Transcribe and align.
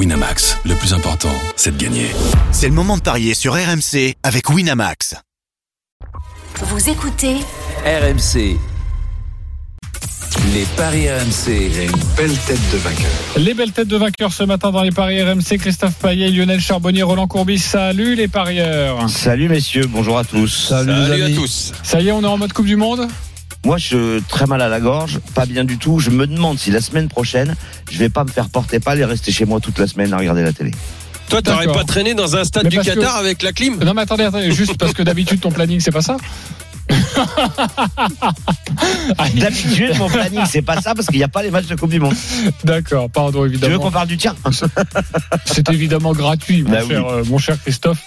Winamax, 0.00 0.56
le 0.64 0.74
plus 0.76 0.94
important, 0.94 1.28
c'est 1.56 1.76
de 1.76 1.84
gagner. 1.84 2.06
C'est 2.52 2.68
le 2.68 2.72
moment 2.72 2.96
de 2.96 3.02
parier 3.02 3.34
sur 3.34 3.52
RMC 3.52 4.14
avec 4.22 4.48
Winamax. 4.48 5.14
Vous 6.56 6.88
écoutez 6.88 7.34
RMC. 7.84 8.56
Les 10.54 10.64
paris 10.74 11.06
RMC. 11.06 11.48
Il 11.48 11.76
y 11.76 11.80
a 11.80 11.82
une 11.82 11.90
belle 12.16 12.34
tête 12.46 12.70
de 12.72 12.78
vainqueur. 12.78 13.10
Les 13.36 13.52
belles 13.52 13.72
têtes 13.72 13.88
de 13.88 13.98
vainqueurs 13.98 14.32
ce 14.32 14.44
matin 14.44 14.70
dans 14.70 14.82
les 14.82 14.90
paris 14.90 15.22
RMC. 15.22 15.58
Christophe 15.58 15.96
Payet, 15.96 16.30
Lionel 16.30 16.62
Charbonnier, 16.62 17.02
Roland 17.02 17.28
Courbis. 17.28 17.58
Salut 17.58 18.14
les 18.14 18.26
parieurs. 18.26 19.06
Salut 19.10 19.50
messieurs, 19.50 19.84
bonjour 19.86 20.16
à 20.16 20.24
tous. 20.24 20.68
Salut, 20.70 20.92
à 20.92 21.28
tous. 21.28 21.74
Ça 21.82 22.00
y 22.00 22.08
est, 22.08 22.12
on 22.12 22.22
est 22.22 22.26
en 22.26 22.38
mode 22.38 22.54
Coupe 22.54 22.64
du 22.64 22.76
Monde? 22.76 23.06
Moi, 23.64 23.76
je 23.76 23.86
suis 23.86 24.22
très 24.28 24.46
mal 24.46 24.62
à 24.62 24.68
la 24.68 24.80
gorge, 24.80 25.18
pas 25.34 25.44
bien 25.44 25.64
du 25.64 25.76
tout. 25.76 25.98
Je 25.98 26.10
me 26.10 26.26
demande 26.26 26.58
si 26.58 26.70
la 26.70 26.80
semaine 26.80 27.08
prochaine, 27.08 27.54
je 27.90 27.98
vais 27.98 28.08
pas 28.08 28.24
me 28.24 28.30
faire 28.30 28.48
porter 28.48 28.80
pâle 28.80 28.98
et 29.00 29.04
rester 29.04 29.32
chez 29.32 29.44
moi 29.44 29.60
toute 29.60 29.78
la 29.78 29.86
semaine 29.86 30.12
à 30.14 30.18
regarder 30.18 30.42
la 30.42 30.52
télé. 30.52 30.70
Toi, 31.28 31.42
t'aurais 31.42 31.66
pas 31.66 31.84
traîné 31.84 32.14
dans 32.14 32.34
un 32.36 32.42
stade 32.44 32.64
Mais 32.64 32.70
du 32.70 32.78
que- 32.78 32.84
Qatar 32.84 33.16
avec 33.16 33.42
la 33.42 33.52
clim 33.52 33.76
Non 33.84 33.94
mais 33.94 34.02
attendez, 34.02 34.24
attendez, 34.24 34.50
juste 34.50 34.76
parce 34.78 34.92
que 34.92 35.02
d'habitude 35.02 35.40
ton 35.40 35.52
planning 35.52 35.78
c'est 35.78 35.92
pas 35.92 36.02
ça 36.02 36.16
D'habitude, 39.34 39.96
mon 39.98 40.08
planning, 40.08 40.40
c'est 40.48 40.62
pas 40.62 40.80
ça 40.80 40.94
parce 40.94 41.06
qu'il 41.08 41.18
n'y 41.18 41.24
a 41.24 41.28
pas 41.28 41.42
les 41.42 41.50
matchs 41.50 41.66
de 41.66 41.74
Coupe 41.74 41.90
du 41.90 42.00
Monde. 42.00 42.14
D'accord, 42.64 43.10
pardon 43.10 43.44
Tu 43.46 43.50
veux 43.50 43.58
qu'on 43.58 43.66
évidemment. 43.66 43.90
parle 43.90 44.08
du 44.08 44.16
tien 44.16 44.34
C'est 45.44 45.68
évidemment 45.70 46.12
gratuit, 46.12 46.62
mon, 46.62 46.70
Bah 46.70 46.78
oui. 46.88 46.94
euh, 46.94 47.24
mon 47.26 47.38
cher 47.38 47.56
Christophe. 47.62 47.98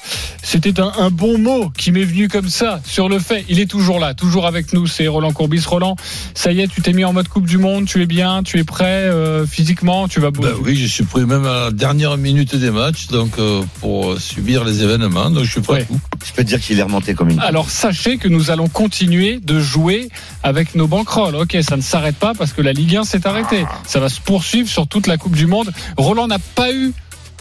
C'était 0.41 0.79
un, 0.79 0.91
un 0.97 1.09
bon 1.09 1.37
mot 1.37 1.69
qui 1.77 1.91
m'est 1.91 2.03
venu 2.03 2.27
comme 2.27 2.49
ça 2.49 2.81
sur 2.85 3.09
le 3.09 3.19
fait. 3.19 3.45
Il 3.49 3.59
est 3.59 3.69
toujours 3.69 3.99
là, 3.99 4.13
toujours 4.13 4.45
avec 4.47 4.73
nous. 4.73 4.87
C'est 4.87 5.07
Roland 5.07 5.31
Courbis. 5.31 5.63
Roland, 5.65 5.95
ça 6.33 6.51
y 6.51 6.61
est, 6.61 6.67
tu 6.67 6.81
t'es 6.81 6.93
mis 6.93 7.05
en 7.05 7.13
mode 7.13 7.27
Coupe 7.27 7.45
du 7.47 7.57
Monde. 7.57 7.85
Tu 7.85 8.01
es 8.01 8.05
bien, 8.05 8.43
tu 8.43 8.59
es 8.59 8.63
prêt 8.63 8.85
euh, 9.07 9.45
physiquement. 9.45 10.07
Tu 10.07 10.19
vas 10.19 10.31
Ben 10.31 10.53
oui, 10.63 10.75
je 10.75 10.87
suis 10.87 11.03
prêt 11.03 11.25
même 11.25 11.45
à 11.45 11.65
la 11.65 11.71
dernière 11.71 12.17
minute 12.17 12.55
des 12.55 12.71
matchs, 12.71 13.07
donc 13.07 13.37
euh, 13.39 13.61
pour 13.81 14.19
subir 14.19 14.63
les 14.63 14.83
événements. 14.83 15.29
Donc 15.29 15.43
je 15.45 15.51
suis 15.51 15.61
prêt. 15.61 15.85
Ouais. 15.89 15.97
Je 16.25 16.31
peux 16.33 16.43
te 16.43 16.47
dire 16.47 16.59
qu'il 16.59 16.79
est 16.79 16.83
remonté 16.83 17.13
comme 17.13 17.29
une. 17.29 17.39
Alors 17.39 17.69
sachez 17.69 18.17
que 18.17 18.27
nous 18.27 18.51
allons 18.51 18.67
continuer 18.73 19.39
de 19.39 19.59
jouer 19.59 20.09
avec 20.41 20.75
nos 20.75 20.87
banquerolles. 20.87 21.35
Ok, 21.35 21.57
ça 21.61 21.77
ne 21.77 21.81
s'arrête 21.81 22.17
pas 22.17 22.33
parce 22.33 22.51
que 22.51 22.61
la 22.61 22.73
Ligue 22.73 22.97
1 22.97 23.03
s'est 23.05 23.25
arrêtée. 23.25 23.65
Ça 23.85 23.99
va 23.99 24.09
se 24.09 24.19
poursuivre 24.19 24.67
sur 24.67 24.87
toute 24.87 25.07
la 25.07 25.17
Coupe 25.17 25.35
du 25.35 25.47
Monde. 25.47 25.71
Roland 25.97 26.27
n'a 26.27 26.39
pas 26.39 26.73
eu, 26.73 26.93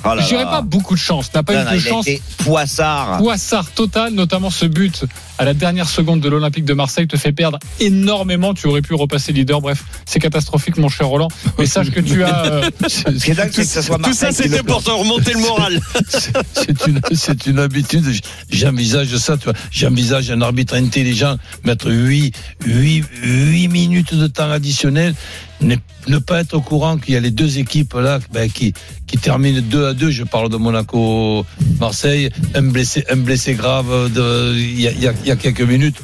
Oh 0.05 0.11
je 0.21 0.27
dirais 0.27 0.45
pas 0.45 0.63
beaucoup 0.63 0.95
de 0.95 1.01
chance, 1.01 1.33
n'a 1.35 1.43
pas 1.43 1.55
Non, 1.55 1.61
eu 1.63 1.65
non, 1.65 1.73
de 1.73 1.79
chance. 1.79 2.07
poissard. 2.39 3.19
Poissard 3.19 3.71
total, 3.71 4.13
notamment 4.13 4.51
ce 4.51 4.67
but 4.67 5.05
à 5.39 5.45
la 5.45 5.55
dernière 5.55 5.89
seconde 5.89 6.21
de 6.21 6.29
l'Olympique 6.29 6.65
de 6.65 6.75
Marseille 6.75 7.07
te 7.09 7.17
fait 7.17 7.33
perdre 7.33 7.59
énormément. 7.81 8.55
Tu 8.55 8.67
aurais 8.67 8.83
pu 8.83 8.95
repasser 8.95 9.33
leader. 9.33 9.61
Bref, 9.61 9.83
c'est 10.05 10.19
catastrophique, 10.21 10.77
mon 10.77 10.89
cher 10.89 11.09
Roland. 11.09 11.29
Mais 11.59 11.67
sache 11.67 11.91
que 11.91 12.01
tu 12.01 12.23
as. 12.23 12.45
euh, 12.47 12.71
Ce 12.89 13.03
qui 13.25 13.31
est 13.31 13.35
dingue, 13.35 13.51
c'est 13.53 13.63
que 13.63 13.69
ça 13.69 13.83
soit 13.83 13.99
Tout 13.99 14.13
ça, 14.13 14.31
c'était 14.33 14.63
pour 14.63 14.83
te 14.83 14.91
remonter 14.91 15.33
le 15.33 15.41
moral. 15.41 15.81
C'est 16.53 16.87
une, 16.87 17.01
c'est 17.15 17.47
une 17.47 17.59
habitude. 17.59 18.05
J'envisage 18.51 19.17
ça, 19.17 19.37
tu 19.37 19.45
vois. 19.45 19.55
J'envisage 19.71 20.31
un 20.31 20.41
arbitre 20.43 20.75
intelligent 20.75 21.37
mettre 21.65 21.91
8, 21.91 22.35
8, 22.65 23.05
8 23.23 23.69
minutes 23.69 24.15
de 24.15 24.27
temps 24.27 24.51
additionnel. 24.51 25.15
Ne, 25.63 25.77
ne 26.09 26.19
pas 26.19 26.41
être 26.41 26.55
au 26.55 26.61
courant 26.61 26.97
qu'il 26.99 27.15
y 27.15 27.17
a 27.17 27.21
les 27.21 27.31
deux 27.31 27.59
équipes 27.59 27.95
là 27.95 28.19
ben, 28.33 28.51
qui, 28.51 28.75
qui 29.07 29.17
terminent 29.19 29.61
2 29.63 29.87
à 29.87 29.95
2. 29.95 30.11
Je 30.11 30.25
parle 30.25 30.49
de 30.49 30.57
Monaco-Marseille. 30.57 32.31
Un 32.55 32.63
blessé, 32.63 33.05
un 33.11 33.17
blessé 33.17 33.55
grave 33.55 34.13
de, 34.13 34.55
il, 34.57 34.81
y 34.81 34.89
a, 34.89 34.91
il 34.93 35.03
y 35.03 35.09
a- 35.09 35.15
il 35.23 35.29
y 35.29 35.31
a 35.31 35.37
quelques 35.37 35.61
minutes. 35.63 35.97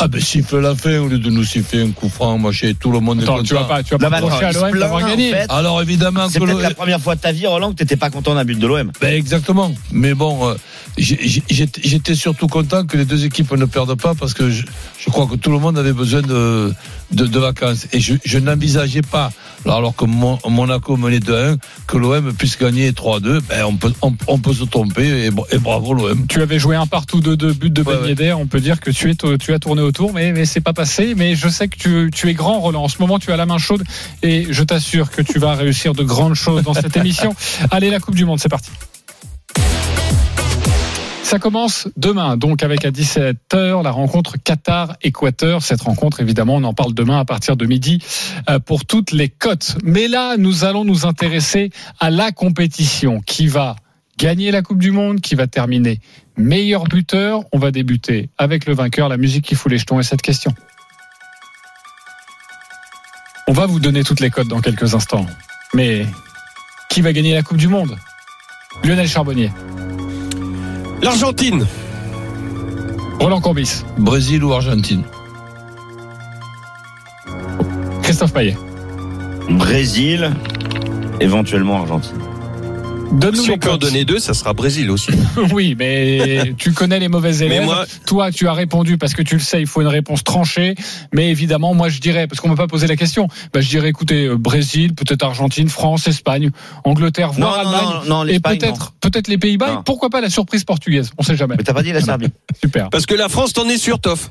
Ah 0.00 0.08
ben 0.08 0.20
siffle 0.20 0.58
la 0.58 0.74
fin 0.74 0.98
au 0.98 1.06
lieu 1.06 1.18
de 1.20 1.30
nous 1.30 1.44
siffler 1.44 1.82
un 1.82 1.90
coup 1.92 2.08
franc. 2.08 2.36
Moi, 2.36 2.50
j'ai 2.50 2.74
tout 2.74 2.90
le 2.90 2.98
monde 2.98 3.20
est 3.20 3.22
Attends, 3.22 3.44
tu 3.44 3.54
vas 3.54 3.60
content. 3.60 3.74
pas, 3.74 3.82
tu 3.84 3.90
vas 3.96 4.10
pas 4.10 4.16
à 4.16 4.20
l'OM 4.20 4.92
en 4.92 5.06
fait. 5.16 5.46
Alors 5.48 5.82
évidemment 5.82 6.28
C'est 6.28 6.40
que 6.40 6.44
peut-être 6.46 6.60
la 6.62 6.74
première 6.74 7.00
fois 7.00 7.14
de 7.14 7.20
ta 7.20 7.30
vie, 7.30 7.46
Roland, 7.46 7.70
que 7.70 7.76
t'étais 7.76 7.96
pas 7.96 8.10
content 8.10 8.34
d'un 8.34 8.44
but 8.44 8.58
de 8.58 8.66
l'OM. 8.66 8.90
Ben 9.00 9.14
exactement. 9.14 9.72
Mais 9.92 10.14
bon, 10.14 10.48
euh, 10.48 10.54
j'étais 10.96 12.14
surtout 12.14 12.46
content 12.46 12.84
que 12.86 12.96
les 12.96 13.04
deux 13.04 13.24
équipes 13.24 13.52
ne 13.52 13.64
perdent 13.64 14.00
pas 14.00 14.14
parce 14.14 14.34
que 14.34 14.50
je, 14.50 14.64
je 14.98 15.10
crois 15.10 15.26
que 15.26 15.34
tout 15.36 15.50
le 15.50 15.58
monde 15.58 15.78
avait 15.78 15.92
besoin 15.92 16.22
de, 16.22 16.72
de, 17.10 17.26
de 17.26 17.38
vacances. 17.38 17.86
Et 17.92 18.00
je, 18.00 18.14
je 18.24 18.38
n'envisageais 18.38 19.02
pas, 19.02 19.30
alors 19.66 19.94
que 19.96 20.04
Mon- 20.04 20.38
Monaco 20.48 20.96
menait 20.96 21.18
2-1, 21.18 21.56
que 21.86 21.96
l'OM 21.98 22.32
puisse 22.34 22.58
gagner 22.58 22.92
3-2. 22.92 23.40
Ben 23.48 23.64
on 23.64 23.76
peut, 23.76 23.92
on, 24.02 24.14
on 24.28 24.38
peut 24.38 24.52
se 24.54 24.64
tromper 24.64 25.26
et, 25.26 25.30
bra- 25.30 25.46
et 25.50 25.58
bravo 25.58 25.94
l'OM. 25.94 26.26
Tu 26.28 26.40
avais 26.42 26.58
joué 26.58 26.76
un 26.76 26.86
partout 26.86 27.20
de 27.20 27.34
deux 27.34 27.52
buts 27.52 27.70
de 27.70 27.82
Ouais, 27.82 28.14
Ben 28.14 28.26
ouais. 28.26 28.32
On 28.32 28.46
peut 28.46 28.60
dire 28.60 28.80
que 28.80 28.90
tu, 28.90 29.10
es, 29.10 29.14
tu 29.38 29.52
as 29.52 29.58
tourné 29.58 29.82
autour, 29.82 30.12
mais, 30.12 30.32
mais 30.32 30.44
c'est 30.44 30.60
pas 30.60 30.72
passé. 30.72 31.14
Mais 31.16 31.34
je 31.34 31.48
sais 31.48 31.68
que 31.68 31.76
tu, 31.76 32.10
tu 32.14 32.28
es 32.28 32.34
grand, 32.34 32.60
Roland. 32.60 32.84
En 32.84 32.88
ce 32.88 32.98
moment, 33.00 33.18
tu 33.18 33.32
as 33.32 33.36
la 33.36 33.46
main 33.46 33.58
chaude 33.58 33.82
et 34.22 34.46
je 34.50 34.62
t'assure 34.62 35.10
que 35.10 35.22
tu 35.22 35.38
vas 35.38 35.54
réussir 35.54 35.92
de 35.94 36.02
grandes 36.02 36.34
choses 36.34 36.62
dans 36.62 36.74
cette 36.74 36.96
émission. 36.96 37.34
Allez, 37.70 37.90
la 37.90 38.00
Coupe 38.00 38.14
du 38.14 38.24
Monde, 38.24 38.38
c'est 38.40 38.48
parti. 38.48 38.70
Ça 41.24 41.38
commence 41.38 41.88
demain, 41.96 42.36
donc 42.36 42.62
avec 42.62 42.84
à 42.84 42.90
17h 42.90 43.82
la 43.82 43.90
rencontre 43.90 44.36
Qatar-Équateur. 44.36 45.62
Cette 45.62 45.80
rencontre, 45.80 46.20
évidemment, 46.20 46.56
on 46.56 46.64
en 46.64 46.74
parle 46.74 46.92
demain 46.92 47.18
à 47.18 47.24
partir 47.24 47.56
de 47.56 47.64
midi 47.64 47.98
euh, 48.50 48.58
pour 48.58 48.84
toutes 48.84 49.10
les 49.10 49.30
cotes. 49.30 49.78
Mais 49.82 50.06
là, 50.06 50.36
nous 50.36 50.64
allons 50.64 50.84
nous 50.84 51.06
intéresser 51.06 51.70
à 51.98 52.10
la 52.10 52.30
compétition 52.30 53.20
qui 53.24 53.46
va 53.46 53.74
gagner 54.18 54.50
la 54.50 54.60
Coupe 54.60 54.78
du 54.78 54.90
Monde, 54.90 55.22
qui 55.22 55.34
va 55.34 55.46
terminer 55.46 55.98
meilleur 56.36 56.84
buteur? 56.84 57.40
On 57.52 57.58
va 57.58 57.70
débuter 57.70 58.28
avec 58.36 58.66
le 58.66 58.74
vainqueur, 58.74 59.08
la 59.08 59.16
musique 59.16 59.46
qui 59.46 59.54
fout 59.54 59.72
les 59.72 59.78
jetons 59.78 59.98
et 59.98 60.04
cette 60.04 60.22
question. 60.22 60.54
On 63.48 63.52
va 63.54 63.64
vous 63.64 63.80
donner 63.80 64.04
toutes 64.04 64.20
les 64.20 64.30
cotes 64.30 64.48
dans 64.48 64.60
quelques 64.60 64.94
instants. 64.94 65.26
Mais 65.72 66.06
qui 66.90 67.00
va 67.00 67.14
gagner 67.14 67.32
la 67.32 67.42
Coupe 67.42 67.56
du 67.56 67.68
Monde? 67.68 67.96
Lionel 68.84 69.08
Charbonnier, 69.08 69.50
L'Argentine. 71.04 71.66
Roland 73.20 73.42
Courbis, 73.42 73.84
Brésil 73.98 74.42
ou 74.42 74.54
Argentine? 74.54 75.02
Christophe 78.02 78.32
Payet. 78.32 78.56
Brésil, 79.50 80.30
éventuellement 81.20 81.82
Argentine. 81.82 82.16
Donne-nous 83.14 83.42
Si 83.42 83.48
les 83.48 83.54
on 83.54 83.58
peut 83.58 83.70
en 83.70 83.76
donner 83.76 84.04
deux, 84.04 84.18
ça 84.18 84.34
sera 84.34 84.52
Brésil 84.52 84.90
aussi. 84.90 85.10
Oui, 85.52 85.74
mais 85.78 86.54
tu 86.56 86.72
connais 86.72 86.98
les 86.98 87.08
mauvais 87.08 87.36
élèves. 87.36 87.48
Mais 87.60 87.64
moi- 87.64 87.86
Toi, 88.06 88.30
tu 88.32 88.48
as 88.48 88.52
répondu 88.52 88.98
parce 88.98 89.14
que 89.14 89.22
tu 89.22 89.34
le 89.34 89.40
sais, 89.40 89.60
il 89.60 89.66
faut 89.66 89.80
une 89.82 89.88
réponse 89.88 90.24
tranchée. 90.24 90.74
Mais 91.12 91.30
évidemment, 91.30 91.74
moi, 91.74 91.88
je 91.88 92.00
dirais, 92.00 92.26
parce 92.26 92.40
qu'on 92.40 92.48
ne 92.48 92.54
m'a 92.54 92.56
pas 92.62 92.66
posé 92.66 92.86
la 92.86 92.96
question, 92.96 93.28
bah, 93.52 93.60
je 93.60 93.68
dirais, 93.68 93.88
écoutez, 93.88 94.26
euh, 94.26 94.36
Brésil, 94.36 94.94
peut-être 94.94 95.22
Argentine, 95.24 95.68
France, 95.68 96.06
Espagne, 96.08 96.50
Angleterre, 96.84 97.32
voire 97.32 97.64
Non, 97.64 97.70
Allemagne. 97.70 98.00
non, 98.08 98.24
non, 98.24 98.26
et 98.30 98.40
peut-être, 98.40 98.92
peut-être 99.00 99.28
les 99.28 99.38
Pays-Bas. 99.38 99.82
Pourquoi 99.84 100.10
pas 100.10 100.20
la 100.20 100.30
surprise 100.30 100.64
portugaise 100.64 101.10
On 101.18 101.22
sait 101.22 101.36
jamais. 101.36 101.54
Mais 101.58 101.64
t'as 101.64 101.74
pas 101.74 101.82
dit 101.82 101.92
la 101.92 102.00
Serbie 102.00 102.28
Super. 102.62 102.90
Parce 102.90 103.06
que 103.06 103.14
la 103.14 103.28
France, 103.28 103.52
t'en 103.52 103.68
es 103.68 103.78
sûr, 103.78 103.98
Toff. 104.00 104.30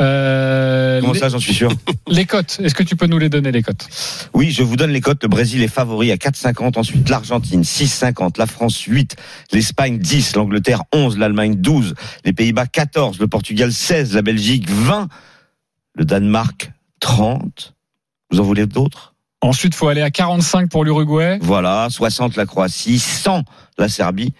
Euh, 0.00 1.00
Comment 1.00 1.12
les, 1.12 1.18
ça, 1.18 1.28
j'en 1.28 1.38
suis 1.38 1.54
sûr 1.54 1.70
les 2.08 2.24
cotes. 2.24 2.58
Est-ce 2.62 2.74
que 2.74 2.82
tu 2.82 2.96
peux 2.96 3.06
nous 3.06 3.18
les 3.18 3.28
donner 3.28 3.52
les 3.52 3.62
cotes? 3.62 3.86
Oui, 4.34 4.50
je 4.50 4.62
vous 4.62 4.76
donne 4.76 4.90
les 4.90 5.00
cotes. 5.00 5.22
Le 5.22 5.28
Brésil 5.28 5.62
est 5.62 5.68
favori 5.68 6.10
à 6.12 6.16
4,50. 6.16 6.78
Ensuite, 6.78 7.08
l'Argentine 7.08 7.62
6,50. 7.62 8.38
La 8.38 8.46
France 8.46 8.80
8. 8.80 9.16
L'Espagne 9.52 9.98
10. 9.98 10.36
L'Angleterre 10.36 10.82
11. 10.94 11.18
L'Allemagne 11.18 11.56
12. 11.56 11.94
Les 12.24 12.32
Pays-Bas 12.32 12.66
14. 12.66 13.18
Le 13.18 13.28
Portugal 13.28 13.72
16. 13.72 14.14
La 14.14 14.22
Belgique 14.22 14.68
20. 14.68 15.08
Le 15.94 16.04
Danemark 16.04 16.72
30. 17.00 17.74
Vous 18.30 18.40
en 18.40 18.44
voulez 18.44 18.66
d'autres? 18.66 19.14
Ensuite, 19.42 19.74
faut 19.74 19.88
aller 19.88 20.02
à 20.02 20.10
45 20.10 20.70
pour 20.70 20.84
l'Uruguay. 20.84 21.38
Voilà. 21.42 21.88
60 21.90 22.36
la 22.36 22.46
Croatie. 22.46 22.98
100 22.98 23.44
la 23.78 23.88
Serbie. 23.88 24.32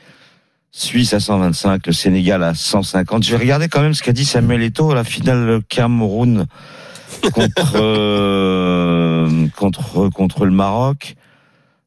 Suisse 0.72 1.12
à 1.14 1.20
125, 1.20 1.86
le 1.86 1.92
Sénégal 1.92 2.42
à 2.42 2.54
150. 2.54 3.24
Je 3.24 3.30
vais 3.32 3.38
regarder 3.38 3.68
quand 3.68 3.82
même 3.82 3.94
ce 3.94 4.02
qu'a 4.02 4.12
dit 4.12 4.24
Samuel 4.24 4.62
Eto'o 4.62 4.92
à 4.92 4.94
la 4.94 5.04
finale 5.04 5.60
Cameroun 5.68 6.46
contre 7.32 7.72
euh, 7.74 9.48
contre 9.56 10.08
contre 10.10 10.44
le 10.44 10.52
Maroc. 10.52 11.16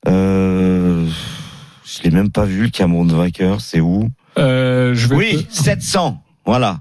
Euh, 0.07 1.07
je 1.85 2.03
l'ai 2.03 2.11
même 2.11 2.29
pas 2.29 2.43
vu 2.45 2.63
le 2.63 2.69
Cameroun 2.69 3.09
vainqueur. 3.11 3.61
C'est 3.61 3.79
où? 3.79 4.09
Euh, 4.37 4.93
je 4.95 5.07
vais 5.07 5.15
Oui, 5.15 5.47
700. 5.49 6.21
Voilà, 6.45 6.79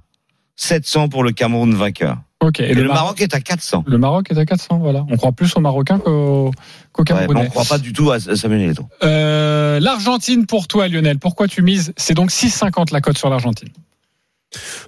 700 0.57 1.09
pour 1.09 1.23
le 1.23 1.31
Cameroun 1.31 1.73
vainqueur. 1.75 2.19
Ok. 2.43 2.61
Et, 2.61 2.71
Et, 2.71 2.75
le, 2.75 2.89
Maroc 2.89 3.21
est 3.21 3.35
à 3.35 3.41
400. 3.41 3.85
Le 3.87 3.99
Maroc 3.99 4.31
est 4.31 4.39
à 4.39 4.45
400, 4.45 4.79
voilà. 4.79 5.07
On 5.09 5.17
croit 5.17 5.33
plus 5.33 5.57
aux 5.57 5.61
Marocains 5.61 5.99
qu'aux 5.99 6.51
Ouais, 6.99 7.05
Camerounais. 7.05 7.45
on 7.47 7.51
croit 7.51 7.65
pas 7.65 7.79
du 7.79 7.93
tout 7.93 8.11
à 8.11 8.19
Samuel 8.21 8.71
Eto'o. 8.71 8.87
Euh, 9.05 9.81
L'Argentine 9.81 10.45
pour 10.47 10.67
toi, 10.69 10.89
Lionel. 10.89 11.19
Pourquoi 11.19 11.49
tu 11.49 11.63
mises 11.63 11.93
C'est 11.97 12.15
donc 12.15 12.31
6,50 12.31 12.93
la 12.93 13.01
cote 13.01 13.17
sur 13.17 13.31
l'Argentine. 13.31 13.69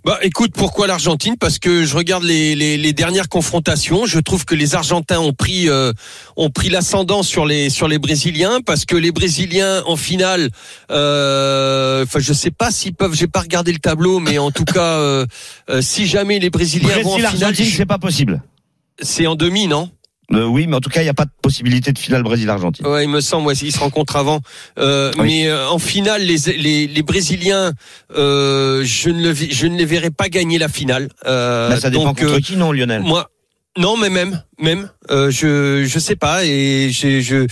Bah, 0.04 0.18
écoute, 0.22 0.52
pourquoi 0.54 0.86
l'Argentine? 0.86 1.36
Parce 1.38 1.58
que 1.58 1.84
je 1.84 1.96
regarde 1.96 2.22
les, 2.24 2.54
les, 2.54 2.76
les 2.76 2.92
dernières 2.92 3.28
confrontations. 3.28 4.04
Je 4.06 4.18
trouve 4.18 4.44
que 4.44 4.54
les 4.54 4.74
Argentins 4.74 5.18
ont 5.20 5.32
pris 5.32 5.68
euh, 5.68 5.92
ont 6.36 6.50
pris 6.50 6.68
l'ascendant 6.68 7.22
sur 7.22 7.46
les 7.46 7.70
sur 7.70 7.88
les 7.88 7.98
Brésiliens 7.98 8.60
parce 8.64 8.84
que 8.84 8.96
les 8.96 9.12
Brésiliens 9.12 9.82
en 9.86 9.96
finale. 9.96 10.50
euh, 10.90 12.04
Enfin, 12.04 12.18
je 12.20 12.32
sais 12.32 12.50
pas 12.50 12.70
s'ils 12.70 12.94
peuvent. 12.94 13.14
J'ai 13.14 13.26
pas 13.28 13.40
regardé 13.40 13.72
le 13.72 13.78
tableau, 13.78 14.20
mais 14.20 14.38
en 14.38 14.50
tout 14.50 14.64
cas, 14.64 14.98
euh, 14.98 15.26
euh, 15.70 15.80
si 15.82 16.06
jamais 16.06 16.38
les 16.38 16.50
Brésiliens 16.50 17.00
vont 17.02 17.14
en 17.14 17.18
Brésil 17.18 17.30
finale, 17.30 17.56
c'est 17.56 17.86
pas 17.86 17.98
possible. 17.98 18.42
c'est 19.00 19.26
en 19.26 19.34
demi, 19.34 19.66
non? 19.66 19.90
Euh, 20.32 20.46
oui, 20.46 20.66
mais 20.66 20.76
en 20.76 20.80
tout 20.80 20.88
cas, 20.90 21.00
il 21.00 21.04
n'y 21.04 21.10
a 21.10 21.14
pas 21.14 21.26
de 21.26 21.30
possibilité 21.42 21.92
de 21.92 21.98
finale 21.98 22.22
Brésil-Argentine. 22.22 22.86
Ouais, 22.86 23.04
il 23.04 23.10
me 23.10 23.20
semble, 23.20 23.46
ouais, 23.46 23.54
ils 23.54 23.72
se 23.72 23.78
rencontrent 23.78 24.16
avant. 24.16 24.40
Euh, 24.78 25.12
Oui. 25.18 25.26
Mais 25.26 25.48
euh, 25.48 25.68
en 25.68 25.78
finale, 25.78 26.22
les, 26.22 26.36
les, 26.56 26.86
les 26.86 27.02
Brésiliens, 27.02 27.72
euh, 28.16 28.82
je, 28.84 29.10
ne 29.10 29.28
le, 29.28 29.34
je 29.34 29.66
ne 29.66 29.76
les 29.76 29.84
verrai 29.84 30.10
pas 30.10 30.28
gagner 30.28 30.58
la 30.58 30.68
finale. 30.68 31.08
Euh, 31.26 31.68
Là, 31.68 31.78
ça 31.80 31.90
dépend 31.90 32.04
donc, 32.04 32.20
contre 32.20 32.34
euh, 32.36 32.40
qui, 32.40 32.56
non, 32.56 32.72
Lionel? 32.72 33.02
moi, 33.02 33.30
non, 33.76 33.96
mais 33.96 34.08
même, 34.08 34.42
même, 34.58 34.88
euh, 35.10 35.30
je, 35.30 35.84
je 35.84 35.98
sais 35.98 36.16
pas, 36.16 36.44
et 36.44 36.90
je, 36.90 37.20
je, 37.20 37.46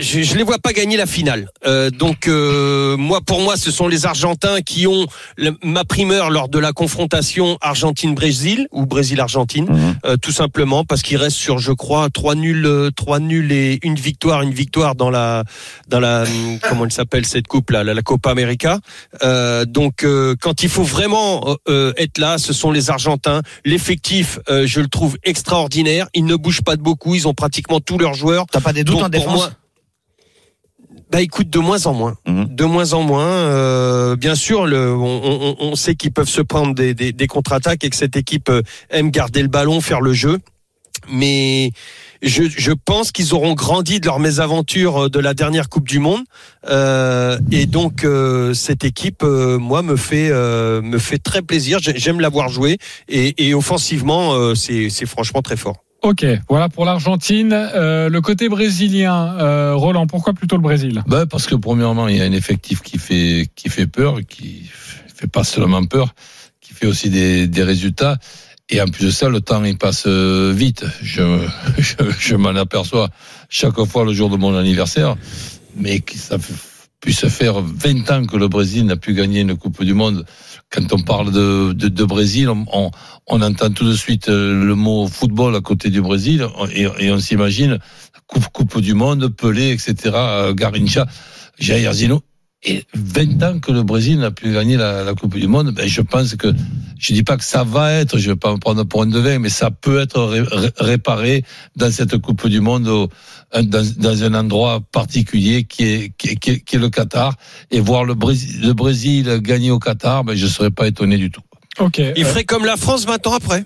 je, 0.00 0.22
je 0.22 0.36
les 0.36 0.42
vois 0.42 0.58
pas 0.58 0.72
gagner 0.72 0.96
la 0.96 1.06
finale. 1.06 1.48
Euh, 1.66 1.90
donc, 1.90 2.28
euh, 2.28 2.96
moi, 2.96 3.20
pour 3.20 3.40
moi, 3.40 3.56
ce 3.56 3.70
sont 3.70 3.88
les 3.88 4.06
Argentins 4.06 4.60
qui 4.60 4.86
ont 4.86 5.06
le- 5.36 5.56
ma 5.62 5.84
primeur 5.84 6.30
lors 6.30 6.48
de 6.48 6.58
la 6.58 6.72
confrontation 6.72 7.58
Argentine-Brésil 7.60 8.68
ou 8.72 8.86
Brésil-Argentine, 8.86 9.66
Mhm. 9.68 9.94
euh, 10.04 10.16
tout 10.16 10.32
simplement 10.32 10.84
parce 10.84 11.02
qu'il 11.02 11.16
reste 11.16 11.36
sur, 11.36 11.58
je 11.58 11.72
crois, 11.72 12.08
trois 12.10 12.34
nuls, 12.34 12.64
euh, 12.66 12.90
trois 12.94 13.18
nuls 13.18 13.52
et 13.52 13.78
une 13.82 13.94
victoire, 13.96 14.42
une 14.42 14.52
victoire 14.52 14.94
dans 14.94 15.10
la, 15.10 15.44
dans 15.88 16.00
la, 16.00 16.22
hum, 16.22 16.58
comment 16.62 16.84
elle 16.84 16.92
s'appelle 16.92 17.26
cette 17.26 17.46
coupe 17.46 17.70
là, 17.70 17.84
la, 17.84 17.94
la 17.94 18.02
Copa 18.02 18.30
América. 18.30 18.78
Euh, 19.22 19.64
donc, 19.64 20.04
euh, 20.04 20.34
quand 20.40 20.62
il 20.62 20.68
faut 20.68 20.82
vraiment 20.84 21.48
euh, 21.48 21.54
euh, 21.68 21.92
être 21.96 22.18
là, 22.18 22.38
ce 22.38 22.52
sont 22.52 22.70
les 22.72 22.90
Argentins. 22.90 23.42
L'effectif, 23.64 24.38
euh, 24.50 24.66
je 24.66 24.80
le 24.80 24.88
trouve 24.88 25.16
extraordinaire. 25.24 26.08
Ils 26.14 26.24
ne 26.24 26.36
bougent 26.36 26.62
pas 26.62 26.76
de 26.76 26.82
beaucoup. 26.82 27.14
Ils 27.14 27.26
ont 27.28 27.34
pratiquement 27.34 27.80
tous 27.80 27.98
leurs 27.98 28.14
joueurs. 28.14 28.46
T'as 28.50 28.60
pas 28.60 28.72
des 28.72 28.84
doutes 28.84 28.96
Donc, 28.96 29.04
en 29.06 29.10
pour 29.10 29.20
défense 29.20 29.34
moi, 29.36 29.41
bah 31.12 31.20
écoute, 31.20 31.50
de 31.50 31.58
moins 31.58 31.84
en 31.86 31.92
moins, 31.92 32.16
Mhm. 32.26 32.46
de 32.48 32.64
moins 32.64 32.92
en 32.94 33.02
moins. 33.02 33.26
euh, 33.26 34.16
bien 34.16 34.34
sûr, 34.34 34.66
le, 34.66 34.92
on, 34.94 35.20
on- 35.22 35.56
on 35.60 35.76
sait 35.76 35.94
qu'ils 35.94 36.12
peuvent 36.12 36.28
se 36.28 36.40
prendre 36.40 36.74
des, 36.74 36.94
des, 36.94 37.12
des 37.12 37.26
contre-attaques 37.26 37.84
et 37.84 37.90
que 37.90 37.96
cette 37.96 38.16
équipe 38.16 38.48
euh, 38.48 38.62
aime 38.90 39.10
garder 39.10 39.42
le 39.42 39.48
ballon, 39.48 39.80
faire 39.82 40.00
le 40.00 40.14
jeu. 40.14 40.38
Mais 41.10 41.72
je, 42.22 42.44
je 42.48 42.70
pense 42.72 43.10
qu'ils 43.12 43.34
auront 43.34 43.54
grandi 43.54 43.98
de 44.00 44.06
leur 44.06 44.20
mésaventure 44.20 45.04
euh, 45.04 45.08
de 45.08 45.18
la 45.18 45.34
dernière 45.34 45.68
Coupe 45.68 45.88
du 45.88 45.98
Monde. 45.98 46.22
Euh, 46.68 47.38
et 47.50 47.66
donc 47.66 48.04
euh, 48.04 48.54
cette 48.54 48.84
équipe, 48.84 49.22
euh, 49.24 49.58
moi, 49.58 49.82
me 49.82 49.96
fait 49.96 50.28
euh, 50.30 50.80
me 50.80 50.98
fait 50.98 51.18
très 51.18 51.42
plaisir. 51.42 51.78
J'ai- 51.82 51.98
J'aime 51.98 52.20
l'avoir 52.20 52.48
joué 52.48 52.78
et, 53.08 53.34
et 53.48 53.52
offensivement, 53.54 54.32
euh, 54.34 54.54
c'est 54.54 54.88
franchement 55.06 55.42
très 55.42 55.56
fort. 55.56 55.81
Ok, 56.02 56.26
voilà 56.48 56.68
pour 56.68 56.84
l'Argentine. 56.84 57.52
Euh, 57.52 58.08
le 58.08 58.20
côté 58.20 58.48
brésilien, 58.48 59.36
euh, 59.38 59.74
Roland, 59.76 60.08
pourquoi 60.08 60.32
plutôt 60.32 60.56
le 60.56 60.62
Brésil? 60.62 61.04
Ben, 61.06 61.26
parce 61.26 61.46
que 61.46 61.54
premièrement, 61.54 62.08
il 62.08 62.16
y 62.16 62.20
a 62.20 62.24
un 62.24 62.32
effectif 62.32 62.82
qui 62.82 62.98
fait, 62.98 63.46
qui 63.54 63.68
fait 63.68 63.86
peur, 63.86 64.18
qui 64.28 64.68
fait 65.14 65.28
pas 65.28 65.44
seulement 65.44 65.84
peur, 65.84 66.12
qui 66.60 66.74
fait 66.74 66.86
aussi 66.86 67.08
des, 67.08 67.46
des 67.46 67.62
résultats. 67.62 68.16
Et 68.68 68.80
en 68.80 68.86
plus 68.86 69.06
de 69.06 69.10
ça, 69.10 69.28
le 69.28 69.40
temps, 69.40 69.62
il 69.62 69.78
passe 69.78 70.04
euh, 70.08 70.52
vite. 70.52 70.84
Je, 71.02 71.46
je, 71.78 71.94
je 72.18 72.34
m'en 72.34 72.56
aperçois 72.56 73.08
chaque 73.48 73.80
fois 73.84 74.04
le 74.04 74.12
jour 74.12 74.28
de 74.28 74.36
mon 74.36 74.56
anniversaire. 74.56 75.14
Mais 75.76 76.00
que 76.00 76.18
ça 76.18 76.36
puisse 77.00 77.28
faire 77.28 77.60
20 77.60 78.10
ans 78.10 78.24
que 78.24 78.36
le 78.36 78.48
Brésil 78.48 78.86
n'a 78.86 78.96
pu 78.96 79.14
gagner 79.14 79.40
une 79.40 79.56
Coupe 79.56 79.84
du 79.84 79.94
Monde. 79.94 80.24
Quand 80.72 80.92
on 80.92 81.02
parle 81.02 81.30
de, 81.32 81.72
de, 81.74 81.88
de 81.88 82.04
Brésil, 82.04 82.48
on, 82.48 82.64
on, 82.72 82.90
on 83.26 83.42
entend 83.42 83.70
tout 83.70 83.84
de 83.84 83.94
suite 83.94 84.28
euh, 84.28 84.64
le 84.64 84.74
mot 84.74 85.06
football 85.06 85.54
à 85.54 85.60
côté 85.60 85.90
du 85.90 86.00
Brésil 86.00 86.46
et, 86.74 86.86
et 86.98 87.12
on 87.12 87.18
s'imagine 87.20 87.78
coupe, 88.26 88.48
coupe 88.48 88.80
du 88.80 88.94
Monde, 88.94 89.28
Pelé, 89.28 89.70
etc., 89.70 89.94
euh, 90.14 90.54
Garincha, 90.54 91.06
Jair 91.58 91.92
Zino. 91.92 92.22
Et 92.64 92.84
20 92.94 93.42
ans 93.42 93.58
que 93.58 93.72
le 93.72 93.82
Brésil 93.82 94.18
n'a 94.20 94.30
plus 94.30 94.52
gagné 94.54 94.76
la, 94.76 95.02
la 95.02 95.14
Coupe 95.14 95.36
du 95.36 95.48
Monde, 95.48 95.72
ben 95.72 95.88
je 95.88 96.00
pense 96.00 96.36
que, 96.36 96.46
je 96.96 97.12
dis 97.12 97.24
pas 97.24 97.36
que 97.36 97.42
ça 97.42 97.64
va 97.64 97.92
être, 97.92 98.18
je 98.18 98.30
vais 98.30 98.36
pas 98.36 98.52
me 98.52 98.58
prendre 98.58 98.84
pour 98.84 99.02
un 99.02 99.06
devin, 99.06 99.40
mais 99.40 99.48
ça 99.48 99.72
peut 99.72 99.98
être 99.98 100.22
ré- 100.22 100.42
ré- 100.42 100.70
réparé 100.78 101.44
dans 101.74 101.90
cette 101.90 102.16
Coupe 102.18 102.46
du 102.46 102.60
Monde, 102.60 102.86
au- 102.86 103.08
dans, 103.54 103.84
dans 103.98 104.24
un 104.24 104.34
endroit 104.34 104.80
particulier 104.92 105.64
qui 105.64 105.84
est, 105.84 106.12
qui 106.16 106.28
est, 106.28 106.36
qui 106.36 106.50
est- 106.50 106.60
qui 106.60 106.76
est 106.76 106.78
le 106.78 106.88
Qatar. 106.90 107.34
Et 107.70 107.80
voir 107.80 108.04
le 108.04 108.14
Brésil, 108.14 108.60
le 108.62 108.72
Brésil 108.72 109.38
gagner 109.42 109.70
au 109.70 109.78
Qatar, 109.78 110.24
ben 110.24 110.34
je 110.36 110.46
serais 110.46 110.70
pas 110.70 110.86
étonné 110.86 111.18
du 111.18 111.30
tout. 111.30 111.42
Ok. 111.78 111.98
Il 111.98 112.22
euh, 112.22 112.26
ferait 112.26 112.44
comme 112.44 112.64
la 112.64 112.76
France 112.76 113.04
20 113.06 113.26
ans 113.26 113.34
après. 113.34 113.64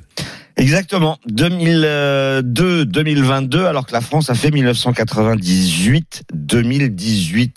Exactement. 0.57 1.19
2002-2022, 1.31 3.65
alors 3.67 3.87
que 3.87 3.93
la 3.93 4.01
France 4.01 4.31
a 4.31 4.35
fait 4.35 4.51
1998-2018. 4.51 7.51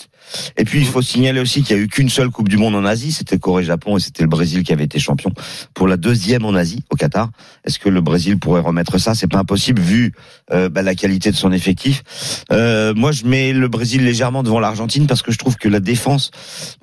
Et 0.57 0.65
puis, 0.65 0.79
il 0.79 0.85
faut 0.85 1.01
signaler 1.01 1.39
aussi 1.39 1.63
qu'il 1.63 1.75
y 1.75 1.79
a 1.79 1.83
eu 1.83 1.87
qu'une 1.87 2.09
seule 2.09 2.29
Coupe 2.29 2.49
du 2.49 2.57
Monde 2.57 2.75
en 2.75 2.85
Asie. 2.85 3.11
C'était 3.11 3.37
Corée-Japon 3.37 3.97
et 3.97 3.99
c'était 3.99 4.23
le 4.23 4.29
Brésil 4.29 4.63
qui 4.63 4.73
avait 4.73 4.85
été 4.85 4.99
champion 4.99 5.31
pour 5.73 5.87
la 5.87 5.97
deuxième 5.97 6.45
en 6.45 6.53
Asie, 6.53 6.83
au 6.89 6.95
Qatar. 6.95 7.29
Est-ce 7.65 7.79
que 7.79 7.89
le 7.89 8.01
Brésil 8.01 8.37
pourrait 8.37 8.61
remettre 8.61 8.97
ça? 8.97 9.15
C'est 9.15 9.27
pas 9.27 9.39
impossible 9.39 9.81
vu 9.81 10.13
euh, 10.51 10.69
bah, 10.69 10.81
la 10.81 10.95
qualité 10.95 11.31
de 11.31 11.35
son 11.35 11.51
effectif. 11.51 12.03
Euh, 12.51 12.93
moi, 12.93 13.11
je 13.11 13.25
mets 13.25 13.53
le 13.53 13.67
Brésil 13.67 14.03
légèrement 14.03 14.43
devant 14.43 14.59
l'Argentine 14.59 15.07
parce 15.07 15.21
que 15.21 15.31
je 15.31 15.37
trouve 15.37 15.55
que 15.55 15.69
la 15.69 15.79
défense 15.79 16.31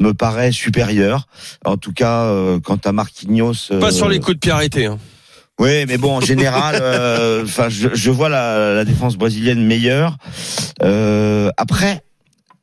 me 0.00 0.12
paraît 0.14 0.52
supérieure. 0.52 1.26
En 1.64 1.76
tout 1.76 1.93
cas, 1.93 2.25
euh, 2.25 2.60
quant 2.60 2.78
à 2.84 2.93
Marquinhos. 2.93 3.69
Pas 3.69 3.88
euh, 3.88 3.90
sur 3.90 4.08
les 4.08 4.20
coups 4.20 4.34
de 4.34 4.40
pied 4.40 4.50
arrêtés. 4.50 4.87
Hein. 4.87 4.98
oui, 5.60 5.87
mais 5.87 5.98
bon, 5.98 6.16
en 6.16 6.20
général, 6.20 6.78
euh, 6.81 7.44
enfin, 7.44 7.69
je, 7.69 7.88
je 7.94 8.10
vois 8.10 8.28
la, 8.28 8.75
la 8.75 8.84
défense 8.84 9.16
brésilienne 9.16 9.64
meilleure. 9.64 10.16
Euh, 10.82 11.50
après, 11.56 12.02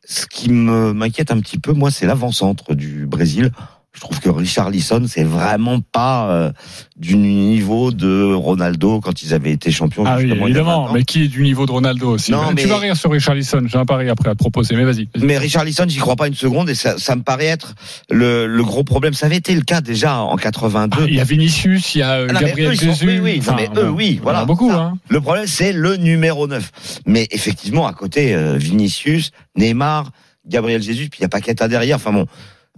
ce 0.05 0.25
qui 0.25 0.49
m'inquiète 0.51 1.31
un 1.31 1.39
petit 1.39 1.57
peu, 1.57 1.73
moi, 1.73 1.91
c'est 1.91 2.05
l'avant-centre 2.05 2.73
du 2.73 3.05
Brésil. 3.05 3.51
Je 3.95 3.99
trouve 3.99 4.19
que 4.19 4.29
Richard 4.29 4.71
Lisson, 4.71 5.03
c'est 5.07 5.23
vraiment 5.23 5.79
pas 5.79 6.27
euh, 6.31 6.51
du 6.97 7.15
niveau 7.15 7.91
de 7.91 8.33
Ronaldo 8.33 8.99
quand 8.99 9.21
ils 9.21 9.35
avaient 9.35 9.51
été 9.51 9.71
champions. 9.71 10.03
Ah 10.07 10.17
oui, 10.17 10.31
évidemment, 10.31 10.85
20 10.85 10.89
ans. 10.89 10.93
mais 10.95 11.03
qui 11.03 11.23
est 11.25 11.27
du 11.27 11.43
niveau 11.43 11.67
de 11.67 11.71
Ronaldo 11.71 12.09
aussi 12.09 12.31
Non, 12.31 12.47
Tu 12.49 12.55
mais- 12.55 12.65
vas 12.65 12.79
rire 12.79 12.97
sur 12.97 13.11
Richarlison, 13.11 13.61
j'ai 13.67 13.77
un 13.77 13.85
pari 13.85 14.09
après 14.09 14.29
à 14.29 14.33
te 14.33 14.39
proposer, 14.39 14.75
mais 14.75 14.83
vas-y. 14.83 15.07
Mais 15.21 15.37
Richard 15.37 15.63
Lisson, 15.63 15.85
j'y 15.87 15.99
crois 15.99 16.15
pas 16.15 16.27
une 16.27 16.33
seconde 16.33 16.71
et 16.71 16.75
ça, 16.75 16.97
ça 16.97 17.15
me 17.15 17.21
paraît 17.21 17.45
être 17.45 17.75
le, 18.09 18.47
le 18.47 18.63
gros 18.63 18.83
problème. 18.83 19.13
Ça 19.13 19.27
avait 19.27 19.37
été 19.37 19.53
le 19.53 19.61
cas 19.61 19.79
déjà 19.79 20.17
en 20.21 20.37
82. 20.37 20.97
Ah, 20.99 21.05
il 21.07 21.13
y 21.15 21.19
a 21.19 21.23
Vinicius, 21.23 21.93
il 21.93 21.99
y 21.99 22.01
a 22.01 22.13
euh, 22.13 22.27
non, 22.27 22.39
Gabriel 22.39 22.71
eux, 22.71 22.73
ils 22.73 22.77
sont- 22.79 22.85
Jésus. 22.85 23.07
oui, 23.07 23.19
oui, 23.19 23.41
non, 23.47 23.53
mais 23.55 23.69
eux, 23.77 23.89
oui, 23.91 24.15
en 24.17 24.21
a 24.21 24.23
voilà, 24.23 24.45
beaucoup, 24.45 24.71
hein. 24.71 24.97
Le 25.09 25.21
problème, 25.21 25.45
c'est 25.45 25.71
le 25.71 25.97
numéro 25.97 26.47
9. 26.47 26.71
Mais 27.05 27.27
effectivement, 27.29 27.85
à 27.85 27.93
côté, 27.93 28.33
euh, 28.33 28.57
Vinicius, 28.57 29.29
Neymar, 29.55 30.09
Gabriel 30.47 30.81
Jesus, 30.81 31.09
puis 31.09 31.19
il 31.19 31.21
y 31.21 31.25
a 31.25 31.29
Paqueta 31.29 31.67
derrière. 31.67 31.97
Enfin 31.97 32.11
bon, 32.11 32.25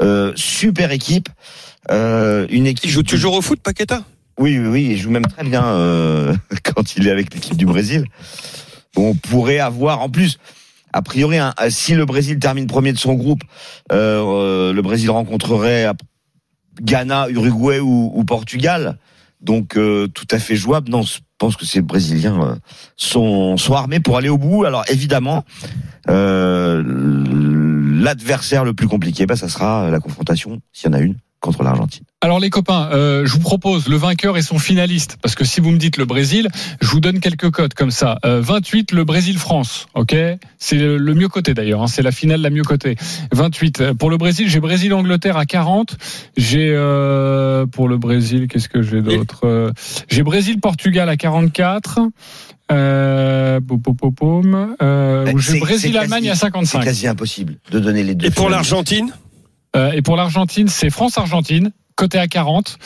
euh, 0.01 0.33
super 0.35 0.91
équipe. 0.91 1.29
Euh, 1.91 2.47
une 2.49 2.67
équipe. 2.67 2.85
Il 2.85 2.91
joue 2.91 3.03
toujours 3.03 3.33
au 3.33 3.41
foot, 3.41 3.59
Paqueta? 3.61 4.03
Oui, 4.37 4.57
oui, 4.59 4.67
oui, 4.67 4.87
il 4.91 4.97
joue 4.97 5.11
même 5.11 5.25
très 5.25 5.43
bien 5.43 5.65
euh, 5.65 6.35
quand 6.63 6.95
il 6.95 7.07
est 7.07 7.11
avec 7.11 7.33
l'équipe 7.33 7.55
du 7.55 7.65
Brésil. 7.65 8.05
On 8.97 9.13
pourrait 9.13 9.59
avoir, 9.59 10.01
en 10.01 10.09
plus, 10.09 10.37
a 10.93 11.01
priori, 11.01 11.37
si 11.69 11.93
le 11.95 12.05
Brésil 12.05 12.39
termine 12.39 12.67
premier 12.67 12.93
de 12.93 12.97
son 12.97 13.13
groupe, 13.13 13.43
le 13.91 14.79
Brésil 14.81 15.09
rencontrerait 15.11 15.91
Ghana, 16.81 17.29
Uruguay 17.29 17.79
ou, 17.79 18.11
ou 18.13 18.23
Portugal. 18.23 18.97
Donc 19.45 19.77
euh, 19.77 20.07
tout 20.07 20.27
à 20.31 20.39
fait 20.39 20.55
jouable. 20.55 20.89
Non, 20.89 21.03
je 21.03 21.19
pense 21.37 21.55
que 21.55 21.65
ces 21.65 21.81
Brésiliens 21.81 22.41
euh, 22.41 22.55
sont, 22.97 23.57
sont 23.57 23.73
armés 23.73 23.99
pour 23.99 24.17
aller 24.17 24.29
au 24.29 24.37
bout. 24.37 24.65
Alors 24.65 24.83
évidemment, 24.89 25.43
euh, 26.09 26.83
l'adversaire 27.95 28.63
le 28.63 28.73
plus 28.73 28.87
compliqué, 28.87 29.25
bah, 29.25 29.35
ça 29.35 29.49
sera 29.49 29.89
la 29.89 29.99
confrontation, 29.99 30.61
s'il 30.71 30.91
y 30.91 30.93
en 30.93 30.97
a 30.97 31.01
une, 31.01 31.15
contre 31.39 31.63
l'Argentine. 31.63 32.03
Alors 32.21 32.39
les 32.39 32.49
copains, 32.49 32.89
euh, 32.91 33.23
je 33.25 33.33
vous 33.33 33.39
propose 33.39 33.87
le 33.87 33.97
vainqueur 33.97 34.35
et 34.35 34.41
son 34.41 34.57
finaliste, 34.57 35.17
parce 35.21 35.35
que 35.35 35.45
si 35.45 35.61
vous 35.61 35.69
me 35.69 35.77
dites 35.77 35.97
le 35.97 36.05
Brésil, 36.05 36.47
je 36.81 36.87
vous 36.87 36.99
donne 36.99 37.19
quelques 37.19 37.51
codes 37.51 37.75
comme 37.75 37.91
ça. 37.91 38.17
Euh, 38.25 38.41
28 38.41 38.93
le 38.93 39.03
Brésil-France, 39.03 39.85
ok? 39.93 40.15
C'est 40.57 40.77
le, 40.77 40.97
le 40.97 41.13
mieux 41.13 41.27
côté 41.27 41.53
d'ailleurs, 41.53 41.83
hein, 41.83 41.87
c'est 41.87 42.01
la 42.01 42.11
finale 42.11 42.41
la 42.41 42.49
mieux 42.49 42.63
cotée. 42.63 42.95
28 43.31 43.81
Euh, 43.81 43.93
pour 43.93 44.09
le 44.09 44.17
Brésil, 44.17 44.49
j'ai 44.49 44.59
Brésil-Angleterre 44.59 45.37
à 45.37 45.45
40. 45.45 45.97
J'ai 46.35 46.73
euh, 46.73 47.67
pour 47.67 47.87
le 47.87 47.97
Brésil, 47.97 48.47
qu'est-ce 48.47 48.69
que 48.69 48.81
j'ai 48.81 49.03
d'autre? 49.03 49.41
Euh, 49.43 49.71
J'ai 50.09 50.23
Brésil-Portugal 50.23 51.09
à 51.09 51.17
44. 51.17 51.99
Euh. 52.71 53.59
Euh, 54.81 55.33
j'ai 55.37 55.59
Brésil-Allemagne 55.59 56.23
c'est 56.23 56.29
à 56.29 56.31
quasi- 56.31 56.39
55. 56.39 56.79
C'est 56.79 56.85
quasi 56.85 57.07
impossible 57.07 57.55
de 57.71 57.79
donner 57.79 58.03
les 58.03 58.15
deux. 58.15 58.27
Et 58.27 58.31
pour 58.31 58.49
l'Argentine 58.49 59.11
Euh, 59.75 59.91
et 59.91 60.01
pour 60.01 60.15
l'Argentine, 60.15 60.69
c'est 60.69 60.89
France-Argentine, 60.89 61.71
côté 61.97 62.17
à 62.17 62.27
40. 62.27 62.77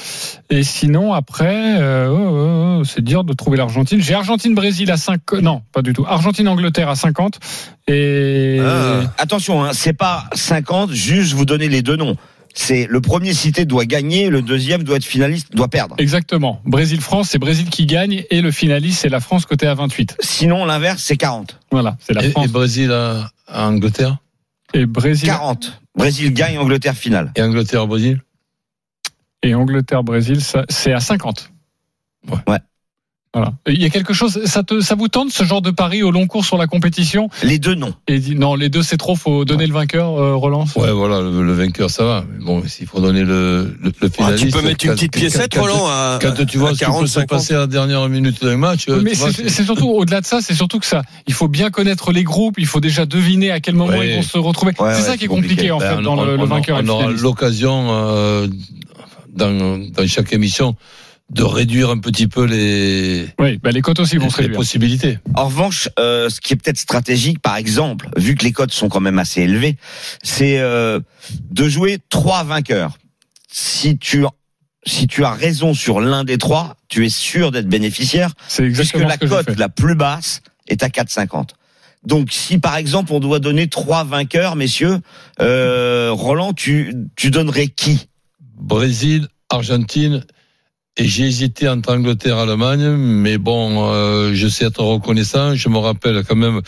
Et 0.50 0.64
sinon, 0.64 1.14
après, 1.14 1.80
euh, 1.80 2.10
oh, 2.10 2.18
oh, 2.18 2.78
oh, 2.80 2.84
c'est 2.84 3.04
dur 3.04 3.24
de 3.24 3.34
trouver 3.34 3.58
l'Argentine. 3.58 4.02
J'ai 4.02 4.16
Argentine-Brésil 4.16 4.90
à 4.90 4.98
5. 4.98 5.22
Non, 5.34 5.62
pas 5.72 5.84
du 5.84 5.94
tout. 5.94 6.04
Argentine-Angleterre 6.08 6.90
à 6.90 6.96
50. 6.96 7.40
Et. 7.88 8.60
Ah. 8.60 9.02
Attention, 9.20 9.64
hein, 9.64 9.70
c'est 9.74 9.94
pas 9.94 10.24
50, 10.34 10.92
juste 10.92 11.34
vous 11.34 11.46
donner 11.46 11.70
les 11.70 11.84
deux 11.84 11.96
noms. 11.96 12.16
C'est 12.54 12.88
le 12.88 13.02
premier 13.02 13.34
cité 13.34 13.66
doit 13.66 13.86
gagner, 13.86 14.30
le 14.30 14.42
deuxième 14.42 14.84
doit 14.84 14.98
être 14.98 15.06
finaliste, 15.06 15.54
doit 15.56 15.68
perdre. 15.68 15.96
Exactement. 15.98 16.62
Brésil-France, 16.66 17.30
c'est 17.30 17.38
Brésil 17.40 17.70
qui 17.70 17.86
gagne. 17.86 18.24
Et 18.30 18.42
le 18.42 18.52
finaliste, 18.52 19.02
c'est 19.02 19.10
la 19.10 19.20
France 19.20 19.46
côté 19.46 19.68
à 19.68 19.76
28. 19.76 20.18
Sinon, 20.20 20.66
l'inverse, 20.66 21.02
c'est 21.04 21.18
40. 21.18 21.60
Voilà, 21.72 21.98
c'est 22.00 22.14
la 22.14 22.24
Et, 22.24 22.32
France. 22.32 22.46
et 22.46 22.48
Brésil 22.50 22.92
à, 22.92 23.30
à 23.48 23.68
Angleterre 23.68 24.18
Et 24.74 24.86
Brésil. 24.86 25.28
40. 25.30 25.82
Brésil 25.96 26.34
gagne, 26.34 26.58
Angleterre 26.58 26.96
finale. 26.96 27.32
Et 27.36 27.42
Angleterre-Brésil 27.42 28.22
Et 29.44 29.54
Angleterre-Brésil, 29.56 30.40
c'est 30.70 30.94
à 30.94 31.00
50. 31.00 31.52
Voilà. 33.32 33.54
Il 33.68 33.80
y 33.80 33.86
a 33.86 33.90
quelque 33.92 34.12
chose, 34.12 34.44
ça, 34.46 34.64
te, 34.64 34.82
ça 34.82 34.96
vous 34.96 35.08
tente 35.08 35.30
ce 35.30 35.44
genre 35.44 35.62
de 35.62 35.70
pari 35.70 36.02
au 36.02 36.10
long 36.10 36.26
cours 36.26 36.44
sur 36.46 36.58
la 36.58 36.66
compétition? 36.66 37.30
Les 37.44 37.60
deux, 37.60 37.76
non. 37.76 37.94
Et 38.08 38.20
non, 38.34 38.56
les 38.56 38.70
deux 38.70 38.82
c'est 38.82 38.98
trop, 38.98 39.16
faut 39.16 39.46
donner 39.46 39.68
le 39.68 39.74
vainqueur, 39.74 40.18
euh, 40.20 40.36
Roland. 40.36 40.66
Ouais, 40.76 40.92
voilà, 40.92 41.22
le, 41.22 41.44
le 41.44 41.54
vainqueur, 41.54 41.92
ça 41.92 42.04
va. 42.06 42.26
Mais 42.32 42.44
bon, 42.44 42.64
s'il 42.68 42.88
faut 42.88 43.00
donner 43.00 43.22
le, 43.24 43.78
le, 43.84 43.92
le 44.02 44.10
Ah, 44.20 44.32
tu 44.36 44.48
peux 44.50 44.64
mettre 44.64 44.84
une 44.84 44.94
petite 44.94 45.14
piécette, 45.14 45.54
Roland, 45.54 45.86
à, 45.88 46.18
Quand 46.20 46.34
tu 46.48 46.58
vois 46.58 46.70
à 46.70 46.74
ce 46.74 46.80
qui 46.80 46.86
peut 46.86 46.92
40, 46.92 47.08
se 47.08 47.14
50. 47.14 47.30
passer 47.30 47.54
à 47.54 47.60
la 47.60 47.68
dernière 47.68 48.10
minute 48.10 48.42
d'un 48.44 48.58
match. 48.58 48.86
Oui, 48.88 49.02
mais 49.04 49.14
c'est 49.14 49.64
surtout 49.64 49.90
au-delà 49.90 50.22
de 50.22 50.26
ça, 50.26 50.40
c'est 50.42 50.56
surtout 50.56 50.80
que 50.80 50.88
ça, 50.88 51.04
il 51.28 51.34
faut 51.36 51.48
bien 51.48 51.70
connaître 51.70 52.12
les 52.12 52.24
groupes, 52.24 52.56
il 52.58 52.66
faut 52.66 52.80
déjà 52.80 53.06
deviner 53.06 53.52
à 53.52 53.60
quel 53.60 53.76
moment 53.76 53.92
Ouais. 53.96 54.10
ils 54.10 54.16
vont 54.16 54.22
se 54.24 54.40
retrouver. 54.40 54.72
Ouais, 54.80 54.94
c'est 54.96 55.02
ouais, 55.02 55.08
ça 55.08 55.18
qui 55.18 55.26
est 55.26 55.28
compliqué 55.28 55.70
compliqué. 55.70 55.72
en 55.72 55.78
Ben, 55.78 55.98
fait 55.98 56.02
dans 56.02 56.18
on- 56.18 56.26
le, 56.26 56.40
on- 56.40 56.46
vainqueur. 56.46 56.80
On 56.84 56.88
aura 56.88 57.12
l'occasion 57.12 57.88
euh, 57.92 58.48
dans, 59.36 59.78
dans 59.78 60.08
chaque 60.08 60.34
émission 60.34 60.76
de 61.30 61.44
réduire 61.44 61.90
un 61.92 62.00
petit 62.00 62.28
peu 62.28 62.46
les, 62.46 63.28
Oui, 63.40 63.58
bah 63.62 63.72
les 63.72 63.82
cotes 63.82 64.00
aussi 64.00 64.18
vont 64.18 64.30
se 64.30 64.38
les 64.38 64.44
réduire. 64.44 64.58
possibilités. 64.58 65.20
En 65.36 65.46
revanche, 65.46 65.88
euh, 66.00 66.30
ce 66.30 66.42
qui 66.42 66.54
est 66.54 66.56
peut-être 66.56 66.80
stratégique, 66.80 67.40
par 67.40 67.56
exemple, 67.56 68.10
vu 68.18 68.36
que 68.36 68.44
les 68.44 68.52
cotes 68.52 68.72
sont 68.72 68.90
quand 68.90 69.00
même 69.00 69.20
assez 69.20 69.42
élevées, 69.42 69.78
c'est 70.24 70.60
euh, 70.60 71.00
de 71.52 71.70
jouer 71.70 72.00
trois 72.10 72.44
vainqueurs. 72.44 72.98
Si 73.52 73.98
tu 73.98 74.26
si 74.86 75.08
tu 75.08 75.24
as 75.26 75.32
raison 75.32 75.74
sur 75.74 76.00
l'un 76.00 76.24
des 76.24 76.38
trois, 76.38 76.78
tu 76.88 77.06
es 77.06 77.10
sûr 77.10 77.52
d'être 77.52 77.68
bénéficiaire, 77.68 78.32
C'est 78.48 78.64
puisque 78.64 78.80
exactement 78.96 79.08
la 79.08 79.14
ce 79.16 79.20
que 79.20 79.28
je 79.28 79.34
cote 79.34 79.58
la 79.60 79.70
plus 79.70 79.94
basse 79.96 80.42
est 80.68 80.82
à 80.84 80.88
4,50. 80.88 81.50
Donc, 82.06 82.32
si 82.32 82.58
par 82.60 82.78
exemple 82.78 83.12
on 83.12 83.20
doit 83.20 83.40
donner 83.40 83.68
trois 83.68 84.04
vainqueurs, 84.06 84.56
messieurs, 84.56 85.00
euh, 85.42 86.10
Roland, 86.12 86.54
tu 86.54 86.96
tu 87.18 87.30
donnerais 87.30 87.68
qui? 87.68 88.08
Brésil, 88.58 89.28
Argentine, 89.50 90.24
j'ai 91.08 91.26
hésité 91.26 91.70
entre 91.70 91.94
Angleterre 91.94 92.38
et 92.38 92.42
Allemagne, 92.42 92.90
mais 92.98 93.38
bon, 93.38 93.92
euh, 93.92 94.32
je 94.34 94.48
sais 94.48 94.66
être 94.66 94.84
reconnaissant. 94.84 95.56
Je 95.56 95.70
me 95.70 95.78
rappelle 95.78 96.24
quand 96.28 96.36
même 96.36 96.62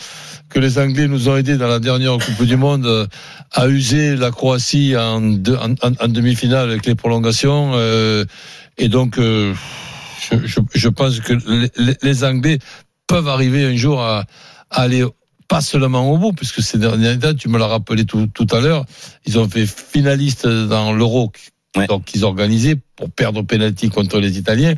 que 0.48 0.58
les 0.58 0.78
Anglais 0.78 1.08
nous 1.08 1.28
ont 1.28 1.36
aidés 1.36 1.56
dans 1.56 1.68
la 1.68 1.80
dernière 1.80 2.16
Coupe 2.18 2.46
du 2.46 2.56
Monde 2.56 2.86
euh, 2.86 3.06
à 3.50 3.68
user 3.68 4.16
la 4.16 4.30
Croatie 4.30 4.94
en, 4.96 5.20
demi-finale 5.20 6.70
avec 6.70 6.86
les 6.86 6.94
prolongations. 6.94 7.72
euh, 7.74 8.24
et 8.78 8.88
donc, 8.88 9.18
je, 9.18 10.88
pense 10.88 11.20
que 11.20 11.34
les, 12.02 12.24
Anglais 12.24 12.58
peuvent 13.06 13.28
arriver 13.28 13.66
un 13.66 13.76
jour 13.76 14.00
à, 14.00 14.24
à 14.70 14.82
aller 14.82 15.04
pas 15.46 15.60
seulement 15.60 16.10
au 16.10 16.16
bout, 16.16 16.32
puisque 16.32 16.62
ces 16.62 16.78
dernières 16.78 17.18
dates, 17.18 17.36
tu 17.36 17.50
me 17.50 17.58
l'as 17.58 17.66
rappelé 17.66 18.06
tout, 18.06 18.26
tout 18.28 18.46
à 18.52 18.60
l'heure, 18.60 18.86
ils 19.26 19.38
ont 19.38 19.46
fait 19.46 19.66
finaliste 19.66 20.46
dans 20.46 20.94
l'Euro 20.94 21.30
Ouais. 21.76 21.86
donc 21.86 22.14
ils 22.14 22.22
organisaient 22.24 22.76
pour 22.96 23.10
perdre 23.10 23.40
au 23.40 23.44
penalty 23.44 23.88
contre 23.88 24.18
les 24.20 24.36
Italiens 24.38 24.74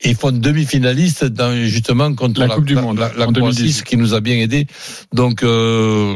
et 0.00 0.10
ils 0.10 0.14
font 0.14 0.30
demi-finaliste 0.30 1.24
dans 1.24 1.52
justement 1.64 2.14
contre 2.14 2.40
La 2.40 2.46
la, 2.46 2.54
Coupe 2.54 2.66
du 2.66 2.76
Monde, 2.76 2.98
la, 2.98 3.08
la 3.16 3.26
en 3.28 3.32
Croatie, 3.32 3.56
2018. 3.62 3.72
ce 3.72 3.82
qui 3.82 3.96
nous 3.96 4.14
a 4.14 4.20
bien 4.20 4.36
aidé. 4.36 4.66
Donc 5.12 5.42
euh, 5.42 6.14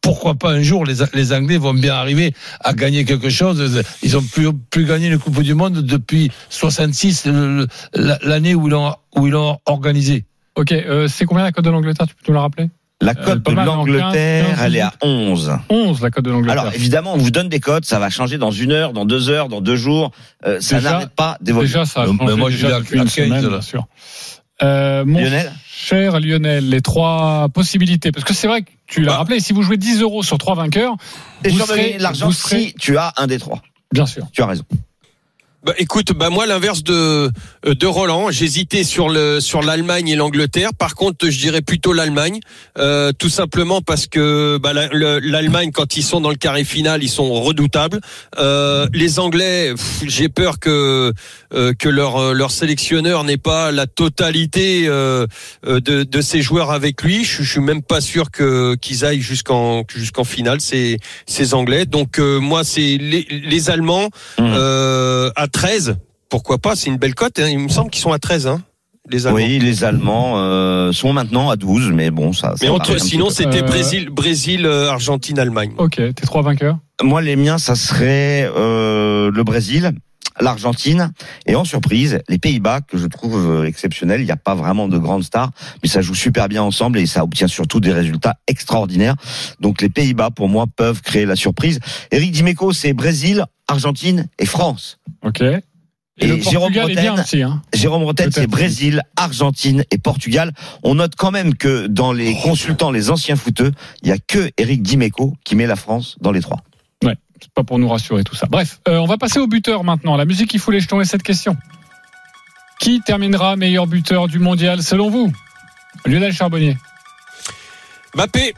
pourquoi 0.00 0.34
pas 0.34 0.50
un 0.50 0.62
jour 0.62 0.84
les, 0.84 0.96
les 1.14 1.32
Anglais 1.32 1.56
vont 1.58 1.74
bien 1.74 1.94
arriver 1.94 2.34
à 2.60 2.74
gagner 2.74 3.04
quelque 3.04 3.30
chose. 3.30 3.82
Ils 4.02 4.16
ont 4.16 4.22
plus 4.22 4.48
plus 4.70 4.84
gagné 4.84 5.06
une 5.06 5.18
Coupe 5.18 5.40
du 5.42 5.54
Monde 5.54 5.80
depuis 5.82 6.30
66 6.50 7.26
le- 7.26 7.56
le- 7.58 7.66
la- 7.94 8.18
l'année 8.22 8.54
où 8.54 8.66
ils 8.66 8.70
l'ont 8.72 8.94
où 9.16 9.26
ils 9.28 9.32
l'ont 9.32 9.58
organisé. 9.64 10.24
Ok, 10.56 10.72
euh, 10.72 11.08
c'est 11.08 11.24
combien 11.24 11.44
la 11.44 11.52
cote 11.52 11.64
de 11.64 11.70
l'Angleterre? 11.70 12.06
Tu 12.08 12.14
peux 12.16 12.32
nous 12.32 12.34
la 12.34 12.42
rappeler? 12.42 12.68
La 13.04 13.12
Euh, 13.12 13.24
cote 13.24 13.42
de 13.44 13.50
mal, 13.52 13.68
en 13.68 13.84
15, 13.84 13.94
l'Angleterre, 13.94 14.46
15, 14.56 14.58
elle 14.64 14.76
est 14.76 14.80
à 14.80 14.92
11. 15.02 15.52
11 15.68 16.00
la 16.02 16.10
cote 16.10 16.24
de 16.24 16.30
l'Angleterre. 16.30 16.60
Alors 16.60 16.72
évidemment, 16.74 17.14
on 17.14 17.18
vous 17.18 17.30
donne 17.32 17.48
des 17.48 17.58
cotes, 17.60 17.84
ça 17.84 17.98
va 17.98 18.10
changer 18.10 18.38
dans 18.38 18.50
une 18.52 18.70
heure, 18.72 18.92
dans 18.92 19.04
deux 19.04 19.28
heures, 19.28 19.48
dans 19.48 19.60
deux 19.60 19.76
jours. 19.76 20.12
Euh, 20.46 20.60
ça 20.60 20.80
n'arrête 20.80 21.10
pas 21.10 21.36
d'évoluer. 21.40 21.66
déjà, 21.66 21.84
ça 21.84 22.02
a 22.02 22.06
Mais 22.06 22.16
changé 22.16 22.36
moi, 22.36 22.50
je 22.50 22.56
déjà 22.64 22.78
depuis 22.78 22.98
une 22.98 23.04
15, 23.04 23.12
semaine, 23.12 23.48
bien 23.48 23.60
sûr. 23.60 23.86
Euh, 24.62 25.04
mon 25.04 25.18
Lionel 25.20 25.52
cher 25.68 26.20
Lionel, 26.20 26.68
les 26.68 26.80
trois 26.80 27.48
possibilités, 27.52 28.12
parce 28.12 28.24
que 28.24 28.34
c'est 28.34 28.46
vrai 28.46 28.62
que 28.62 28.70
tu 28.86 29.00
l'as 29.02 29.12
Bah. 29.12 29.18
rappelé, 29.18 29.40
si 29.40 29.52
vous 29.52 29.62
jouez 29.62 29.76
10 29.78 30.00
euros 30.00 30.22
sur 30.22 30.38
trois 30.38 30.54
vainqueurs, 30.54 30.94
Et 31.42 31.48
vous 31.48 31.58
serez, 31.58 31.96
l'argent 31.98 32.26
vous 32.26 32.32
serez- 32.32 32.66
si 32.68 32.74
tu 32.78 32.96
as 32.98 33.12
un 33.16 33.26
des 33.26 33.40
trois. 33.40 33.60
bien 33.92 34.06
sûr. 34.06 34.26
Tu 34.32 34.42
as 34.42 34.46
raison. 34.46 34.62
Bah, 35.64 35.74
écoute, 35.78 36.12
bah 36.12 36.28
moi 36.28 36.44
l'inverse 36.46 36.82
de 36.82 37.30
euh, 37.66 37.74
de 37.76 37.86
Roland, 37.86 38.32
j'hésitais 38.32 38.82
sur 38.82 39.08
le 39.08 39.38
sur 39.38 39.62
l'Allemagne 39.62 40.08
et 40.08 40.16
l'Angleterre. 40.16 40.70
Par 40.76 40.96
contre, 40.96 41.30
je 41.30 41.38
dirais 41.38 41.62
plutôt 41.62 41.92
l'Allemagne, 41.92 42.40
euh, 42.78 43.12
tout 43.16 43.28
simplement 43.28 43.80
parce 43.80 44.08
que 44.08 44.58
bah, 44.60 44.72
la- 44.72 44.88
le- 44.88 45.20
l'Allemagne 45.20 45.70
quand 45.70 45.96
ils 45.96 46.02
sont 46.02 46.20
dans 46.20 46.30
le 46.30 46.34
carré 46.36 46.64
final, 46.64 47.04
ils 47.04 47.08
sont 47.08 47.32
redoutables. 47.32 48.00
Euh, 48.40 48.88
les 48.92 49.20
Anglais, 49.20 49.72
j'ai 50.04 50.28
peur 50.28 50.58
que 50.58 51.12
euh, 51.54 51.72
que 51.78 51.88
leur 51.88 52.16
euh, 52.16 52.32
leur 52.32 52.50
sélectionneur 52.50 53.22
n'ait 53.22 53.36
pas 53.36 53.70
la 53.70 53.86
totalité 53.86 54.86
euh, 54.88 55.26
de 55.64 56.02
de 56.02 56.20
ses 56.22 56.42
joueurs 56.42 56.72
avec 56.72 57.02
lui. 57.04 57.24
Je, 57.24 57.44
je 57.44 57.50
suis 57.52 57.60
même 57.60 57.82
pas 57.82 58.00
sûr 58.00 58.32
que 58.32 58.74
qu'ils 58.74 59.04
aillent 59.04 59.20
jusqu'en 59.20 59.84
jusqu'en 59.94 60.24
finale. 60.24 60.60
Ces 60.60 60.98
ces 61.26 61.54
Anglais. 61.54 61.86
Donc 61.86 62.18
euh, 62.18 62.40
moi 62.40 62.64
c'est 62.64 62.96
les 62.98 63.28
les 63.30 63.70
Allemands 63.70 64.08
Mmh. 64.38 64.44
Euh, 65.54 65.58
à 65.58 65.66
13, 65.68 65.96
pourquoi 66.28 66.58
pas 66.58 66.76
C'est 66.76 66.88
une 66.90 66.96
belle 66.96 67.14
cote. 67.14 67.38
hein. 67.38 67.48
Il 67.48 67.58
me 67.58 67.68
semble 67.68 67.90
qu'ils 67.90 68.02
sont 68.02 68.12
à 68.12 68.18
13, 68.18 68.46
hein, 68.46 68.62
les 69.10 69.26
Allemands. 69.26 69.36
Oui, 69.36 69.58
les 69.58 69.84
Allemands 69.84 70.32
euh, 70.36 70.92
sont 70.92 71.12
maintenant 71.12 71.50
à 71.50 71.56
12, 71.56 71.90
mais 71.92 72.10
bon, 72.10 72.32
ça. 72.32 72.50
ça 72.50 72.56
Mais 72.62 72.68
entre, 72.68 72.98
sinon, 72.98 73.30
c'était 73.30 73.62
Euh, 73.62 73.66
Brésil, 73.66 74.08
Brésil, 74.10 74.64
euh, 74.66 74.88
Argentine, 74.90 75.38
Allemagne. 75.38 75.72
Ok, 75.78 75.96
tes 75.96 76.12
trois 76.26 76.42
vainqueurs. 76.42 76.78
Moi, 77.02 77.20
les 77.22 77.36
miens, 77.36 77.58
ça 77.58 77.74
serait 77.74 78.48
euh, 78.56 79.30
le 79.32 79.42
Brésil, 79.44 79.92
l'Argentine 80.40 81.12
et 81.46 81.54
en 81.56 81.64
surprise, 81.64 82.20
les 82.28 82.38
Pays-Bas 82.38 82.80
que 82.80 82.96
je 82.96 83.06
trouve 83.06 83.36
euh, 83.50 83.64
exceptionnels. 83.66 84.20
Il 84.20 84.24
n'y 84.24 84.30
a 84.30 84.36
pas 84.36 84.54
vraiment 84.54 84.88
de 84.88 84.96
grandes 84.98 85.24
stars, 85.24 85.50
mais 85.82 85.88
ça 85.88 86.00
joue 86.00 86.14
super 86.14 86.48
bien 86.48 86.62
ensemble 86.62 86.98
et 86.98 87.06
ça 87.06 87.22
obtient 87.24 87.48
surtout 87.48 87.80
des 87.80 87.92
résultats 87.92 88.36
extraordinaires. 88.46 89.16
Donc 89.60 89.82
les 89.82 89.88
Pays-Bas, 89.90 90.30
pour 90.30 90.48
moi, 90.48 90.66
peuvent 90.74 91.02
créer 91.02 91.26
la 91.26 91.36
surprise. 91.36 91.80
Eric 92.12 92.30
Dimeco, 92.32 92.72
c'est 92.72 92.92
Brésil, 92.94 93.44
Argentine 93.72 94.28
et 94.38 94.46
France. 94.46 94.98
Ok. 95.22 95.40
Et, 95.40 95.60
Et 96.18 96.26
le 96.26 96.40
Jérôme 96.40 96.72
aussi. 97.18 97.42
Hein. 97.42 97.62
Jérôme 97.72 98.02
Rotten, 98.02 98.30
c'est 98.30 98.46
Brésil, 98.46 99.02
Argentine 99.16 99.84
et 99.90 99.98
Portugal. 99.98 100.52
On 100.82 100.94
note 100.96 101.14
quand 101.16 101.30
même 101.30 101.54
que 101.54 101.86
dans 101.86 102.12
les 102.12 102.34
consultants, 102.34 102.90
les 102.90 103.10
anciens 103.10 103.36
footeux, 103.36 103.72
il 104.02 104.08
y 104.08 104.12
a 104.12 104.18
que 104.18 104.50
Eric 104.58 104.82
Dimeco 104.82 105.34
qui 105.44 105.56
met 105.56 105.66
la 105.66 105.76
France 105.76 106.16
dans 106.20 106.32
les 106.32 106.40
trois. 106.40 106.58
C'est 107.42 107.52
pas 107.54 107.64
pour 107.64 107.80
nous 107.80 107.88
rassurer 107.88 108.22
tout 108.22 108.36
ça. 108.36 108.46
Bref, 108.48 108.78
euh, 108.86 108.98
on 108.98 109.06
va 109.06 109.18
passer 109.18 109.40
au 109.40 109.48
buteur 109.48 109.82
maintenant. 109.82 110.16
La 110.16 110.26
musique 110.26 110.48
qui 110.48 110.60
fout 110.60 110.72
les 110.72 110.78
jetons 110.78 111.00
et 111.00 111.04
cette 111.04 111.24
question. 111.24 111.56
Qui 112.78 113.00
terminera 113.00 113.56
meilleur 113.56 113.88
buteur 113.88 114.28
du 114.28 114.38
mondial 114.38 114.80
selon 114.80 115.10
vous? 115.10 115.32
Lionel 116.06 116.32
Charbonnier, 116.32 116.76
Mbappé, 118.14 118.54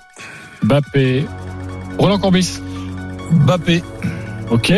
Bappé, 0.63 1.25
Roland 1.99 2.19
Courbis. 2.19 2.61
Mbappé, 3.31 3.83
Ok. 4.51 4.73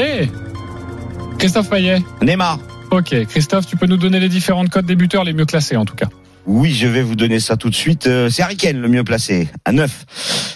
Christophe 1.38 1.68
Payet. 1.70 2.02
Neymar. 2.22 2.58
Ok. 2.90 3.14
Christophe, 3.26 3.66
tu 3.66 3.76
peux 3.76 3.86
nous 3.86 3.96
donner 3.96 4.20
les 4.20 4.28
différentes 4.28 4.70
codes 4.70 4.86
des 4.86 4.96
buteurs 4.96 5.24
les 5.24 5.32
mieux 5.32 5.44
classés 5.46 5.76
en 5.76 5.84
tout 5.84 5.94
cas. 5.96 6.06
Oui, 6.46 6.72
je 6.72 6.86
vais 6.86 7.02
vous 7.02 7.16
donner 7.16 7.40
ça 7.40 7.56
tout 7.56 7.70
de 7.70 7.74
suite. 7.74 8.06
Euh, 8.06 8.30
C'est 8.30 8.42
Harry 8.42 8.56
Kane 8.56 8.80
le 8.80 8.88
mieux 8.88 9.02
placé, 9.04 9.48
à 9.64 9.72
9. 9.72 10.46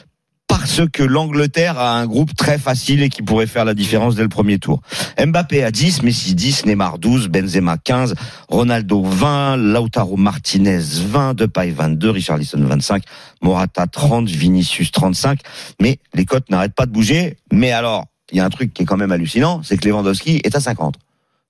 Parce 0.46 0.82
que 0.92 1.02
l'Angleterre 1.02 1.78
a 1.78 1.98
un 1.98 2.06
groupe 2.06 2.34
très 2.36 2.58
facile 2.58 3.02
et 3.02 3.08
qui 3.08 3.22
pourrait 3.22 3.46
faire 3.46 3.64
la 3.64 3.74
différence 3.74 4.14
dès 4.16 4.22
le 4.22 4.28
premier 4.28 4.58
tour. 4.58 4.82
Mbappé 5.24 5.62
à 5.64 5.70
10, 5.70 6.02
Messi 6.02 6.34
10, 6.34 6.66
Neymar 6.66 6.98
12, 6.98 7.28
Benzema 7.28 7.76
15, 7.78 8.14
Ronaldo 8.48 9.02
20, 9.02 9.56
Lautaro 9.56 10.16
Martinez 10.16 10.80
20, 10.80 11.34
Depay 11.34 11.70
22, 11.70 12.10
Richarlison 12.10 12.58
25, 12.64 13.02
Morata 13.42 13.86
30, 13.86 14.28
Vinicius 14.28 14.90
35. 14.92 15.40
Mais 15.80 15.98
les 16.14 16.24
cotes 16.24 16.50
n'arrêtent 16.50 16.74
pas 16.74 16.86
de 16.86 16.92
bouger. 16.92 17.36
Mais 17.52 17.70
alors, 17.70 18.06
il 18.32 18.38
y 18.38 18.40
a 18.40 18.44
un 18.44 18.50
truc 18.50 18.72
qui 18.72 18.82
est 18.82 18.86
quand 18.86 18.96
même 18.96 19.12
hallucinant, 19.12 19.62
c'est 19.62 19.76
que 19.76 19.88
Lewandowski 19.88 20.40
est 20.44 20.54
à 20.54 20.60
50. 20.60 20.96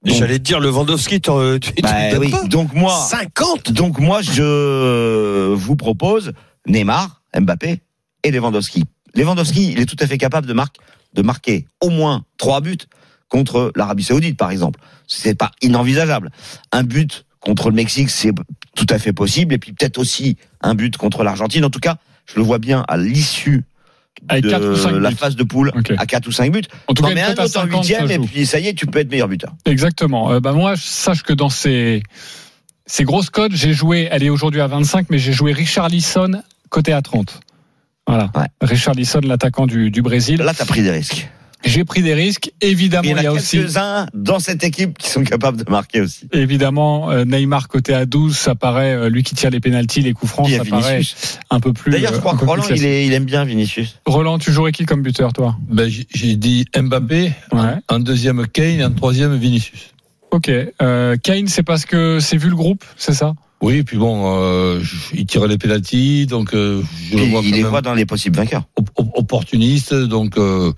Donc- 0.03 0.15
j'allais 0.17 0.39
te 0.39 0.45
dire 0.45 0.61
Lewandowski, 0.61 1.21
tu 1.21 1.31
tu 1.61 1.73
Bah 1.83 1.91
oui. 2.19 2.31
pas 2.31 2.45
Donc 2.45 2.73
moi, 2.73 2.99
50 3.09 3.73
donc 3.73 3.99
moi, 3.99 4.23
je 4.23 5.53
vous 5.55 5.77
propose 5.77 6.33
Neymar, 6.67 7.23
Mbappé 7.39 7.81
et 8.25 8.31
Lewandowski. 8.31 8.85
Lewandowski, 9.15 9.73
il 9.73 9.81
est 9.81 9.87
tout 9.87 9.97
à 10.01 10.07
fait 10.07 10.19
capable 10.19 10.47
de, 10.47 10.53
mar- 10.53 10.73
de 11.15 11.23
marquer 11.23 11.67
au 11.81 11.91
moins 11.91 12.25
trois 12.39 12.61
buts 12.61 12.79
contre 13.29 13.73
l'Arabie 13.77 14.03
Saoudite, 14.05 14.37
par 14.37 14.51
exemple. 14.51 14.81
C'est 15.07 15.35
pas 15.35 15.51
inenvisageable. 15.63 16.31
Un 16.73 16.83
but 16.83 17.25
contre 17.41 17.69
le 17.71 17.75
Mexique, 17.77 18.11
c'est 18.11 18.33
tout 18.77 18.87
à 18.89 18.99
fait 18.99 19.13
possible. 19.13 19.55
Et 19.55 19.59
puis 19.59 19.73
peut-être 19.73 19.99
aussi 19.99 20.37
un 20.63 20.75
but 20.75 20.97
contre 20.97 21.25
l'Argentine. 21.25 21.65
En 21.65 21.71
tout 21.71 21.81
cas, 21.81 21.97
je 22.27 22.37
le 22.37 22.43
vois 22.43 22.59
bien 22.59 22.85
à 22.89 22.97
l'issue 22.97 23.65
de 24.29 24.49
quatre 24.51 24.69
ou 24.69 24.77
cinq 24.77 24.93
la 24.93 25.11
buts. 25.11 25.17
phase 25.17 25.37
de 25.37 25.43
poule 25.43 25.73
à 25.97 26.07
4 26.07 26.27
ou 26.27 26.33
5 26.33 26.53
buts. 26.53 26.63
En 26.87 26.95
tout 26.95 27.03
cas, 27.03 27.11
une 27.11 27.19
un 27.19 27.33
autre 27.33 27.43
en 27.43 27.49
50, 27.49 27.81
huitième 27.81 28.09
ça 28.09 28.15
et 28.15 28.19
puis 28.19 28.47
ça 28.47 28.61
y 28.61 28.69
est, 28.69 28.75
tu 28.75 28.87
peux 28.87 28.99
être 28.99 29.11
meilleur 29.11 29.29
buteur. 29.29 29.55
Exactement. 29.65 30.33
Euh, 30.33 30.41
bah 30.41 30.53
moi, 30.53 30.75
je 30.75 30.83
sache 30.83 31.23
que 31.23 31.33
dans 31.33 31.49
ces, 31.49 32.03
ces 32.87 33.05
grosses 33.05 33.31
codes, 33.31 33.53
j'ai 33.55 33.73
joué, 33.73 34.09
elle 34.11 34.23
est 34.23 34.31
aujourd'hui 34.31 34.61
à 34.61 34.67
25, 34.67 35.07
mais 35.11 35.19
j'ai 35.19 35.33
joué 35.33 35.53
Richard 35.53 35.89
Lisson 35.89 36.43
côté 36.69 36.93
à 36.93 37.03
30. 37.03 37.41
Voilà. 38.07 38.31
Ouais. 38.35 38.47
Richard 38.61 38.95
Lisson, 38.95 39.21
l'attaquant 39.23 39.67
du, 39.67 39.91
du 39.91 40.03
Brésil. 40.03 40.39
Là, 40.41 40.53
t'as 40.55 40.65
pris 40.65 40.83
des 40.83 40.91
risques. 40.91 41.29
J'ai 41.65 41.85
pris 41.85 42.03
des 42.03 42.15
risques. 42.15 42.53
Évidemment, 42.63 43.03
Il 43.05 43.11
y 43.11 43.15
en 43.15 43.19
il 43.19 43.23
y 43.23 43.27
a 43.27 43.31
a 43.31 43.33
aussi 43.35 43.59
quelques-uns 43.59 44.07
dans 44.15 44.39
cette 44.39 44.65
équipe 44.65 44.97
qui 44.97 45.09
sont 45.11 45.23
capables 45.25 45.63
de 45.63 45.71
marquer 45.71 46.01
aussi. 46.01 46.27
évidemment 46.33 47.11
euh, 47.11 47.25
Neymar 47.25 47.69
côté 47.69 47.93
à 47.93 48.07
12, 48.07 48.37
ça 48.37 48.55
paraît 48.55 48.95
euh, 48.95 49.09
lui 49.11 49.23
qui 49.23 49.35
tire 49.35 49.51
les 49.51 49.61
pénalties, 49.61 50.01
les 50.01 50.13
coups 50.15 50.33
francs, 50.33 50.47
Il 50.49 50.53
y 50.53 50.55
a 50.55 50.65
ça 50.65 50.71
paraît 50.71 50.95
Vinicius. 50.99 51.39
un 51.51 51.61
peu 51.61 51.73
plus. 51.75 51.93
D'ailleurs, 51.93 52.13
je 52.13 52.17
euh, 52.17 52.21
crois 52.21 52.33
un 52.33 52.37
que 52.39 52.45
Roland, 52.47 52.63
il, 52.63 52.67
classique. 52.69 52.87
est- 52.87 53.07
il 53.07 53.13
aime 53.13 53.25
bien 53.27 53.45
Vinicius. 53.45 53.99
Roland, 54.07 54.39
tu 54.39 54.53
jouerais 54.53 54.73
qui 54.73 54.87
comme 54.87 55.03
buteur, 55.03 55.33
toi? 55.35 55.57
Ben, 55.69 55.91
j'ai- 55.91 56.37
dit 56.37 56.65
Mbappé, 56.77 57.33
Ouais. 57.53 57.61
en 57.89 57.99
deuxième 57.99 58.47
Kane, 58.47 58.83
en 58.83 58.91
troisième 58.93 59.37
Vinicius. 59.37 59.91
Ok. 60.31 60.49
Euh, 60.81 61.17
Kane, 61.23 61.49
c'est 61.49 61.63
parce 61.65 61.85
que 61.85 62.21
c'est 62.21 62.37
vu 62.39 62.49
le 62.49 62.57
groupe, 62.57 62.85
c'est 62.97 63.13
ça? 63.15 63.35
Oui, 63.63 63.83
puis 63.83 63.99
bon, 63.99 64.23
euh, 64.43 64.81
il 65.13 65.27
tire 65.27 65.47
les 65.47 65.59
pénalties, 65.59 66.25
donc 66.27 66.55
euh, 66.55 66.83
je 67.11 67.17
le 67.19 67.25
vois 67.25 67.41
il 67.45 67.51
quand 67.51 67.57
les 67.57 67.63
même 67.63 67.71
voit 67.71 67.83
dans 67.83 67.93
les 67.93 68.07
possibles 68.07 68.37
vainqueurs. 68.37 68.63
op- 68.77 68.89
op- 68.97 69.11
opportuniste. 69.15 69.93
Donc, 69.93 70.39
euh, 70.39 70.73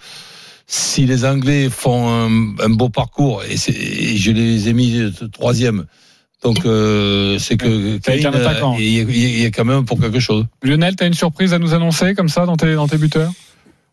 si 0.66 1.06
les 1.06 1.24
Anglais 1.24 1.68
font 1.70 2.08
un, 2.08 2.54
un 2.64 2.70
beau 2.70 2.88
parcours, 2.88 3.42
et, 3.44 3.56
je 3.56 4.30
les 4.30 4.68
ai 4.68 4.72
mis 4.72 5.12
troisième, 5.32 5.84
donc 6.42 6.64
euh, 6.64 7.38
c'est 7.38 7.56
que 7.56 7.66
il 7.68 8.22
y, 8.22 8.26
a- 9.00 9.02
il 9.02 9.42
y 9.42 9.44
a 9.46 9.50
quand 9.50 9.64
même 9.64 9.84
pour 9.84 10.00
quelque 10.00 10.20
chose. 10.20 10.44
Lionel, 10.62 10.96
t'as 10.96 11.06
une 11.06 11.14
surprise 11.14 11.52
à 11.52 11.58
nous 11.58 11.74
annoncer 11.74 12.14
comme 12.14 12.28
ça 12.28 12.46
dans 12.46 12.56
tes, 12.56 12.74
dans 12.74 12.88
tes 12.88 12.98
buteurs? 12.98 13.30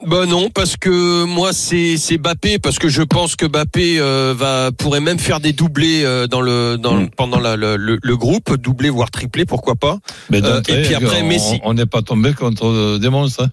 Bah 0.08 0.26
non, 0.26 0.50
parce 0.50 0.78
que 0.78 1.26
moi 1.26 1.52
c'est 1.52 1.98
c'est 1.98 2.18
Bappé, 2.18 2.58
parce 2.58 2.80
que 2.80 2.88
je 2.88 3.02
pense 3.02 3.36
que 3.36 3.46
Bappé 3.46 4.00
euh, 4.00 4.34
va 4.34 4.72
pourrait 4.72 5.02
même 5.02 5.20
faire 5.20 5.42
des 5.42 5.52
doublés 5.52 6.04
euh, 6.06 6.26
dans 6.26 6.40
le 6.40 6.78
dans 6.78 6.96
le- 6.96 7.02
Mm. 7.08 7.10
pendant 7.18 7.38
la- 7.40 7.58
le, 7.58 7.76
le, 7.76 8.00
le 8.02 8.16
groupe, 8.18 8.56
doublé 8.56 8.90
voire 8.90 9.12
triplé, 9.12 9.44
pourquoi 9.44 9.76
pas. 9.76 10.00
Mais 10.30 10.42
Euh, 10.42 10.62
et 10.70 10.84
puis 10.84 10.96
après, 10.96 11.22
on- 11.22 11.28
Messi. 11.28 11.60
On 11.66 11.74
n'est 11.74 11.86
pas 11.86 12.02
tombé 12.02 12.32
contre 12.34 12.98
des 12.98 13.10
monstres. 13.10 13.44
hein. 13.44 13.50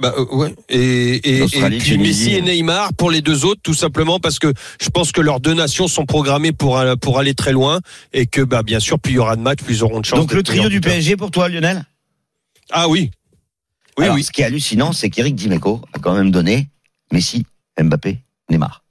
Bah 0.00 0.14
euh, 0.18 0.26
ouais. 0.30 0.54
Et, 0.68 1.38
et, 1.38 1.38
et 1.38 1.78
puis. 1.78 1.96
Messi 1.96 2.34
et 2.34 2.42
Neymar 2.42 2.92
pour 2.94 3.10
les 3.10 3.22
deux 3.22 3.46
autres, 3.46 3.62
tout 3.62 3.74
simplement 3.74 4.20
parce 4.20 4.38
que 4.38 4.52
je 4.80 4.90
pense 4.90 5.10
que 5.10 5.22
leurs 5.22 5.40
deux 5.40 5.54
nations 5.54 5.88
sont 5.88 6.04
programmées 6.04 6.52
pour 6.52 6.78
euh, 6.78 6.96
pour 6.96 7.18
aller 7.18 7.34
très 7.34 7.52
loin 7.52 7.80
et 8.12 8.26
que 8.26 8.42
bah 8.42 8.62
bien 8.62 8.78
sûr 8.78 8.98
plus 8.98 9.12
il 9.12 9.16
y 9.16 9.18
aura 9.18 9.36
de 9.36 9.40
matchs, 9.40 9.62
plus 9.62 9.78
ils 9.78 9.84
auront 9.84 10.00
de 10.00 10.04
chance. 10.04 10.18
Donc 10.18 10.32
le 10.34 10.42
trio 10.42 10.68
du. 10.68 10.80
PSG 10.80 11.16
pour 11.16 11.30
toi, 11.30 11.48
Lionel? 11.48 11.84
Ah 12.70 12.88
oui. 12.88 13.10
Oui 13.98 14.04
Alors, 14.04 14.16
oui. 14.16 14.24
Ce 14.24 14.30
qui 14.30 14.42
est 14.42 14.44
hallucinant, 14.44 14.92
c'est 14.92 15.08
qu'Eric 15.08 15.34
Dimeco 15.34 15.80
a 15.94 15.98
quand 15.98 16.14
même 16.14 16.30
donné 16.30 16.68
Messi, 17.10 17.46
Mbappé, 17.80 18.18
Neymar. 18.50 18.82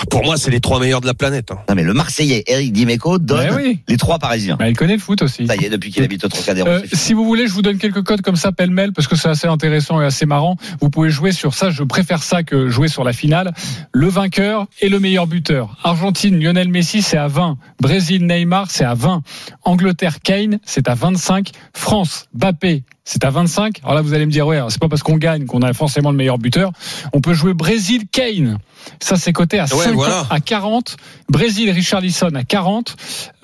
Ah, 0.00 0.04
Pour 0.10 0.22
moi 0.24 0.36
c'est 0.36 0.50
les 0.52 0.60
trois 0.60 0.78
meilleurs 0.78 1.00
de 1.00 1.06
la 1.06 1.14
planète. 1.14 1.50
hein. 1.50 1.58
Non 1.68 1.74
mais 1.74 1.82
le 1.82 1.92
Marseillais 1.92 2.44
Eric 2.46 2.72
Dimeco 2.72 3.18
donne 3.18 3.50
Ouais, 3.54 3.62
oui. 3.64 3.80
les 3.88 3.96
trois 3.96 4.18
Parisiens. 4.18 4.56
Bah, 4.56 4.68
Il 4.68 4.76
connaît 4.76 4.94
le 4.94 4.98
foot 5.00 5.22
aussi. 5.22 5.46
Ça 5.46 5.56
y 5.56 5.64
est, 5.64 5.70
depuis 5.70 5.90
qu'il 5.90 6.02
habite 6.04 6.24
au 6.24 6.28
Trocadéro. 6.28 6.68
Euh, 6.68 6.82
si 6.92 7.14
vous 7.14 7.24
voulez, 7.24 7.46
je 7.48 7.52
vous 7.52 7.62
donne 7.62 7.78
quelques 7.78 8.02
codes 8.04 8.22
comme 8.22 8.36
ça 8.36 8.52
pêle-mêle 8.52 8.92
parce 8.92 9.08
que 9.08 9.16
c'est 9.16 9.28
assez 9.28 9.48
intéressant 9.48 10.00
et 10.00 10.04
assez 10.04 10.24
marrant. 10.26 10.56
Vous 10.80 10.88
pouvez 10.90 11.10
jouer 11.10 11.32
sur 11.32 11.54
ça. 11.54 11.70
Je 11.70 11.82
préfère 11.82 12.22
ça 12.22 12.42
que 12.44 12.68
jouer 12.68 12.88
sur 12.88 13.02
la 13.04 13.12
finale. 13.12 13.52
Le 13.92 14.06
vainqueur 14.08 14.66
et 14.80 14.88
le 14.88 15.00
meilleur 15.00 15.26
buteur. 15.26 15.76
Argentine, 15.82 16.38
Lionel 16.40 16.68
Messi, 16.68 17.02
c'est 17.02 17.16
à 17.18 17.26
20. 17.28 17.56
Brésil, 17.80 18.24
Neymar, 18.26 18.70
c'est 18.70 18.84
à 18.84 18.94
20. 18.94 19.22
Angleterre, 19.64 20.20
Kane, 20.22 20.58
c'est 20.64 20.88
à 20.88 20.94
25. 20.94 21.50
France, 21.74 22.26
Bappé, 22.34 22.84
c'est 23.10 23.24
à 23.24 23.30
25. 23.30 23.80
Alors 23.84 23.94
là, 23.94 24.02
vous 24.02 24.12
allez 24.12 24.26
me 24.26 24.30
dire, 24.30 24.46
ouais, 24.46 24.60
c'est 24.68 24.78
pas 24.78 24.88
parce 24.88 25.02
qu'on 25.02 25.16
gagne 25.16 25.46
qu'on 25.46 25.62
a 25.62 25.72
forcément 25.72 26.10
le 26.10 26.16
meilleur 26.18 26.36
buteur. 26.36 26.72
On 27.14 27.22
peut 27.22 27.32
jouer 27.32 27.54
Brésil, 27.54 28.02
Kane. 28.12 28.58
Ça, 29.00 29.16
c'est 29.16 29.32
coté 29.32 29.58
à 29.58 29.62
Ouais, 29.62 29.68
50, 29.84 29.94
voilà. 29.94 30.26
à 30.28 30.40
40. 30.40 30.96
Brésil, 31.30 31.70
Richarlison 31.70 32.34
à 32.34 32.44
40. 32.44 32.96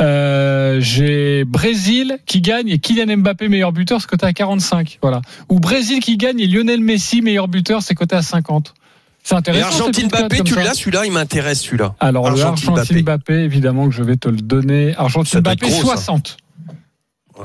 Euh, 0.02 0.80
j'ai 0.80 1.44
Brésil 1.44 2.18
qui 2.26 2.42
gagne 2.42 2.68
et 2.68 2.78
Kylian 2.78 3.16
Mbappé 3.16 3.48
meilleur 3.48 3.72
buteur, 3.72 4.02
c'est 4.02 4.06
coté 4.08 4.26
à 4.26 4.34
45. 4.34 4.98
Voilà. 5.00 5.22
Ou 5.48 5.60
Brésil 5.60 6.00
qui 6.00 6.18
gagne 6.18 6.40
et 6.40 6.46
Lionel 6.46 6.80
Messi 6.80 7.22
meilleur 7.22 7.48
buteur, 7.48 7.82
c'est 7.82 7.94
coté 7.94 8.16
à 8.16 8.22
50. 8.22 8.74
C'est 9.22 9.34
intéressant. 9.34 9.66
Argentine 9.68 9.92
petites 9.92 10.10
cotes 10.10 10.20
Bappé, 10.20 10.36
comme 10.36 10.46
tu 10.46 10.54
l'as 10.56 10.74
celui-là, 10.74 11.06
il 11.06 11.12
m'intéresse 11.12 11.62
celui-là. 11.62 11.94
Alors 12.00 12.26
Argentine 12.26 12.68
Argentine 12.70 12.96
Bappé. 13.00 13.32
Bappé, 13.32 13.34
évidemment 13.44 13.88
que 13.88 13.94
je 13.94 14.02
vais 14.02 14.16
te 14.16 14.28
le 14.28 14.36
donner. 14.36 14.94
Argentine 14.98 15.32
Ça 15.32 15.40
doit 15.40 15.54
être 15.54 15.60
Bappé 15.60 15.72
gros, 15.72 15.80
ça. 15.80 15.96
60. 15.96 16.36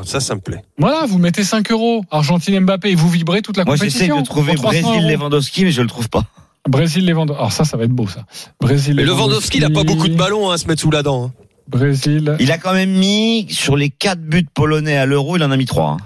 Ça, 0.03 0.19
ça 0.19 0.35
me 0.35 0.39
plaît. 0.41 0.61
Voilà, 0.77 1.05
vous 1.07 1.17
mettez 1.17 1.43
5 1.43 1.71
euros. 1.71 2.03
Argentine 2.11 2.59
Mbappé 2.59 2.91
et 2.91 2.95
vous 2.95 3.09
vibrez 3.09 3.41
toute 3.41 3.57
la 3.57 3.65
Moi 3.65 3.75
compétition. 3.75 4.05
j'essaie 4.05 4.19
de 4.21 4.25
trouver 4.25 4.53
pour 4.55 4.63
300 4.71 4.81
Brésil. 4.81 5.07
Lewandowski, 5.11 5.65
mais 5.65 5.71
je 5.71 5.81
le 5.81 5.87
trouve 5.87 6.09
pas. 6.09 6.23
Brésil 6.67 7.05
Lewandowski. 7.05 7.39
Alors 7.39 7.51
ça, 7.51 7.65
ça 7.65 7.75
va 7.77 7.85
être 7.85 7.91
beau 7.91 8.07
ça. 8.07 8.25
Brésil 8.61 8.95
Mais 8.95 9.03
Lewandowski, 9.03 9.57
il 9.57 9.65
a 9.65 9.69
pas 9.69 9.83
beaucoup 9.83 10.07
de 10.07 10.15
ballons 10.15 10.49
hein, 10.51 10.53
à 10.53 10.57
se 10.57 10.67
mettre 10.67 10.81
sous 10.81 10.91
la 10.91 11.01
dent. 11.03 11.25
hein. 11.25 11.31
Brésil. 11.67 12.35
Il 12.39 12.51
a 12.51 12.57
quand 12.57 12.73
même 12.73 12.91
mis 12.91 13.45
sur 13.49 13.75
les 13.77 13.89
quatre 13.89 14.21
buts 14.21 14.47
polonais 14.53 14.97
à 14.97 15.05
l'Euro, 15.05 15.37
il 15.37 15.43
en 15.43 15.51
a 15.51 15.57
mis 15.57 15.65
trois. 15.65 15.91
hein. 15.91 15.97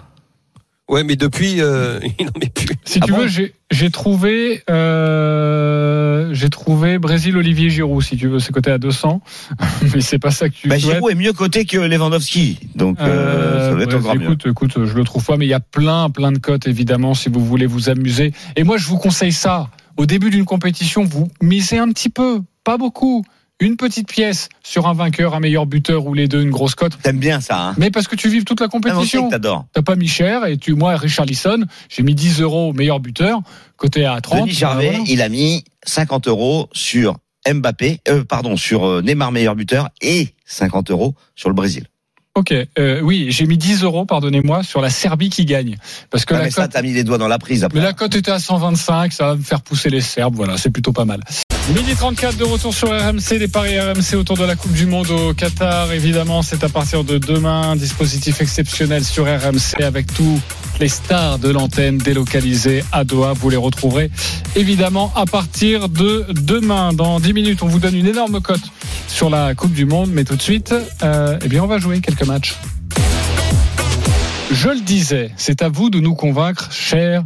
Ouais, 0.94 1.04
mais 1.04 1.16
depuis, 1.16 1.60
euh, 1.60 2.00
il 2.20 2.26
n'en 2.26 2.32
met 2.40 2.50
plus. 2.54 2.68
Si 2.86 3.00
Ah 3.02 3.06
tu 3.06 3.12
bon 3.12 3.26
veux, 3.26 3.28
j'ai 3.72 3.90
trouvé, 3.90 4.62
euh, 4.70 6.30
j'ai 6.34 6.50
trouvé 6.50 7.00
Brésil 7.00 7.36
Olivier 7.36 7.70
Giroud. 7.70 8.04
Si 8.04 8.16
tu 8.18 8.28
veux, 8.28 8.40
c'est 8.40 8.52
coté 8.54 8.70
à 8.72 8.78
200, 8.78 9.22
mais 9.94 10.02
c'est 10.02 10.20
pas 10.20 10.32
ça 10.32 10.50
que 10.50 10.54
tu 10.54 10.68
Bah, 10.68 10.78
souhaites. 10.80 10.96
Giroud 10.98 11.12
est 11.12 11.16
mieux 11.16 11.34
coté 11.34 11.66
que 11.66 11.78
Lewandowski, 11.78 12.60
donc 12.76 13.00
euh, 13.02 13.70
ça 13.70 13.74
doit 13.74 13.84
être 13.84 13.90
ouais, 13.94 13.96
encore 14.00 14.16
mieux. 14.16 14.24
écoute, 14.24 14.46
écoute, 14.48 14.86
je 14.86 14.94
le 14.94 15.04
trouve 15.04 15.26
pas, 15.26 15.38
mais 15.38 15.46
il 15.46 15.50
y 15.50 15.54
a 15.56 15.60
plein, 15.60 16.10
plein 16.10 16.32
de 16.32 16.38
cotes 16.38 16.68
évidemment 16.68 17.14
si 17.16 17.30
vous 17.30 17.44
voulez 17.44 17.66
vous 17.66 17.90
amuser. 17.90 18.32
Et 18.56 18.64
moi, 18.64 18.78
je 18.78 18.86
vous 18.88 18.98
conseille 18.98 19.34
ça. 19.34 19.70
Au 19.98 20.06
début 20.06 20.30
d'une 20.30 20.46
compétition, 20.46 21.04
vous 21.04 21.30
misez 21.42 21.78
un 21.80 21.90
petit 21.90 22.10
peu, 22.10 22.42
pas 22.64 22.78
beaucoup, 22.78 23.24
une 23.60 23.78
petite 23.78 24.10
pièce 24.10 24.50
sur 24.64 24.88
un 24.88 24.94
vainqueur, 24.94 25.36
un 25.36 25.40
meilleur 25.40 25.66
buteur 25.66 26.06
ou 26.06 26.14
les 26.14 26.28
deux, 26.28 26.42
une 26.42 26.50
grosse 26.50 26.76
cote. 26.76 26.98
T'aimes 27.02 27.20
bien 27.20 27.40
ça, 27.40 27.70
hein 27.70 27.76
Mais 27.78 27.92
parce 27.92 28.08
que 28.08 28.16
tu 28.16 28.28
vives 28.30 28.44
toute 28.44 28.60
la 28.60 28.66
Ah, 28.66 28.70
compétition. 28.70 29.30
t'adores. 29.30 29.66
T'as 29.74 29.82
pas 29.84 29.96
mis 29.96 30.08
cher 30.08 30.46
et 30.46 30.58
tu, 30.58 30.74
moi, 30.74 30.96
Richard 30.98 31.26
Lisson, 31.26 31.66
j'ai 31.90 32.04
mis 32.04 32.16
10 32.16 32.42
euros 32.42 32.74
meilleur 32.74 33.00
buteur, 33.00 33.40
côté 33.78 34.06
à 34.06 34.20
30. 34.22 34.42
Denis 34.42 34.54
Charvet, 34.54 34.88
voilà. 34.90 35.04
il 35.08 35.22
a 35.22 35.30
mis 35.30 35.64
50 35.86 36.28
euros 36.28 36.68
sur 36.74 37.18
Mbappé, 37.50 38.00
euh, 38.10 38.24
pardon, 38.24 38.56
sur 38.58 38.86
euh, 38.88 39.02
Neymar 39.02 39.32
meilleur 39.32 39.56
buteur 39.56 39.90
et 40.02 40.30
50 40.46 40.92
euros 40.92 41.14
sur 41.36 41.50
le 41.50 41.56
Brésil. 41.56 41.86
Ok, 42.36 42.52
euh, 42.80 43.00
oui, 43.02 43.28
j'ai 43.30 43.46
mis 43.46 43.60
10 43.60 43.84
euros, 43.84 44.06
pardonnez-moi, 44.06 44.64
sur 44.64 44.82
la 44.82 44.90
Serbie 44.90 45.30
qui 45.30 45.46
gagne. 45.46 45.76
Parce 46.10 46.26
que 46.26 46.34
Ah, 46.34 46.40
la 46.40 46.44
mais 46.46 46.50
ça, 46.50 46.68
t'as 46.68 46.82
mis 46.82 46.92
les 46.92 47.04
doigts 47.04 47.20
dans 47.20 47.28
la 47.28 47.38
prise 47.38 47.64
après. 47.64 47.78
mais 47.78 47.86
la 47.86 47.94
cote 47.94 48.16
était 48.16 48.32
à 48.32 48.40
125, 48.40 49.14
ça 49.14 49.28
va 49.28 49.36
me 49.36 49.44
faire 49.44 49.62
pousser 49.62 49.92
les 49.92 50.02
Serbes, 50.02 50.34
voilà, 50.36 50.58
c'est 50.58 50.72
plutôt 50.72 50.94
pas 50.94 51.06
mal. 51.06 51.20
Midi 51.70 51.96
34 51.96 52.36
de 52.36 52.44
retour 52.44 52.74
sur 52.74 52.90
RMC, 52.90 53.40
les 53.40 53.48
paris 53.48 53.80
RMC 53.80 54.16
autour 54.18 54.36
de 54.36 54.44
la 54.44 54.58
Coupe 54.58 54.74
du 54.74 54.86
Monde 54.86 55.10
au 55.10 55.34
Qatar. 55.34 55.94
Évidemment, 55.94 56.42
c'est 56.42 56.62
à 56.66 56.70
partir 56.70 57.06
de 57.06 57.18
demain, 57.18 57.78
dispositif 57.78 58.42
exceptionnel 58.42 59.06
sur 59.06 59.24
RMC 59.24 59.82
avec 59.82 60.14
tous 60.14 60.42
les 60.82 60.90
stars 60.90 61.40
de 61.40 61.50
l'antenne 61.50 61.98
délocalisées 61.98 62.84
à 62.92 63.06
Doha. 63.06 63.32
Vous 63.32 63.50
les 63.50 63.56
retrouverez 63.56 64.12
évidemment 64.58 65.14
à 65.16 65.26
partir 65.26 65.88
de 65.88 66.26
demain. 66.32 66.92
Dans 66.92 67.22
10 67.22 67.32
minutes, 67.32 67.64
on 67.64 67.68
vous 67.68 67.80
donne 67.80 67.96
une 67.96 68.08
énorme 68.08 68.42
cote 68.42 68.60
sur 69.08 69.30
la 69.30 69.56
Coupe 69.56 69.74
du 69.74 69.86
Monde, 69.86 70.10
mais 70.12 70.26
tout 70.26 70.36
de 70.36 70.42
suite, 70.42 70.76
euh, 71.02 71.40
eh 71.42 71.48
bien, 71.48 71.64
on 71.64 71.68
va 71.68 71.78
jouer 71.78 72.02
quelques 72.02 72.26
matchs. 72.26 72.56
Je 74.52 74.68
le 74.68 74.82
disais, 74.82 75.32
c'est 75.38 75.62
à 75.62 75.70
vous 75.70 75.90
de 75.90 76.02
nous 76.02 76.14
convaincre, 76.14 76.74
cher 76.74 77.24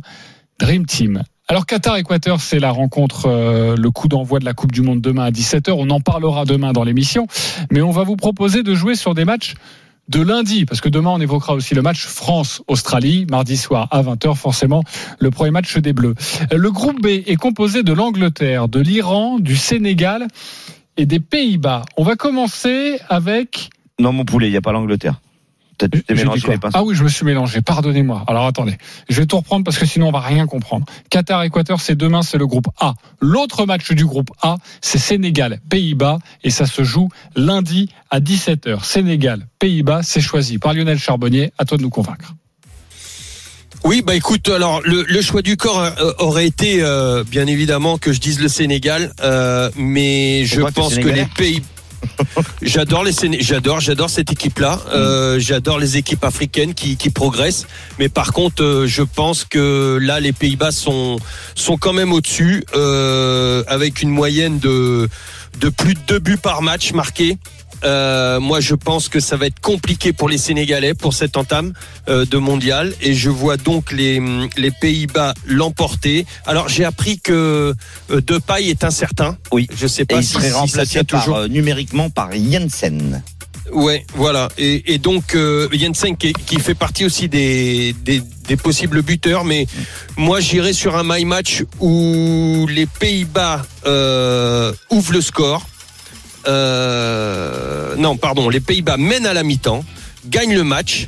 Dream 0.60 0.86
Team. 0.86 1.24
Alors 1.50 1.66
Qatar-Équateur, 1.66 2.42
c'est 2.42 2.60
la 2.60 2.72
rencontre, 2.72 3.28
euh, 3.28 3.78
le 3.78 3.90
coup 3.90 4.10
d'envoi 4.10 4.40
de 4.40 4.44
la 4.44 4.54
Coupe 4.54 4.74
du 4.74 4.82
Monde 4.82 5.00
demain 5.00 5.24
à 5.24 5.32
17h. 5.32 5.72
On 5.78 5.90
en 5.92 6.02
parlera 6.02 6.44
demain 6.44 6.74
dans 6.74 6.84
l'émission, 6.84 7.26
mais 7.72 7.82
on 7.82 7.92
va 7.92 8.04
vous 8.04 8.18
proposer 8.18 8.64
de 8.64 8.76
jouer 8.76 8.96
sur 8.96 9.14
des 9.14 9.24
matchs 9.24 9.54
de 10.10 10.22
lundi, 10.22 10.66
parce 10.66 10.82
que 10.82 10.90
demain 10.90 11.12
on 11.12 11.22
évoquera 11.22 11.54
aussi 11.54 11.74
le 11.74 11.82
match 11.82 12.06
France-Australie, 12.06 13.26
mardi 13.32 13.56
soir 13.56 13.88
à 13.92 14.02
20h 14.02 14.36
forcément, 14.36 14.84
le 15.20 15.32
premier 15.32 15.52
match 15.52 15.78
des 15.78 15.94
Bleus. 15.94 16.16
Le 16.54 16.70
groupe 16.70 17.02
B 17.02 17.08
est 17.26 17.38
composé 17.38 17.82
de 17.82 17.94
l'Angleterre, 17.94 18.68
de 18.68 18.82
l'Iran, 18.82 19.40
du 19.40 19.56
Sénégal 19.56 20.28
et 20.98 21.06
des 21.06 21.22
Pays-Bas. 21.22 21.84
On 21.96 22.04
va 22.04 22.18
commencer 22.18 23.00
avec 23.08 23.70
Non, 24.00 24.12
mon 24.12 24.26
poulet, 24.26 24.48
il 24.48 24.52
n'y 24.52 24.58
a 24.58 24.62
pas 24.62 24.74
l'Angleterre. 24.74 25.22
Peut-être 25.78 26.06
tu 26.06 26.14
mélangé 26.14 26.48
les. 26.48 26.58
Ah 26.74 26.84
oui, 26.84 26.96
je 26.96 27.04
me 27.04 27.10
suis 27.10 27.26
mélangé. 27.26 27.62
Pardonnez-moi. 27.62 28.24
Alors 28.28 28.46
attendez, 28.46 28.78
je 29.10 29.20
vais 29.20 29.26
tout 29.26 29.38
reprendre 29.38 29.64
parce 29.64 29.78
que 29.78 29.86
sinon 29.86 30.08
on 30.08 30.12
va 30.12 30.22
rien 30.22 30.48
comprendre. 30.48 30.86
Qatar 31.10 31.44
Équateur, 31.44 31.82
c'est 31.82 31.96
demain, 31.96 32.22
c'est 32.22 32.38
le 32.38 32.48
groupe 32.48 32.68
A. 32.80 32.94
L'autre 33.20 33.66
match 33.66 33.92
du 33.92 34.06
groupe 34.06 34.32
A, 34.42 34.58
c'est 34.82 34.98
Sénégal 34.98 35.60
Pays-Bas 35.70 36.20
et 36.44 36.50
ça 36.50 36.66
se 36.66 36.84
joue 36.84 37.10
lundi 37.36 37.90
à 38.10 38.20
17h. 38.20 38.84
Sénégal 38.84 39.48
Pays-Bas, 39.60 40.02
c'est 40.04 40.22
choisi 40.22 40.58
par 40.58 40.74
Lionel 40.74 41.00
Charbonnier. 41.00 41.52
À 41.58 41.66
toi 41.66 41.78
de 41.78 41.84
nous 41.84 41.90
convaincre. 41.90 42.34
Oui, 43.84 44.02
bah 44.06 44.16
écoute, 44.16 44.50
alors 44.50 44.82
le, 44.84 45.04
le 45.04 45.22
choix 45.22 45.42
du 45.42 45.56
corps 45.56 45.80
euh, 45.80 46.12
aurait 46.20 46.48
été 46.48 46.80
euh, 46.82 47.24
bien 47.24 47.48
évidemment 47.48 47.98
que 47.98 48.12
je 48.12 48.20
dise 48.20 48.42
le 48.42 48.48
Sénégal, 48.48 49.14
euh, 49.22 49.70
mais 49.78 50.46
je 50.46 50.62
pense 50.62 50.96
que 50.96 51.08
les 51.08 51.26
pays. 51.26 51.62
J'adore 52.62 53.04
cette 54.10 54.32
équipe 54.32 54.60
là 54.60 54.80
euh, 54.94 55.40
j'adore 55.40 55.80
les 55.80 55.98
équipes 55.98 56.24
africaines 56.24 56.74
qui, 56.74 57.10
progressent. 57.10 57.68
Mais 58.00 58.10
par 58.10 58.34
contre 58.34 58.64
euh, 58.64 58.88
je 58.88 59.04
pense 59.04 59.46
que 59.46 59.98
là 60.02 60.20
les 60.20 60.34
Pays-Bas 60.34 60.72
sont 60.72 61.18
sont 61.56 61.78
quand 61.78 61.94
même 61.94 62.14
au-dessus 62.14 62.64
euh, 62.76 63.64
avec 63.68 64.02
une 64.02 64.10
moyenne 64.10 64.60
de 64.60 65.08
de 65.60 65.70
plus 65.70 65.94
de 65.96 66.00
deux 66.08 66.20
buts 66.20 66.38
par 66.38 66.62
match 66.62 66.94
marqués 66.94 67.38
Euh, 67.84 68.40
moi, 68.40 68.60
je 68.60 68.76
pense 68.76 69.08
que 69.10 69.20
ça 69.20 69.38
va 69.38 69.46
être 69.48 69.60
compliqué 69.60 70.14
pour 70.14 70.30
les 70.30 70.38
Sénégalais 70.38 70.94
pour 70.94 71.14
cette 71.14 71.38
entame 71.38 71.74
euh, 72.10 72.26
de 72.26 72.38
mondial, 72.38 72.94
et 73.02 73.14
je 73.14 73.30
vois 73.30 73.58
donc 73.58 73.92
les, 73.92 74.22
les 74.58 74.72
Pays-Bas 74.72 75.34
l'emporter. 75.46 76.26
Alors, 76.46 76.70
j'ai 76.70 76.86
appris 76.86 77.20
que 77.20 77.74
euh, 78.12 78.22
Depay 78.22 78.66
est 78.70 78.84
incertain. 78.84 79.38
Oui. 79.52 79.68
Je 79.76 79.88
sais 79.88 80.04
Et 80.04 80.06
pas 80.06 80.18
il 80.18 80.24
si, 80.24 80.34
serait 80.34 80.48
si 80.48 80.52
ça 80.54 80.58
remplacé 80.60 80.92
tient 80.92 81.04
par, 81.04 81.22
toujours. 81.22 81.38
euh, 81.38 81.48
numériquement 81.48 82.10
par 82.10 82.32
Jensen. 82.32 83.22
Ouais, 83.72 84.06
voilà. 84.16 84.48
Et, 84.58 84.94
et 84.94 84.98
donc 84.98 85.36
euh, 85.36 85.68
Jensen 85.74 86.16
qui, 86.16 86.32
qui 86.32 86.58
fait 86.60 86.74
partie 86.74 87.04
aussi 87.06 87.28
des, 87.28 87.94
des, 88.02 88.24
des 88.48 88.56
possibles 88.56 89.02
buteurs, 89.02 89.44
mais 89.44 89.68
moi 90.16 90.40
j'irai 90.40 90.72
sur 90.72 90.96
un 90.96 91.04
my 91.04 91.26
match 91.26 91.64
où 91.82 92.66
les 92.70 92.86
Pays-Bas 92.86 93.66
euh, 93.86 94.72
ouvrent 94.90 95.12
le 95.12 95.22
score. 95.22 95.68
Euh, 96.48 97.96
non, 97.98 98.18
pardon, 98.18 98.50
les 98.50 98.60
Pays-Bas 98.60 98.98
mènent 98.98 99.26
à 99.26 99.34
la 99.34 99.44
mi-temps, 99.44 99.84
gagnent 100.28 100.56
le 100.56 100.64
match. 100.64 101.08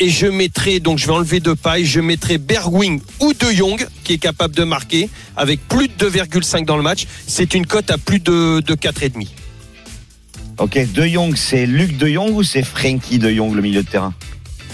Et 0.00 0.08
je 0.10 0.26
mettrai, 0.26 0.80
donc 0.80 0.98
je 0.98 1.06
vais 1.06 1.12
enlever 1.12 1.38
deux 1.38 1.54
pailles, 1.54 1.86
je 1.86 2.00
mettrai 2.00 2.36
Bergwing 2.38 3.00
ou 3.20 3.32
De 3.32 3.52
Jong, 3.52 3.86
qui 4.02 4.14
est 4.14 4.18
capable 4.18 4.52
de 4.56 4.64
marquer, 4.64 5.08
avec 5.36 5.60
plus 5.68 5.86
de 5.86 6.10
2,5 6.10 6.64
dans 6.64 6.76
le 6.76 6.82
match. 6.82 7.06
C'est 7.28 7.54
une 7.54 7.64
cote 7.64 7.90
à 7.92 7.98
plus 7.98 8.18
de, 8.18 8.58
de 8.60 8.74
4,5. 8.74 9.28
Ok, 10.58 10.92
De 10.92 11.06
Jong, 11.06 11.36
c'est 11.36 11.64
Luc 11.66 11.96
De 11.96 12.08
Jong 12.08 12.30
ou 12.34 12.42
c'est 12.42 12.64
Frankie 12.64 13.20
De 13.20 13.32
Jong, 13.32 13.54
le 13.54 13.62
milieu 13.62 13.84
de 13.84 13.88
terrain? 13.88 14.12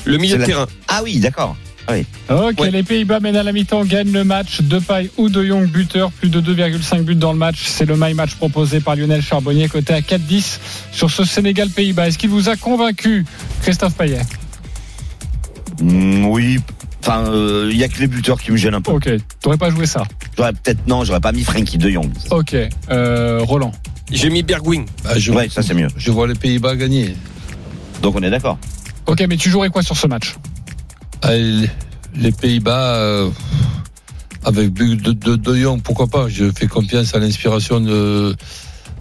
Le 0.07 0.17
milieu 0.17 0.37
de 0.37 0.41
la- 0.41 0.47
terrain. 0.47 0.67
Ah 0.89 1.03
oui, 1.05 1.19
d'accord. 1.19 1.55
Ok, 1.89 2.61
Ouais. 2.61 2.71
les 2.71 2.83
Pays-Bas 2.83 3.19
mènent 3.21 3.37
à 3.37 3.43
la 3.43 3.53
mi-temps, 3.53 3.85
gagnent 3.85 4.13
le 4.13 4.23
match. 4.25 4.61
Depay 4.63 5.11
ou 5.17 5.29
De 5.29 5.45
Jong 5.45 5.67
buteur, 5.69 6.13
plus 6.13 6.29
de 6.29 6.41
2,5 6.41 7.03
buts 7.03 7.15
dans 7.17 7.33
le 7.33 7.39
match. 7.39 7.63
C'est 7.67 7.85
le 7.87 7.97
my 7.97 8.15
match 8.15 8.35
proposé 8.37 8.81
par 8.81 8.95
Lionel 8.97 9.23
Charbonnier, 9.23 9.69
côté 9.69 9.93
à 9.95 10.01
4-10 10.01 10.59
sur 10.93 11.11
ce 11.11 11.25
Sénégal-Pays-Bas. 11.25 12.09
Est-ce 12.09 12.19
qu'il 12.19 12.31
vous 12.31 12.49
a 12.49 12.57
convaincu, 12.57 13.25
Christophe 13.63 13.95
Payet? 13.95 14.21
Mm, 15.81 16.27
oui. 16.27 16.59
Enfin, 17.03 17.25
il 17.71 17.77
y 17.77 17.83
a 17.83 17.89
que 17.89 17.99
les 17.99 18.07
buteurs 18.07 18.41
qui 18.41 18.53
me 18.53 18.57
gênent 18.57 18.75
un 18.75 18.83
peu. 18.83 18.93
Ok, 18.93 19.09
t'aurais 19.41 19.57
pas 19.57 19.71
joué 19.71 19.87
ça? 19.87 20.05
J'aurais 20.37 20.53
peut-être 20.53 20.87
non, 20.87 21.03
j'aurais 21.05 21.21
pas 21.21 21.33
mis 21.33 21.43
Frankie 21.43 21.79
De 21.79 21.89
Jong. 21.91 22.11
Ok, 22.31 22.55
euh, 22.91 23.41
Roland. 23.43 23.73
J'ai 24.13 24.29
mis 24.29 24.43
Bergwing. 24.43 24.85
Bah, 25.05 25.19
je, 25.19 25.33
Ouais, 25.33 25.49
ça 25.49 25.63
c'est 25.63 25.73
mieux. 25.75 25.89
je 25.97 26.11
vois 26.11 26.27
les 26.29 26.35
Pays-Bas 26.35 26.77
gagner. 26.77 27.15
Donc 28.03 28.17
on 28.17 28.23
est 28.23 28.31
d'accord. 28.31 28.59
Ok, 29.07 29.25
mais 29.29 29.37
tu 29.39 29.49
jouerais 29.51 29.71
quoi 29.71 29.83
sur 29.83 29.97
ce 29.97 30.07
match? 30.07 30.35
Ah, 30.37 30.50
les 31.29 31.69
les 32.17 32.33
Pays-Bas, 32.33 32.95
euh, 32.97 33.31
avec 34.45 34.71
but 34.71 35.01
de, 35.01 35.13
de, 35.13 35.37
de 35.37 35.55
Jong, 35.55 35.81
pourquoi 35.81 36.09
pas? 36.09 36.29
Je 36.29 36.51
fais 36.51 36.67
confiance 36.67 37.15
à 37.15 37.21
l'inspiration 37.21 37.81
de, 37.81 38.35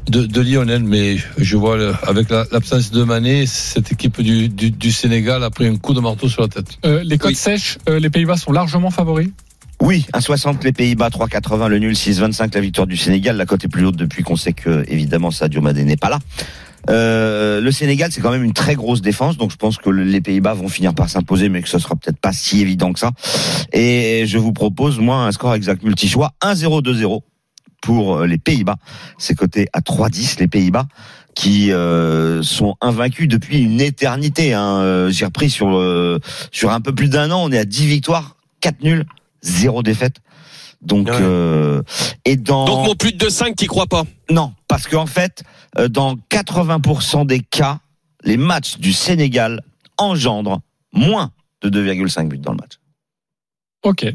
de, 0.10 0.27
de 0.27 0.41
Lionel, 0.41 0.84
mais 0.84 1.17
je 1.39 1.58
vois 1.58 1.75
le- 1.77 1.93
avec 2.08 2.29
la- 2.29 2.45
l'absence 2.51 2.91
de 2.91 3.03
Mané, 3.03 3.47
cette 3.47 3.91
équipe 3.91 4.21
du, 4.21 4.47
du, 4.47 4.69
du 4.69 4.91
Sénégal 4.91 5.43
a 5.43 5.49
pris 5.49 5.65
un 5.65 5.75
coup 5.77 5.95
de 5.95 5.99
marteau 6.01 6.29
sur 6.29 6.43
la 6.43 6.49
tête. 6.49 6.67
Euh, 6.86 7.01
Les 7.03 7.17
cotes 7.17 7.32
Oui. 7.32 7.36
sèches, 7.36 7.79
euh, 7.89 7.99
les 7.99 8.12
Pays-Bas 8.12 8.38
sont 8.38 8.51
largement 8.51 8.91
favoris? 8.91 9.29
Oui, 9.82 10.05
1,60 10.13 10.63
les 10.63 10.71
Pays-Bas, 10.73 11.10
3,80 11.10 11.67
le 11.67 11.79
nul, 11.79 11.93
6,25 11.95 12.53
la 12.53 12.62
victoire 12.62 12.86
du 12.86 12.95
Sénégal. 12.97 13.38
La 13.38 13.45
cote 13.47 13.63
est 13.63 13.69
plus 13.69 13.86
haute 13.86 13.95
depuis 13.95 14.21
qu'on 14.23 14.36
sait 14.36 14.53
que 14.53 14.84
évidemment 14.88 15.32
Sadio 15.32 15.62
Mané 15.62 15.84
n'est 15.84 15.97
pas 15.97 16.10
là. 16.10 16.19
Euh, 16.89 17.62
le 17.62 17.72
Sénégal, 17.72 18.12
c'est 18.12 18.22
quand 18.22 18.32
même 18.32 18.44
une 18.44 18.54
très 18.54 18.76
grosse 18.76 19.02
défense, 19.02 19.38
donc 19.38 19.52
je 19.52 19.58
pense 19.58 19.78
que 19.78 19.89
le- 19.89 20.04
les 20.04 20.22
Pays-Bas 20.22 20.54
vont 20.54 20.70
finir 20.70 20.94
par 20.94 21.10
s'imposer, 21.10 21.50
mais 21.50 21.62
que 21.62 21.70
ce 21.70 21.78
sera 21.80 21.96
peut-être 21.96 22.20
pas 22.20 22.32
si 22.34 22.62
évident 22.62 22.94
que 22.94 23.00
ça. 23.00 23.12
Et 23.74 24.24
je 24.26 24.38
vous 24.38 24.54
propose, 24.54 25.00
moi, 25.00 25.18
un 25.26 25.32
score 25.32 25.54
exact 25.56 25.84
multi-choix, 25.84 26.32
1-0-2-0 26.42 27.22
pour 27.82 28.18
euh, 28.18 28.28
les 28.28 28.38
Pays-Bas. 28.38 28.78
C'est 29.18 29.36
coté 29.36 29.68
à 29.74 29.82
3-10 29.82 30.39
les 30.39 30.48
Pays-Bas 30.48 30.86
qui 31.36 31.72
euh, 31.72 32.42
sont 32.44 32.76
invaincus 32.82 33.28
depuis 33.28 33.60
une 33.62 33.80
éternité. 33.82 34.54
Hein. 34.54 35.08
J'ai 35.10 35.26
repris 35.26 35.50
sur 35.50 35.78
euh, 35.78 36.20
sur 36.52 36.72
un 36.72 36.82
peu 36.82 36.94
plus 36.94 37.10
d'un 37.10 37.30
an, 37.32 37.44
on 37.44 37.52
est 37.52 37.58
à 37.60 37.65
10 37.65 37.86
victoires, 37.88 38.36
4 38.62 38.84
nuls, 38.84 39.06
0 39.44 39.84
défaite. 39.84 40.18
Donc 40.82 41.08
Ouais. 41.08 41.15
euh, 41.22 41.82
et 42.26 42.36
dans 42.38 42.65
Donc 42.65 42.86
mon 42.88 42.96
plus 42.96 43.13
de 43.13 43.30
5, 43.30 43.56
t'y 43.56 43.68
crois 43.68 43.86
pas? 43.88 44.04
Non, 44.30 44.54
parce 44.68 44.88
qu'en 44.88 45.06
fait, 45.06 45.44
dans 45.89 46.15
80% 46.29 47.25
des 47.25 47.39
cas, 47.39 47.79
les 48.23 48.38
matchs 48.38 48.77
du 48.77 48.93
Sénégal 48.93 49.62
engendrent 49.97 50.62
moins 50.93 51.32
de 51.62 51.69
2,5 51.69 52.27
buts 52.27 52.38
dans 52.38 52.51
le 52.53 52.58
match. 52.58 52.73
Ok, 53.84 54.05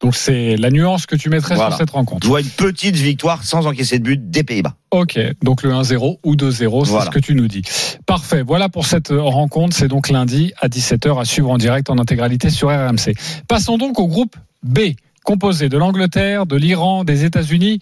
donc 0.00 0.16
c'est 0.16 0.56
la 0.56 0.70
nuance 0.70 1.06
que 1.06 1.14
tu 1.14 1.28
mettrais 1.28 1.54
Voilà. 1.54 1.70
sur 1.70 1.78
cette 1.78 1.90
rencontre. 1.90 2.24
Je 2.24 2.28
vois 2.28 2.40
une 2.40 2.48
petite 2.48 2.96
victoire 2.96 3.44
sans 3.44 3.66
encaisser 3.66 3.98
de 3.98 4.04
but 4.04 4.30
des 4.30 4.42
Pays-Bas. 4.42 4.74
Ok, 4.90 5.18
donc 5.42 5.62
le 5.62 5.70
1-0 5.72 6.18
ou 6.24 6.34
2-0, 6.36 6.84
c'est 6.84 6.90
Voilà. 6.90 7.06
ce 7.06 7.10
que 7.10 7.18
tu 7.20 7.34
nous 7.34 7.46
dis. 7.48 7.62
Parfait, 8.06 8.42
voilà 8.42 8.68
pour 8.68 8.86
cette 8.86 9.10
euh, 9.12 9.20
rencontre, 9.22 9.76
c'est 9.76 9.88
donc 9.88 10.08
lundi 10.08 10.52
à 10.60 10.68
17h 10.68 11.20
à 11.20 11.24
suivre 11.24 11.50
en 11.50 11.58
direct 11.58 11.88
en 11.90 11.98
intégralité 11.98 12.50
sur 12.50 12.68
RMC. 12.68 13.14
Passons 13.46 13.78
donc 13.78 13.98
au 14.00 14.08
groupe 14.08 14.34
B, 14.64 14.80
composé 15.24 15.68
de 15.68 15.78
l'Angleterre, 15.78 16.46
de 16.46 16.56
l'Iran, 16.56 17.04
des 17.04 17.24
États-Unis 17.24 17.78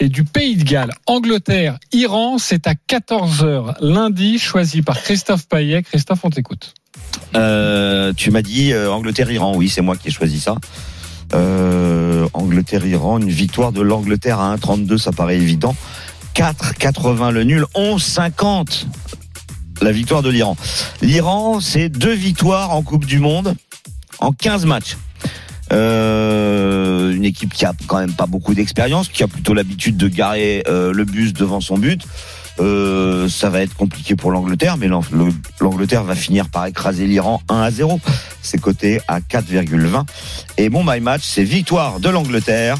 et 0.00 0.08
du 0.08 0.24
Pays 0.24 0.56
de 0.56 0.64
Galles. 0.64 0.92
Angleterre, 1.06 1.78
Iran, 1.92 2.38
c'est 2.38 2.66
à 2.66 2.74
14h 2.74 3.76
lundi, 3.80 4.38
choisi 4.38 4.82
par 4.82 5.00
Christophe 5.00 5.48
Payet. 5.48 5.82
Christophe, 5.82 6.20
on 6.24 6.30
t'écoute. 6.30 6.74
Euh, 7.34 8.12
tu 8.16 8.30
m'as 8.30 8.42
dit 8.42 8.72
euh, 8.72 8.90
Angleterre-Iran, 8.90 9.54
oui, 9.56 9.68
c'est 9.68 9.82
moi 9.82 9.96
qui 9.96 10.08
ai 10.08 10.10
choisi 10.10 10.40
ça. 10.40 10.56
Euh, 11.34 12.28
Angleterre-Iran, 12.32 13.18
une 13.18 13.30
victoire 13.30 13.72
de 13.72 13.80
l'Angleterre 13.80 14.40
à 14.40 14.54
1,32, 14.56 14.98
ça 14.98 15.12
paraît 15.12 15.36
évident. 15.36 15.74
4,80 16.34 17.30
le 17.30 17.44
nul, 17.44 17.64
11,50 17.74 18.86
la 19.80 19.92
victoire 19.92 20.22
de 20.22 20.30
l'Iran. 20.30 20.56
L'Iran, 21.02 21.60
c'est 21.60 21.88
deux 21.88 22.14
victoires 22.14 22.70
en 22.70 22.82
Coupe 22.82 23.06
du 23.06 23.18
Monde 23.18 23.54
en 24.18 24.32
15 24.32 24.64
matchs. 24.66 24.96
Euh, 25.72 27.12
une 27.14 27.24
équipe 27.24 27.52
qui 27.52 27.64
a 27.64 27.72
quand 27.86 27.98
même 27.98 28.12
pas 28.12 28.26
beaucoup 28.26 28.54
d'expérience, 28.54 29.08
qui 29.08 29.22
a 29.22 29.28
plutôt 29.28 29.54
l'habitude 29.54 29.96
de 29.96 30.08
garer 30.08 30.62
euh, 30.68 30.92
le 30.92 31.04
bus 31.04 31.32
devant 31.32 31.60
son 31.60 31.78
but. 31.78 32.02
Euh, 32.60 33.28
ça 33.28 33.50
va 33.50 33.62
être 33.62 33.74
compliqué 33.74 34.14
pour 34.14 34.30
l'Angleterre, 34.30 34.76
mais 34.76 34.86
l'Ang- 34.86 35.04
le- 35.12 35.32
l'Angleterre 35.60 36.04
va 36.04 36.14
finir 36.14 36.48
par 36.48 36.66
écraser 36.66 37.06
l'Iran 37.06 37.42
1 37.48 37.62
à 37.62 37.70
0. 37.70 38.00
C'est 38.42 38.60
coté 38.60 39.00
à 39.08 39.20
4,20. 39.20 40.04
Et 40.58 40.68
mon 40.68 40.84
my 40.84 41.00
match, 41.00 41.22
c'est 41.24 41.42
victoire 41.44 41.98
de 41.98 42.08
l'Angleterre 42.08 42.76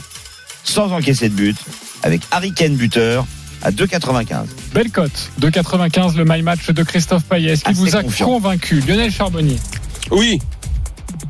sans 0.62 0.92
encaisser 0.92 1.28
de 1.28 1.34
but, 1.34 1.56
avec 2.02 2.22
Harry 2.30 2.52
Kane 2.52 2.76
buteur 2.76 3.26
à 3.62 3.70
2,95. 3.72 4.46
Belle 4.74 4.90
cote, 4.90 5.30
2,95 5.40 6.16
le 6.16 6.24
my 6.24 6.42
match 6.42 6.70
de 6.70 6.82
Christophe 6.82 7.24
Payet. 7.24 7.52
Est-ce 7.52 7.64
qu'il 7.64 7.72
Assez 7.72 7.80
vous 7.80 7.96
a 7.96 8.02
confiant. 8.02 8.26
convaincu 8.26 8.80
Lionel 8.80 9.10
Charbonnier? 9.10 9.56
Oui. 10.10 10.38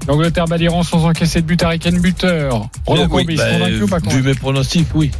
L'Angleterre 0.06 0.44
bat 0.46 0.56
l'Iran 0.58 0.82
sans 0.82 1.04
encaisser 1.04 1.40
de 1.40 1.46
but, 1.46 1.62
Harry 1.62 1.78
Kane 1.78 1.98
buteur. 1.98 2.68
Roland 2.86 3.02
Euh, 3.04 3.06
oui, 3.10 3.24
Courbis, 3.24 3.36
convaincu 3.36 3.82
ou 3.82 3.86
pas 3.88 3.98
vu 4.00 4.22
mes 4.22 4.34
pronostics, 4.34 4.88
oui. 4.94 5.10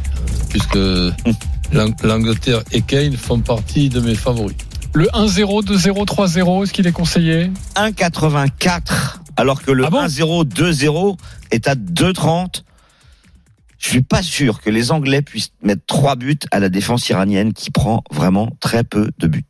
Puisque 0.49 0.75
l'Ang- 1.73 1.95
l'Angleterre 2.03 2.61
et 2.71 2.81
Kane 2.81 3.17
font 3.17 3.39
partie 3.39 3.89
de 3.89 3.99
mes 3.99 4.15
favoris. 4.15 4.55
Le 4.93 5.07
1-0, 5.07 5.65
2-0, 5.65 6.05
3-0, 6.05 6.63
est-ce 6.63 6.71
qu'il 6.73 6.87
est 6.87 6.91
conseillé? 6.91 7.51
1,84 7.75 9.17
alors 9.37 9.61
que 9.61 9.71
le 9.71 9.85
Ah 9.85 9.89
bon? 9.89 10.05
1-0, 10.05 10.45
2-0 10.45 11.17
est 11.51 11.67
à 11.67 11.75
2,30. 11.75 12.63
Je 13.77 13.89
suis 13.89 14.01
pas 14.01 14.23
sûr 14.23 14.61
que 14.61 14.69
les 14.69 14.91
Anglais 14.93 15.21
puissent 15.21 15.51
mettre 15.61 15.81
trois 15.85 16.15
buts 16.15 16.39
à 16.51 16.59
la 16.61 16.69
défense 16.69 17.09
iranienne 17.09 17.51
qui 17.51 17.69
prend 17.71 18.03
vraiment 18.11 18.49
très 18.61 18.85
peu 18.85 19.11
de 19.19 19.27
buts. 19.27 19.43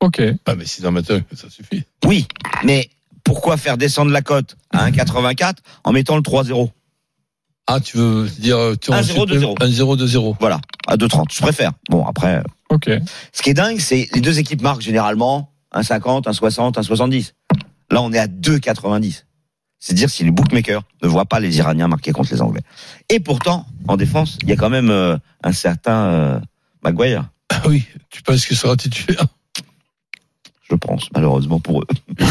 Ok. 0.00 0.22
Ah, 0.46 0.54
mais 0.54 0.64
si 0.64 0.86
en 0.86 0.92
mettent 0.92 1.10
un, 1.10 1.22
ça 1.34 1.50
suffit. 1.50 1.82
Oui, 2.06 2.28
mais 2.64 2.88
pourquoi 3.28 3.58
faire 3.58 3.76
descendre 3.76 4.10
la 4.10 4.22
cote 4.22 4.56
à 4.72 4.90
1,84 4.90 5.56
en 5.84 5.92
mettant 5.92 6.16
le 6.16 6.22
3-0 6.22 6.70
Ah, 7.66 7.78
tu 7.78 7.98
veux 7.98 8.26
dire. 8.38 8.56
Tu 8.80 8.90
1-0, 8.90 9.26
2-0. 9.26 9.58
1-0, 9.58 9.96
2-0. 9.98 10.36
Voilà, 10.40 10.60
à 10.86 10.96
2,30. 10.96 11.24
Je 11.30 11.42
préfère. 11.42 11.72
Bon, 11.90 12.06
après, 12.06 12.42
Ok. 12.70 12.90
ce 13.32 13.42
qui 13.42 13.50
est 13.50 13.54
dingue, 13.54 13.80
c'est 13.80 14.08
les 14.14 14.22
deux 14.22 14.38
équipes 14.38 14.62
marquent 14.62 14.80
généralement 14.80 15.52
1,50, 15.74 16.24
1,60, 16.24 16.72
1,70. 16.80 17.32
Là, 17.90 18.00
on 18.00 18.12
est 18.14 18.18
à 18.18 18.26
2,90. 18.26 19.24
C'est 19.78 19.94
dire 19.94 20.08
si 20.08 20.24
les 20.24 20.30
bookmakers 20.30 20.82
ne 21.02 21.08
voient 21.08 21.26
pas 21.26 21.38
les 21.38 21.58
Iraniens 21.58 21.86
marquer 21.86 22.12
contre 22.12 22.32
les 22.32 22.40
Anglais. 22.40 22.62
Et 23.10 23.20
pourtant, 23.20 23.66
en 23.86 23.96
défense, 23.98 24.38
il 24.42 24.48
y 24.48 24.52
a 24.52 24.56
quand 24.56 24.70
même 24.70 24.90
euh, 24.90 25.16
un 25.44 25.52
certain 25.52 26.06
euh, 26.06 26.40
Maguire, 26.82 27.28
Ah 27.50 27.60
oui, 27.66 27.84
tu 28.10 28.22
penses 28.22 28.46
qu'il 28.46 28.56
sera 28.56 28.74
titulaire? 28.76 29.26
Je 30.70 30.76
pense, 30.76 31.08
malheureusement 31.14 31.60
pour 31.60 31.80
eux. 31.82 31.86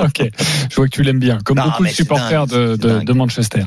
Ok. 0.00 0.28
Je 0.70 0.74
vois 0.76 0.86
que 0.86 0.90
tu 0.90 1.02
l'aimes 1.02 1.18
bien, 1.18 1.38
comme 1.44 1.58
Non, 1.58 1.64
beaucoup 1.64 1.84
de 1.84 1.88
supporters 1.88 2.46
dingue, 2.46 3.04
de, 3.04 3.12
Manchester. 3.12 3.62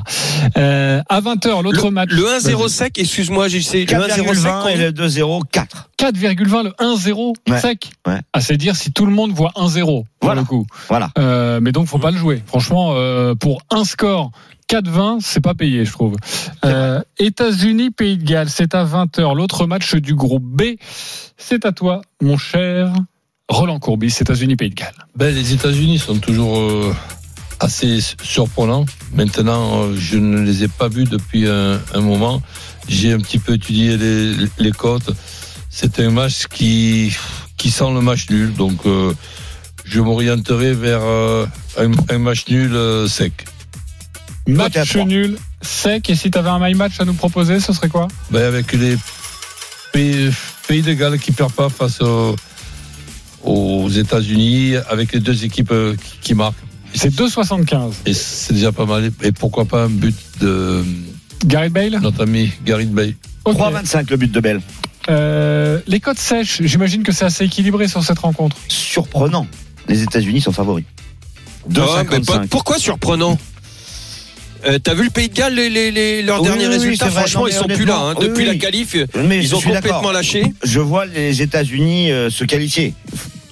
Euh, 0.56 1.00
à 1.08 1.20
20h, 1.20 1.62
l'autre 1.62 1.86
Le, 1.86 1.90
match. 1.90 2.10
le 2.10 2.22
1-0 2.22 2.68
sec, 2.68 2.98
excuse-moi, 2.98 3.48
j'ai 3.48 3.58
le 3.58 3.64
1-0 3.64 3.68
sec. 3.68 3.88
4,20 3.90 4.68
et 4.70 4.76
le 4.76 4.92
2-0, 4.92 5.42
4. 5.50 5.90
4,20, 5.98 6.64
le 6.64 6.70
1-0 6.78 7.34
Ouais. 7.48 7.60
sec. 7.60 7.90
Ouais. 8.06 8.20
Ah, 8.32 8.40
c'est 8.40 8.56
dire 8.56 8.76
si 8.76 8.92
tout 8.92 9.06
le 9.06 9.12
monde 9.12 9.32
voit 9.32 9.52
1-0 9.56 9.84
pour 9.84 10.06
Voilà. 10.22 10.40
le 10.42 10.46
coup. 10.46 10.66
Voilà. 10.88 11.10
Euh, 11.18 11.60
mais 11.62 11.72
donc, 11.72 11.86
faut 11.86 11.98
pas 11.98 12.10
le 12.10 12.18
jouer. 12.18 12.42
Franchement, 12.46 12.92
euh, 12.94 13.34
pour 13.34 13.62
un 13.70 13.84
score 13.84 14.30
4-20, 14.68 15.18
c'est 15.20 15.40
pas 15.40 15.54
payé, 15.54 15.84
je 15.84 15.92
trouve. 15.92 16.16
Euh, 16.64 17.00
États-Unis, 17.18 17.90
Pays 17.90 18.18
de 18.18 18.24
Galles, 18.24 18.50
c'est 18.50 18.74
à 18.74 18.84
20h. 18.84 19.34
L'autre 19.34 19.66
match 19.66 19.94
du 19.94 20.14
groupe 20.14 20.44
B, 20.44 20.62
c'est 21.36 21.64
à 21.64 21.72
toi, 21.72 22.02
mon 22.20 22.36
cher 22.36 22.92
Roland 23.48 23.78
Courbis, 23.78 24.14
États-Unis, 24.20 24.56
Pays 24.56 24.70
de 24.70 24.74
Galles. 24.74 24.92
Ben, 25.16 25.34
les 25.34 25.52
États-Unis 25.54 25.98
sont 25.98 26.18
toujours 26.18 26.58
euh, 26.58 26.94
assez 27.60 28.00
surprenants. 28.22 28.84
Maintenant, 29.14 29.82
euh, 29.84 29.96
je 29.96 30.18
ne 30.18 30.42
les 30.42 30.64
ai 30.64 30.68
pas 30.68 30.88
vus 30.88 31.04
depuis 31.04 31.48
un, 31.48 31.80
un 31.94 32.00
moment. 32.00 32.42
J'ai 32.88 33.12
un 33.12 33.18
petit 33.18 33.38
peu 33.38 33.54
étudié 33.54 33.96
les, 33.96 34.34
les 34.58 34.72
cotes. 34.72 35.10
C'est 35.70 35.98
un 36.00 36.10
match 36.10 36.46
qui, 36.46 37.14
qui 37.56 37.70
sent 37.70 37.92
le 37.92 38.00
match 38.00 38.28
nul. 38.30 38.52
Donc, 38.52 38.84
euh, 38.84 39.14
je 39.84 40.00
m'orienterai 40.00 40.74
vers 40.74 41.00
euh, 41.02 41.46
un, 41.78 41.90
un 42.10 42.18
match 42.18 42.48
nul 42.48 42.74
euh, 42.74 43.08
sec. 43.08 43.46
Match 44.46 44.96
nul, 44.96 45.38
sec. 45.62 46.08
Et 46.10 46.14
si 46.14 46.30
tu 46.30 46.38
avais 46.38 46.50
un 46.50 46.58
my 46.58 46.74
match 46.74 47.00
à 47.00 47.04
nous 47.04 47.14
proposer, 47.14 47.60
ce 47.60 47.72
serait 47.72 47.88
quoi? 47.88 48.08
Ben, 48.30 48.44
avec 48.44 48.72
les 48.72 48.96
pays, 49.92 50.30
pays 50.66 50.82
de 50.82 50.92
Galles 50.92 51.18
qui 51.18 51.32
perdent 51.32 51.52
pas 51.52 51.68
face 51.68 52.00
aux, 52.00 52.34
aux 53.48 53.88
États-Unis, 53.88 54.74
avec 54.88 55.12
les 55.12 55.20
deux 55.20 55.44
équipes 55.44 55.72
euh, 55.72 55.94
qui, 56.20 56.34
marquent. 56.34 56.56
C'est 56.94 57.12
2,75. 57.14 57.92
Et 58.06 58.14
c'est 58.14 58.52
déjà 58.54 58.72
pas 58.72 58.84
mal. 58.86 59.10
Et 59.22 59.32
pourquoi 59.32 59.64
pas 59.64 59.84
un 59.84 59.88
but 59.88 60.16
de 60.40 60.84
Gareth 61.46 61.72
Bale 61.72 61.98
notre 62.02 62.22
ami 62.22 62.50
Gareth. 62.64 62.88
Ok. 63.44 63.56
3,25 63.56 64.10
le 64.10 64.16
but 64.16 64.32
de 64.32 64.40
Bell. 64.40 64.60
Euh, 65.08 65.80
les 65.86 66.00
codes 66.00 66.18
sèches, 66.18 66.60
j'imagine 66.62 67.02
que 67.02 67.12
c'est 67.12 67.24
assez 67.24 67.44
équilibré 67.44 67.88
sur 67.88 68.02
cette 68.04 68.18
rencontre. 68.18 68.56
Surprenant. 68.68 69.46
Les 69.88 70.02
États-Unis 70.02 70.40
sont 70.42 70.52
favoris. 70.52 70.84
Ah, 71.76 72.02
mais 72.10 72.20
pas- 72.20 72.38
2,55. 72.38 72.48
pourquoi 72.48 72.78
surprenant 72.78 73.38
euh, 74.66 74.78
T'as 74.78 74.94
vu 74.94 75.04
le 75.04 75.10
Pays 75.10 75.28
de 75.28 75.34
Galles, 75.34 75.54
les, 75.54 75.70
les- 75.70 75.90
les- 75.90 76.22
leurs 76.22 76.40
Oui, 76.42 76.48
derniers 76.48 76.66
oui, 76.66 76.72
résultats. 76.74 77.10
Franchement, 77.10 77.42
Non, 77.42 77.46
ils 77.48 77.52
sont 77.52 77.64
plus 77.68 77.84
là. 77.84 77.96
hein. 77.98 78.14
Depuis 78.20 78.38
oui, 78.44 78.46
la 78.46 78.56
qualif, 78.56 78.96
Mais 79.24 79.38
ils 79.38 79.54
ont 79.54 79.60
complètement 79.60 80.10
lâché. 80.12 80.42
Je 80.64 80.80
vois 80.80 81.06
les 81.06 81.40
États-Unis 81.42 82.10
euh, 82.10 82.28
se 82.30 82.44
qualifier 82.44 82.94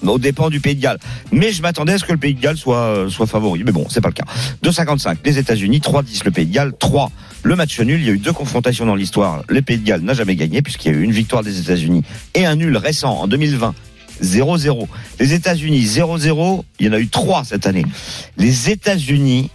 au 0.05 0.19
dépens 0.19 0.49
du 0.49 0.59
Pays 0.59 0.75
de 0.75 0.81
Galles. 0.81 0.99
Mais 1.31 1.51
je 1.51 1.61
m'attendais 1.61 1.93
à 1.93 1.97
ce 1.97 2.03
que 2.03 2.11
le 2.11 2.17
Pays 2.17 2.33
de 2.33 2.41
Galles 2.41 2.57
soit, 2.57 2.77
euh, 2.77 3.09
soit 3.09 3.27
favori. 3.27 3.63
Mais 3.63 3.71
bon, 3.71 3.85
c'est 3.89 4.01
pas 4.01 4.09
le 4.09 4.13
cas. 4.13 4.25
2,55 4.63 5.17
les 5.25 5.37
États-Unis, 5.37 5.79
3,10 5.79 6.23
le 6.25 6.31
Pays 6.31 6.45
de 6.45 6.53
Galles, 6.53 6.73
3 6.77 7.11
le 7.43 7.55
match 7.55 7.79
nul. 7.79 7.99
Il 7.99 8.07
y 8.07 8.09
a 8.09 8.13
eu 8.13 8.19
deux 8.19 8.33
confrontations 8.33 8.85
dans 8.85 8.95
l'histoire. 8.95 9.43
Le 9.47 9.61
Pays 9.61 9.77
de 9.77 9.85
Galles 9.85 10.01
n'a 10.01 10.13
jamais 10.13 10.35
gagné 10.35 10.61
puisqu'il 10.61 10.91
y 10.91 10.95
a 10.95 10.97
eu 10.97 11.03
une 11.03 11.11
victoire 11.11 11.43
des 11.43 11.59
États-Unis 11.59 12.03
et 12.33 12.45
un 12.45 12.55
nul 12.55 12.75
récent 12.77 13.11
en 13.11 13.27
2020. 13.27 13.73
0-0. 14.21 14.87
Les 15.19 15.33
États-Unis 15.33 15.85
0-0, 15.85 16.63
il 16.79 16.87
y 16.87 16.89
en 16.89 16.93
a 16.93 16.99
eu 16.99 17.07
trois 17.07 17.43
cette 17.43 17.67
année. 17.67 17.85
Les 18.37 18.71
États-Unis, 18.71 19.51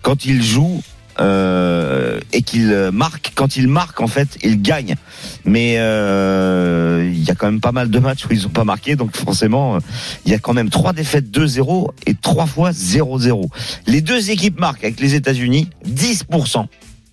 quand 0.00 0.24
ils 0.24 0.42
jouent 0.42 0.82
euh, 1.20 2.20
et 2.32 2.42
qu'ils 2.42 2.90
marquent, 2.92 3.32
quand 3.34 3.56
ils 3.56 3.68
marquent 3.68 4.00
en 4.00 4.06
fait, 4.06 4.38
ils 4.42 4.60
gagnent. 4.62 4.96
Mais 5.44 5.76
euh, 5.78 7.10
il 7.12 7.22
y 7.24 7.30
a 7.30 7.34
quand 7.34 7.46
même 7.50 7.60
pas 7.60 7.72
mal 7.72 7.90
de 7.90 7.98
matchs 7.98 8.24
où 8.26 8.32
ils 8.32 8.42
n'ont 8.42 8.48
pas 8.50 8.64
marqué, 8.64 8.96
donc 8.96 9.16
forcément, 9.16 9.76
euh, 9.76 9.78
il 10.24 10.32
y 10.32 10.34
a 10.34 10.38
quand 10.38 10.52
même 10.54 10.70
trois 10.70 10.92
défaites 10.92 11.30
2-0 11.30 11.88
et 12.06 12.14
trois 12.14 12.46
fois 12.46 12.70
0-0. 12.70 13.48
Les 13.86 14.00
deux 14.00 14.30
équipes 14.30 14.60
marquent 14.60 14.84
avec 14.84 15.00
les 15.00 15.14
États-Unis 15.14 15.68
10% 15.88 16.66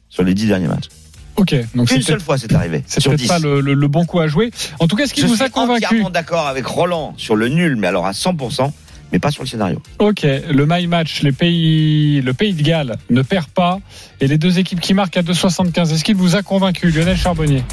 sur 0.10 0.24
les 0.24 0.34
dix 0.34 0.48
derniers 0.48 0.68
matchs. 0.68 0.90
Ok, 1.38 1.54
donc 1.76 1.90
c'est 1.90 1.98
Une 1.98 2.02
seule 2.02 2.22
fois, 2.22 2.38
c'est 2.38 2.54
arrivé. 2.54 2.82
c'est 2.88 3.04
peut-être 3.04 3.20
10. 3.20 3.28
pas 3.28 3.40
le, 3.40 3.60
le- 3.60 3.74
le 3.74 3.88
bon 3.90 4.06
coup 4.06 4.22
à 4.22 4.28
jouer. 4.28 4.52
En 4.80 4.88
tout 4.88 4.96
cas, 4.96 5.06
ce 5.06 5.14
qui 5.14 5.20
Je 5.20 5.28
vous 5.28 5.36
suis 5.36 5.44
a 5.44 5.50
convaincu, 5.50 6.02
d'accord 6.10 6.48
avec 6.48 6.66
Roland 6.66 7.14
sur 7.18 7.36
le 7.36 7.50
nul, 7.50 7.76
mais 7.76 7.88
alors 7.88 8.06
à 8.06 8.12
100%, 8.12 8.72
mais 9.16 9.20
pas 9.20 9.32
sur 9.32 9.44
le 9.44 9.48
scénario. 9.48 9.82
ok, 10.00 10.24
le 10.24 10.66
my 10.68 10.88
match, 10.88 11.22
les 11.22 11.32
pays, 11.32 12.20
le 12.20 12.34
pays 12.34 12.52
de 12.52 12.62
Galles 12.62 12.98
ne 13.10 13.22
perd 13.22 13.48
pas 13.48 13.80
et 14.20 14.28
les 14.28 14.38
deux 14.38 14.60
équipes 14.60 14.82
qui 14.82 14.94
marquent 14.94 15.16
à 15.16 15.22
2,75. 15.22 15.94
Est-ce 15.94 16.04
qu'il 16.04 16.18
vous 16.18 16.36
a 16.36 16.42
convaincu, 16.42 16.92
Lionel 16.92 17.16
Charbonnier? 17.16 17.64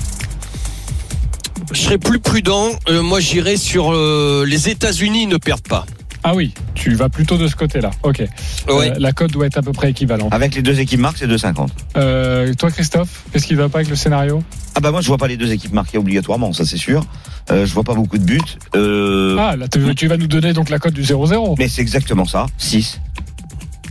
Je 1.73 1.81
serais 1.81 1.99
plus 1.99 2.21
prudent. 2.21 2.69
Euh, 2.89 3.03
moi, 3.03 3.19
j'irais 3.19 3.57
sur 3.57 3.93
euh, 3.93 4.45
les 4.47 4.69
États-Unis 4.69 5.27
ne 5.27 5.37
perdent 5.37 5.67
pas. 5.67 5.85
Ah 6.25 6.35
oui, 6.35 6.55
tu 6.75 6.95
vas 6.95 7.09
plutôt 7.09 7.37
de 7.37 7.49
ce 7.49 7.57
côté-là. 7.57 7.91
Ok, 8.05 8.19
Ouais. 8.21 8.29
Euh, 8.69 8.95
la 8.99 9.13
cote 9.13 9.33
doit 9.33 9.47
être 9.47 9.59
à 9.59 9.63
peu 9.63 9.73
près 9.73 9.91
équivalente. 9.91 10.33
Avec 10.33 10.55
les 10.55 10.63
deux 10.63 10.79
équipes 10.79 11.01
marquent, 11.01 11.19
c'est 11.19 11.27
2,50. 11.27 11.69
Euh, 11.97 12.55
toi, 12.55 12.71
Christophe, 12.71 13.25
qu'est-ce 13.33 13.47
qui 13.47 13.55
va 13.55 13.69
pas 13.69 13.79
avec 13.79 13.91
le 13.91 13.97
scénario? 13.97 14.43
Ah 14.77 14.81
bah 14.81 14.91
moi, 14.93 15.01
je 15.01 15.09
vois 15.09 15.19
pas 15.19 15.27
les 15.27 15.37
deux 15.37 15.51
équipes 15.53 15.73
marquer 15.73 15.99
obligatoirement, 15.99 16.53
ça 16.53 16.65
c'est 16.65 16.77
sûr. 16.77 17.05
Euh, 17.51 17.67
je 17.67 17.75
vois 17.75 17.83
pas 17.85 17.95
beaucoup 17.95 18.19
de 18.19 18.25
buts. 18.25 18.41
Euh, 18.77 19.37
Ah, 19.39 19.57
là, 19.57 19.67
tu, 19.69 19.95
tu 19.97 20.07
vas 20.07 20.17
nous 20.17 20.29
donner 20.29 20.53
donc 20.53 20.71
la 20.71 20.79
cote 20.79 20.95
du 20.95 21.03
0-0. 21.03 21.57
Mais 21.59 21.67
c'est 21.69 21.83
exactement 21.83 22.25
ça, 22.25 22.47
6. 22.57 23.01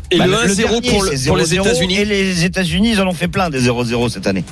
Et 0.10 0.17
Bah, 0.17 0.26
le 0.28 0.32
le 0.32 0.38
1-0 0.54 0.56
dernier, 0.56 0.89
pour, 0.89 1.04
le- 1.04 1.26
pour 1.28 1.38
les 1.38 1.46
0-0, 1.46 1.62
États-Unis. 1.62 1.96
Et 1.98 2.06
les 2.06 2.46
États-Unis, 2.46 2.91
ils 2.94 3.02
en 3.02 3.08
ont 3.08 3.13
fait 3.13 3.28
plein 3.28 3.50
des 3.50 3.62
0-0 3.62 4.10
cette 4.10 4.28
année. 4.28 4.44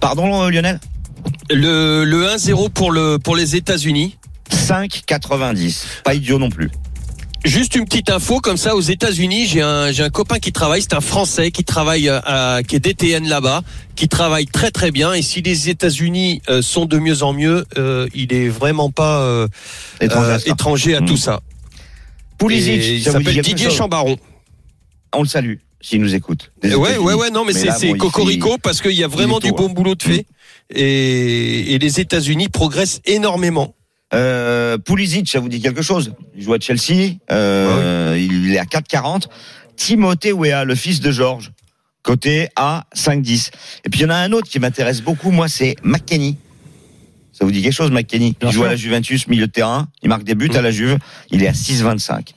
Pardon, 0.00 0.42
euh, 0.42 0.50
Lionel? 0.50 0.80
Le, 1.50 2.04
le 2.04 2.26
1-0 2.26 2.68
pour, 2.70 2.90
le, 2.92 3.18
pour 3.18 3.36
les 3.36 3.56
États-Unis. 3.56 4.16
5,90. 4.64 5.84
Pas 6.04 6.14
idiot 6.14 6.38
non 6.38 6.50
plus. 6.50 6.70
Juste 7.44 7.74
une 7.74 7.84
petite 7.84 8.08
info 8.10 8.40
comme 8.40 8.56
ça 8.56 8.74
aux 8.74 8.80
États-Unis, 8.80 9.46
j'ai 9.46 9.60
un 9.60 9.92
j'ai 9.92 10.02
un 10.02 10.08
copain 10.08 10.38
qui 10.38 10.50
travaille, 10.50 10.80
c'est 10.80 10.94
un 10.94 11.02
Français 11.02 11.50
qui 11.50 11.62
travaille 11.62 12.08
euh, 12.08 12.18
à, 12.24 12.62
qui 12.66 12.76
est 12.76 12.80
DTN 12.80 13.28
là-bas, 13.28 13.60
qui 13.96 14.08
travaille 14.08 14.46
très 14.46 14.70
très 14.70 14.90
bien. 14.90 15.12
Et 15.12 15.20
si 15.20 15.42
les 15.42 15.68
États-Unis 15.68 16.40
euh, 16.48 16.62
sont 16.62 16.86
de 16.86 16.98
mieux 16.98 17.22
en 17.22 17.34
mieux, 17.34 17.66
euh, 17.76 18.08
il 18.14 18.32
est 18.32 18.48
vraiment 18.48 18.90
pas 18.90 19.20
euh, 19.20 19.46
Étranger 20.00 20.30
à 20.30 20.34
euh, 20.34 20.38
ça. 20.38 20.50
étranger 20.50 20.94
à 20.96 21.00
Mm. 21.02 21.06
tout 21.06 21.16
ça. 21.18 21.40
Pulisic, 22.38 23.02
ça 23.04 23.12
s'appelle 23.12 23.42
Didier 23.42 23.68
Chambaron. 23.70 24.16
On 25.14 25.22
le 25.22 25.28
salue, 25.28 25.56
s'il 25.82 26.00
nous 26.00 26.14
écoute. 26.14 26.50
Des 26.62 26.74
Ouais 26.74 26.96
ouais 26.96 27.12
ouais 27.12 27.28
non 27.30 27.44
mais, 27.44 27.52
Mais 27.52 27.70
c'est 27.78 27.88
bon, 27.92 27.98
cocorico 27.98 28.52
fait- 28.52 28.58
parce 28.62 28.80
qu'il 28.80 28.92
y 28.92 29.04
a 29.04 29.08
vraiment 29.08 29.38
du 29.38 29.50
tôt, 29.50 29.56
bon 29.56 29.68
boulot 29.68 29.94
de 29.94 30.02
fait. 30.02 30.24
Et, 30.74 31.74
et 31.74 31.78
les 31.78 32.00
États-Unis 32.00 32.48
progressent 32.48 33.00
énormément. 33.04 33.74
Euh, 34.14 34.78
Pulisic, 34.78 35.28
ça 35.28 35.40
vous 35.40 35.48
dit 35.48 35.60
quelque 35.60 35.82
chose? 35.82 36.14
Il 36.36 36.42
joue 36.42 36.54
à 36.54 36.60
Chelsea, 36.60 37.14
euh, 37.30 38.16
il 38.18 38.54
est 38.54 38.58
à 38.58 38.64
4,40. 38.64 39.26
Timothée 39.76 40.32
Weah, 40.32 40.64
le 40.64 40.74
fils 40.74 41.00
de 41.00 41.10
Georges, 41.10 41.52
côté 42.02 42.48
à 42.54 42.84
5,10. 42.94 43.50
Et 43.84 43.90
puis 43.90 44.00
il 44.00 44.02
y 44.04 44.06
en 44.06 44.10
a 44.10 44.16
un 44.16 44.32
autre 44.32 44.48
qui 44.48 44.60
m'intéresse 44.60 45.02
beaucoup, 45.02 45.30
moi, 45.30 45.48
c'est 45.48 45.74
McKenny. 45.82 46.36
Ça 47.32 47.44
vous 47.44 47.50
dit 47.50 47.62
quelque 47.62 47.72
chose, 47.72 47.90
McKenny 47.90 48.36
Il 48.40 48.52
joue 48.52 48.62
à 48.62 48.68
la 48.68 48.76
Juventus, 48.76 49.26
milieu 49.26 49.48
de 49.48 49.52
terrain, 49.52 49.88
il 50.02 50.08
marque 50.08 50.22
des 50.22 50.36
buts 50.36 50.52
à 50.54 50.62
la 50.62 50.70
Juve, 50.70 50.98
il 51.30 51.42
est 51.42 51.48
à 51.48 51.52
6,25. 51.52 52.28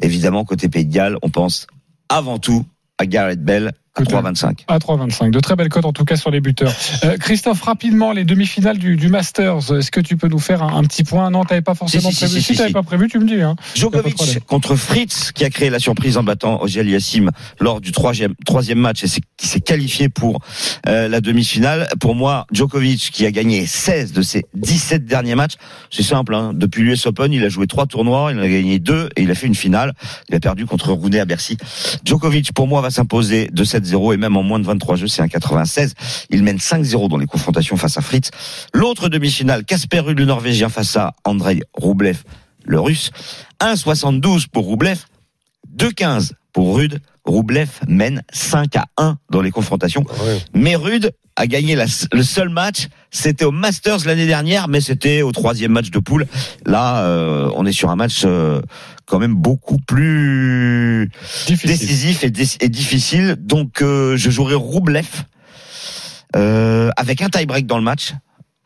Évidemment, 0.00 0.44
côté 0.44 0.68
Pays 0.68 0.86
de 0.86 0.92
Galles, 0.92 1.18
on 1.22 1.28
pense 1.28 1.66
avant 2.08 2.38
tout 2.38 2.64
à 2.96 3.04
Gareth 3.04 3.42
Bell 3.42 3.72
à 4.02 4.04
Côté- 4.04 4.12
3,25. 4.16 4.64
À 4.68 4.78
3,25. 4.78 5.30
De 5.30 5.40
très 5.40 5.56
belles 5.56 5.68
cotes 5.68 5.84
en 5.84 5.92
tout 5.92 6.04
cas 6.04 6.16
sur 6.16 6.30
les 6.30 6.40
buteurs. 6.40 6.72
Euh, 7.04 7.16
Christophe, 7.18 7.60
rapidement, 7.62 8.12
les 8.12 8.24
demi-finales 8.24 8.78
du, 8.78 8.96
du 8.96 9.08
Masters. 9.08 9.72
Est-ce 9.72 9.90
que 9.90 10.00
tu 10.00 10.16
peux 10.16 10.28
nous 10.28 10.38
faire 10.38 10.62
un, 10.62 10.76
un 10.76 10.82
petit 10.84 11.04
point? 11.04 11.30
Non, 11.30 11.44
t'avais 11.44 11.62
pas 11.62 11.74
forcément 11.74 12.10
Si, 12.10 12.16
si, 12.16 12.24
prévu. 12.24 12.40
si, 12.40 12.52
si, 12.54 12.56
t'avais 12.58 12.72
pas 12.72 12.82
prévu, 12.82 13.08
tu 13.08 13.18
me 13.18 13.26
dis. 13.26 13.40
Hein. 13.42 13.56
Djokovic 13.74 14.44
contre 14.46 14.76
Fritz 14.76 15.32
qui 15.32 15.44
a 15.44 15.50
créé 15.50 15.70
la 15.70 15.78
surprise 15.78 16.16
en 16.16 16.22
battant 16.22 16.62
Ogiel 16.62 16.88
Yassim 16.88 17.30
lors 17.60 17.80
du 17.80 17.92
troisième, 17.92 18.34
troisième 18.46 18.78
match 18.78 19.04
et 19.04 19.08
qui 19.36 19.46
s'est 19.46 19.60
qualifié 19.60 20.08
pour 20.08 20.40
euh, 20.86 21.08
la 21.08 21.20
demi-finale. 21.20 21.88
Pour 22.00 22.14
moi, 22.14 22.46
Djokovic 22.52 23.10
qui 23.12 23.26
a 23.26 23.30
gagné 23.30 23.66
16 23.66 24.12
de 24.12 24.22
ses 24.22 24.44
17 24.54 25.04
derniers 25.06 25.34
matchs, 25.34 25.54
c'est 25.90 26.02
simple. 26.02 26.34
Hein. 26.34 26.52
Depuis 26.54 26.82
l'US 26.82 27.06
Open, 27.06 27.32
il 27.32 27.44
a 27.44 27.48
joué 27.48 27.66
trois 27.66 27.86
tournois, 27.86 28.30
il 28.32 28.38
en 28.38 28.42
a 28.42 28.48
gagné 28.48 28.78
deux 28.78 29.08
et 29.16 29.22
il 29.22 29.30
a 29.30 29.34
fait 29.34 29.46
une 29.46 29.54
finale. 29.54 29.92
Il 30.28 30.34
a 30.34 30.40
perdu 30.40 30.66
contre 30.66 30.92
Rooney 30.92 31.20
à 31.20 31.24
Bercy. 31.24 31.56
Djokovic, 32.04 32.52
pour 32.52 32.66
moi, 32.68 32.80
va 32.80 32.90
s'imposer 32.90 33.48
de 33.52 33.64
7-0 33.88 34.14
et 34.14 34.16
même 34.16 34.36
en 34.36 34.42
moins 34.42 34.58
de 34.58 34.66
23 34.66 34.96
jeux, 34.96 35.08
c'est 35.08 35.22
un 35.22 35.28
96. 35.28 35.94
Il 36.30 36.42
mène 36.42 36.58
5-0 36.58 37.08
dans 37.08 37.16
les 37.16 37.26
confrontations 37.26 37.76
face 37.76 37.98
à 37.98 38.00
Fritz. 38.00 38.30
L'autre 38.72 39.08
demi-finale, 39.08 39.64
Casper 39.64 40.00
Ruud, 40.00 40.18
le 40.18 40.24
Norvégien, 40.24 40.68
face 40.68 40.96
à 40.96 41.12
Andrei 41.24 41.60
Roublev, 41.74 42.22
le 42.64 42.80
Russe. 42.80 43.10
1,72 43.60 44.46
pour 44.48 44.64
Roublev, 44.64 44.98
2,15 45.76 46.32
pour 46.52 46.76
Rude. 46.76 47.00
Roublev 47.28 47.68
mène 47.86 48.22
5 48.32 48.74
à 48.76 48.86
1 48.96 49.18
dans 49.30 49.40
les 49.42 49.50
confrontations. 49.52 50.04
Mais 50.54 50.74
Rude 50.76 51.12
a 51.36 51.46
gagné 51.46 51.76
la- 51.76 51.86
le 52.12 52.22
seul 52.24 52.48
match, 52.48 52.88
c'était 53.12 53.44
au 53.44 53.52
Masters 53.52 54.04
l'année 54.06 54.26
dernière, 54.26 54.66
mais 54.66 54.80
c'était 54.80 55.22
au 55.22 55.30
troisième 55.30 55.70
match 55.72 55.90
de 55.90 55.98
poule. 56.00 56.26
Là, 56.66 57.04
euh, 57.04 57.48
on 57.54 57.64
est 57.64 57.72
sur 57.72 57.90
un 57.90 57.96
match 57.96 58.22
euh, 58.24 58.60
quand 59.06 59.20
même 59.20 59.34
beaucoup 59.34 59.76
plus 59.78 61.08
Difficile. 61.46 61.70
décisif 61.70 62.24
et, 62.24 62.30
dé- 62.30 62.44
et 62.60 62.68
difficile. 62.68 63.36
Donc, 63.38 63.82
euh, 63.82 64.16
je 64.16 64.30
jouerai 64.30 64.54
Roublev 64.56 65.06
avec 66.34 67.22
un 67.22 67.28
tie-break 67.28 67.66
dans 67.66 67.78
le 67.78 67.84
match. 67.84 68.14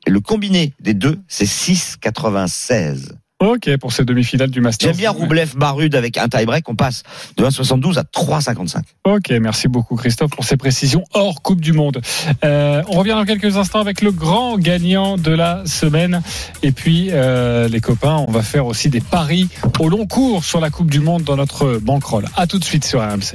Et 0.06 0.10
le 0.10 0.20
combiné 0.20 0.72
des 0.80 0.94
deux, 0.94 1.20
c'est 1.28 1.44
6,96. 1.46 3.12
Ok, 3.42 3.76
pour 3.78 3.92
ces 3.92 4.04
demi-finales 4.04 4.50
du 4.50 4.60
Masters. 4.60 4.90
J'aime 4.90 4.96
bien 4.96 5.10
Roublev 5.10 5.56
Barude 5.56 5.96
avec 5.96 6.16
un 6.16 6.28
tie-break. 6.28 6.68
On 6.68 6.76
passe 6.76 7.02
de 7.36 7.44
1,72 7.44 7.98
à 7.98 8.04
3,55. 8.04 8.82
Ok, 9.02 9.30
merci 9.40 9.66
beaucoup 9.66 9.96
Christophe 9.96 10.30
pour 10.30 10.44
ces 10.44 10.56
précisions 10.56 11.02
hors 11.12 11.42
Coupe 11.42 11.60
du 11.60 11.72
Monde. 11.72 12.00
Euh, 12.44 12.84
on 12.86 13.00
revient 13.00 13.16
dans 13.16 13.24
quelques 13.24 13.56
instants 13.56 13.80
avec 13.80 14.00
le 14.00 14.12
grand 14.12 14.58
gagnant 14.58 15.16
de 15.18 15.32
la 15.32 15.66
semaine. 15.66 16.22
Et 16.62 16.70
puis, 16.70 17.08
euh, 17.10 17.66
les 17.66 17.80
copains, 17.80 18.24
on 18.28 18.30
va 18.30 18.42
faire 18.42 18.64
aussi 18.64 18.90
des 18.90 19.00
paris 19.00 19.48
au 19.80 19.88
long 19.88 20.06
cours 20.06 20.44
sur 20.44 20.60
la 20.60 20.70
Coupe 20.70 20.88
du 20.88 21.00
Monde 21.00 21.24
dans 21.24 21.36
notre 21.36 21.80
bankroll. 21.82 22.26
À 22.36 22.46
tout 22.46 22.60
de 22.60 22.64
suite 22.64 22.84
sur 22.84 23.00
RMC. 23.00 23.34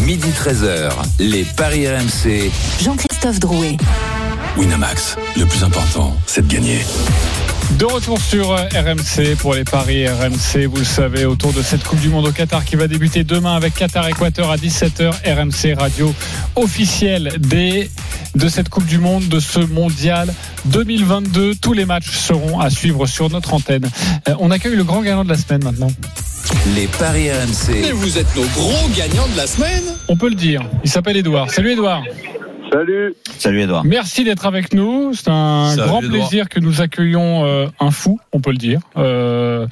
Midi 0.00 0.28
13h, 0.28 0.90
les 1.18 1.44
Paris 1.44 1.88
RMC. 1.88 2.50
Jean-Christophe 2.82 3.40
Drouet. 3.40 3.78
Winamax, 4.56 5.16
le 5.36 5.44
plus 5.44 5.62
important, 5.64 6.16
c'est 6.26 6.46
de 6.46 6.52
gagner. 6.52 6.78
De 7.78 7.84
retour 7.84 8.18
sur 8.20 8.52
euh, 8.52 8.68
RMC 8.74 9.36
pour 9.38 9.52
les 9.54 9.64
paris 9.64 10.08
RMC, 10.08 10.66
vous 10.66 10.78
le 10.78 10.84
savez, 10.84 11.26
autour 11.26 11.52
de 11.52 11.60
cette 11.62 11.84
Coupe 11.84 12.00
du 12.00 12.08
Monde 12.08 12.26
au 12.26 12.32
Qatar 12.32 12.64
qui 12.64 12.76
va 12.76 12.86
débuter 12.88 13.22
demain 13.22 13.54
avec 13.54 13.74
Qatar-Équateur 13.74 14.50
à 14.50 14.56
17h. 14.56 15.10
RMC 15.26 15.78
radio 15.78 16.14
officielle 16.54 17.34
des, 17.38 17.90
de 18.34 18.48
cette 18.48 18.70
Coupe 18.70 18.86
du 18.86 18.98
Monde, 18.98 19.28
de 19.28 19.40
ce 19.40 19.60
mondial 19.60 20.32
2022. 20.66 21.56
Tous 21.56 21.74
les 21.74 21.84
matchs 21.84 22.10
seront 22.10 22.58
à 22.58 22.70
suivre 22.70 23.06
sur 23.06 23.28
notre 23.28 23.52
antenne. 23.52 23.90
Euh, 24.28 24.34
on 24.38 24.50
accueille 24.50 24.76
le 24.76 24.84
grand 24.84 25.02
gagnant 25.02 25.24
de 25.24 25.30
la 25.30 25.36
semaine 25.36 25.64
maintenant. 25.64 25.90
Les 26.74 26.86
paris 26.86 27.30
RMC. 27.30 27.92
vous 27.92 28.16
êtes 28.16 28.34
nos 28.36 28.46
gros 28.46 28.88
gagnants 28.96 29.28
de 29.28 29.36
la 29.36 29.46
semaine 29.46 29.84
On 30.08 30.16
peut 30.16 30.28
le 30.28 30.34
dire. 30.34 30.62
Il 30.82 30.90
s'appelle 30.90 31.16
Edouard. 31.16 31.50
Salut 31.50 31.72
Edouard. 31.72 32.02
Salut. 32.76 33.14
Salut 33.38 33.60
Edouard. 33.62 33.84
Merci 33.86 34.22
d'être 34.24 34.44
avec 34.44 34.74
nous. 34.74 35.14
C'est 35.14 35.28
un 35.30 35.70
Salut, 35.74 35.88
grand 35.88 36.02
Edouard. 36.02 36.12
plaisir 36.28 36.48
que 36.50 36.60
nous 36.60 36.82
accueillons 36.82 37.46
euh, 37.46 37.68
un 37.80 37.90
fou, 37.90 38.20
on 38.32 38.40
peut 38.40 38.50
le 38.50 38.58
dire. 38.58 38.80
Euh, 38.98 39.66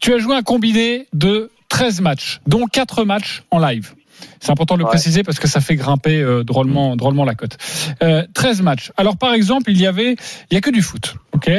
tu 0.00 0.12
as 0.12 0.18
joué 0.18 0.34
un 0.36 0.42
combiné 0.42 1.06
de 1.14 1.50
13 1.70 2.02
matchs, 2.02 2.40
dont 2.46 2.66
4 2.66 3.04
matchs 3.04 3.44
en 3.50 3.58
live. 3.60 3.94
C'est 4.40 4.50
important 4.52 4.74
de 4.74 4.80
le 4.80 4.84
Ouais. 4.84 4.90
préciser 4.90 5.22
parce 5.22 5.38
que 5.38 5.48
ça 5.48 5.60
fait 5.62 5.76
grimper 5.76 6.20
euh, 6.20 6.44
drôlement, 6.44 6.96
drôlement 6.96 7.24
la 7.24 7.34
cote. 7.34 7.56
Euh, 8.02 8.26
13 8.34 8.60
matchs. 8.60 8.92
Alors 8.98 9.16
par 9.16 9.32
exemple, 9.32 9.70
il 9.70 9.80
y 9.80 9.86
avait, 9.86 10.16
il 10.50 10.54
y 10.54 10.56
a 10.58 10.60
que 10.60 10.68
du 10.70 10.82
foot, 10.82 11.14
ok 11.48 11.50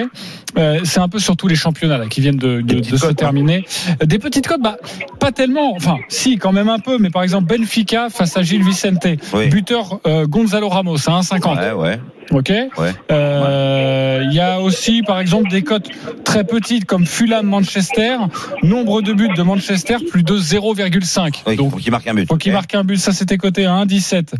Euh, 0.57 0.79
C'est 0.83 0.99
un 0.99 1.07
peu 1.07 1.17
sur 1.19 1.35
tous 1.37 1.47
les 1.47 1.55
championnats 1.55 1.97
là, 1.97 2.07
qui 2.07 2.19
viennent 2.21 2.35
de, 2.37 2.61
se 2.83 3.05
hein. 3.05 3.13
terminer. 3.13 3.63
Euh, 4.01 4.05
Des 4.05 4.19
petites 4.19 4.47
cotes, 4.47 4.61
bah 4.61 4.77
pas 5.19 5.31
tellement. 5.31 5.73
Enfin, 5.75 5.97
si 6.09 6.37
quand 6.37 6.51
même 6.51 6.69
un 6.69 6.79
peu. 6.79 6.97
Mais 6.99 7.09
par 7.09 7.23
exemple, 7.23 7.47
Benfica 7.47 8.09
face 8.09 8.35
à 8.37 8.41
Gilles 8.41 8.63
Vicente, 8.63 9.05
Oui. 9.33 9.47
buteur 9.47 9.99
euh, 10.05 10.27
Gonzalo 10.27 10.67
Ramos 10.69 10.97
à 11.09 11.21
1,50. 11.21 11.57
Ouais, 11.57 11.71
ouais. 11.73 11.99
Ok. 12.31 12.49
Ouais. 12.77 12.91
Euh, 13.11 14.23
Il 14.25 14.33
y 14.33 14.39
a 14.39 14.61
aussi, 14.61 15.01
par 15.01 15.19
exemple, 15.19 15.49
des 15.49 15.63
cotes 15.63 15.89
très 16.23 16.43
petites 16.45 16.85
comme 16.85 17.05
Fulham 17.05 17.45
Manchester. 17.45 18.17
Nombre 18.63 19.01
de 19.01 19.11
buts 19.13 19.29
de 19.35 19.41
Manchester 19.43 19.97
plus 20.09 20.23
de 20.23 20.37
0,5. 20.37 21.41
Oui, 21.47 21.55
Donc 21.57 21.71
faut 21.71 21.77
qu'il 21.77 21.91
marque 21.91 22.07
un 22.07 22.13
but. 22.13 22.27
faut 22.27 22.37
qu'il 22.37 22.51
Ok. 22.51 22.55
marque 22.55 22.75
un 22.75 22.83
but, 22.83 22.97
ça 22.97 23.11
c'était 23.11 23.37
coté 23.37 23.65
à 23.65 23.73
1,17. 23.85 24.33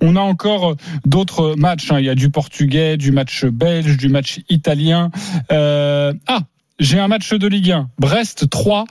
On 0.00 0.16
a 0.16 0.20
encore 0.20 0.76
d'autres 1.04 1.54
matchs. 1.58 1.90
hein. 1.90 1.98
Il 1.98 2.06
y 2.06 2.10
a 2.10 2.14
du 2.14 2.30
portugais, 2.30 2.96
du 2.96 3.12
match 3.12 3.44
belge, 3.44 3.96
du 3.96 4.08
match 4.08 4.40
italien. 4.48 4.83
Euh, 5.52 6.12
ah, 6.26 6.40
j'ai 6.78 6.98
un 6.98 7.08
match 7.08 7.32
de 7.32 7.46
Ligue 7.46 7.72
1. 7.72 7.88
Brest 7.98 8.50
3. 8.50 8.84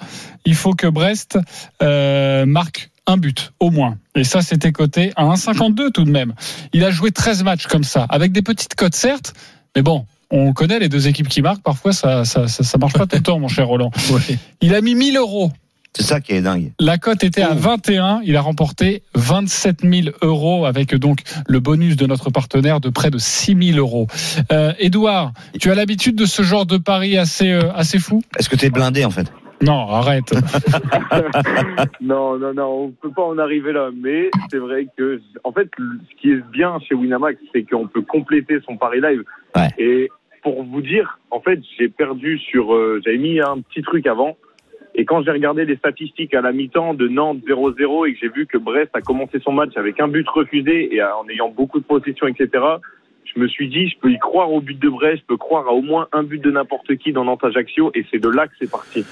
Il 0.46 0.56
faut 0.56 0.74
que 0.74 0.88
Brest 0.88 1.38
euh, 1.82 2.46
marque 2.46 2.92
un 3.06 3.18
but 3.18 3.54
au 3.60 3.70
moins. 3.70 3.98
Et 4.16 4.24
ça 4.24 4.42
c'était 4.42 4.72
coté 4.72 5.12
à 5.16 5.26
1,52 5.26 5.92
tout 5.92 6.04
de 6.04 6.12
même. 6.12 6.34
Il 6.72 6.84
a 6.84 6.92
joué 6.92 7.12
13 7.12 7.44
matchs 7.44 7.68
comme 7.68 7.84
ça, 7.84 8.06
avec 8.10 8.32
des 8.32 8.42
petites 8.42 8.76
cotes 8.76 8.96
certes, 8.96 9.34
mais 9.76 9.82
bon. 9.82 10.06
On 10.36 10.52
connaît 10.52 10.80
les 10.80 10.90
deux 10.90 11.08
équipes 11.08 11.28
qui 11.28 11.44
marquent. 11.44 11.62
Parfois, 11.62 11.94
ça, 11.94 12.26
ça, 12.26 12.48
ça, 12.48 12.64
ça 12.64 12.78
marche 12.80 12.94
pas 12.94 13.06
tout 13.06 13.18
le 13.18 13.22
temps, 13.22 13.38
mon 13.38 13.50
cher 13.50 13.68
Roland. 13.68 13.92
Il 14.62 14.74
a 14.74 14.82
mis 14.82 14.96
1000 14.96 15.16
euros 15.18 15.52
C'est 15.96 16.04
ça 16.04 16.22
qui 16.22 16.34
est 16.34 16.42
dingue. 16.42 16.72
la 16.80 16.98
cote 16.98 17.24
était 17.24 17.44
à 17.44 17.54
21. 17.54 18.22
Il 18.24 18.36
a 18.36 18.42
remporté 18.42 19.04
27 19.16 19.82
000 19.82 20.16
euros 20.22 20.66
avec 20.66 20.96
donc 20.96 21.20
le 21.48 21.60
bonus 21.60 21.96
de 21.96 22.08
notre 22.08 22.32
partenaire 22.32 22.80
de 22.80 22.90
près 22.90 23.12
de 23.12 23.20
6 23.20 23.74
000 23.74 23.78
euros. 23.78 24.08
Euh, 24.52 24.74
Edouard, 24.80 25.34
tu 25.60 25.70
as 25.72 25.76
l'habitude 25.76 26.16
de 26.16 26.26
ce 26.26 26.42
genre 26.42 26.66
de 26.66 26.78
pari 26.78 27.18
assez, 27.18 27.52
euh, 27.52 27.72
assez 27.74 28.00
fou? 28.00 28.24
Est-ce 28.40 28.50
que 28.50 28.56
t'es 28.56 28.70
blindé 28.72 29.06
en 29.06 29.12
fait? 29.12 29.32
Non, 29.62 29.88
arrête. 29.90 30.34
non, 32.02 32.38
non, 32.38 32.54
non, 32.54 32.86
on 32.86 32.92
peut 32.92 33.12
pas 33.12 33.24
en 33.24 33.38
arriver 33.38 33.72
là. 33.72 33.90
Mais 33.96 34.30
c'est 34.52 34.58
vrai 34.58 34.88
que, 34.98 35.22
en 35.44 35.54
fait, 35.54 35.70
ce 35.78 36.22
qui 36.22 36.32
est 36.32 36.44
bien 36.52 36.80
chez 36.88 36.96
Winamax, 36.96 37.40
c'est 37.54 37.64
qu'on 37.64 37.88
peut 37.88 38.02
compléter 38.02 38.60
son 38.66 38.76
pari 38.78 39.00
live. 39.00 39.24
Ouais. 39.56 39.70
Et 39.78 40.10
pour 40.42 40.64
vous 40.64 40.82
dire, 40.82 41.20
en 41.32 41.40
fait, 41.40 41.60
j'ai 41.78 41.88
perdu 41.88 42.40
sur, 42.40 42.74
euh, 42.74 43.00
j'avais 43.06 43.18
mis 43.18 43.40
un 43.40 43.62
petit 43.62 43.82
truc 43.84 44.06
avant. 44.06 44.36
Et 44.96 45.06
quand 45.06 45.24
j'ai 45.24 45.32
regardé 45.32 45.66
les 45.66 45.76
statistiques 45.78 46.34
à 46.34 46.42
la 46.42 46.52
mi-temps 46.52 46.94
de 46.94 47.08
Nantes 47.08 47.40
0-0 47.48 48.08
et 48.08 48.14
que 48.14 48.20
j'ai 48.22 48.30
vu 48.30 48.46
que 48.46 48.58
Brest 48.58 48.92
a 48.94 49.02
commencé 49.02 49.40
son 49.44 49.52
match 49.52 49.76
avec 49.76 50.00
un 50.00 50.08
but 50.08 50.28
refusé 50.30 50.94
et 50.94 51.02
en 51.02 51.28
ayant 51.30 51.50
beaucoup 51.50 51.80
de 51.80 51.86
possession, 51.86 52.28
etc., 52.28 52.64
je 53.24 53.40
me 53.40 53.48
suis 53.48 53.70
dit, 53.70 53.90
je 53.90 53.98
peux 54.00 54.12
y 54.12 54.20
croire 54.20 54.52
au 54.52 54.62
but 54.62 54.78
de 54.78 54.90
Brest, 54.90 55.22
je 55.22 55.26
peux 55.28 55.38
croire 55.38 55.68
à 55.68 55.72
au 55.72 55.82
moins 55.82 56.08
un 56.12 56.24
but 56.24 56.42
de 56.42 56.52
n'importe 56.52 56.96
qui 56.98 57.12
dans 57.12 57.26
Nantes 57.26 57.44
Ajaccio, 57.44 57.92
et 57.96 58.06
c'est 58.12 58.20
de 58.20 58.30
là 58.30 58.48
que 58.48 58.54
c'est 58.60 58.70
parti. 58.70 59.04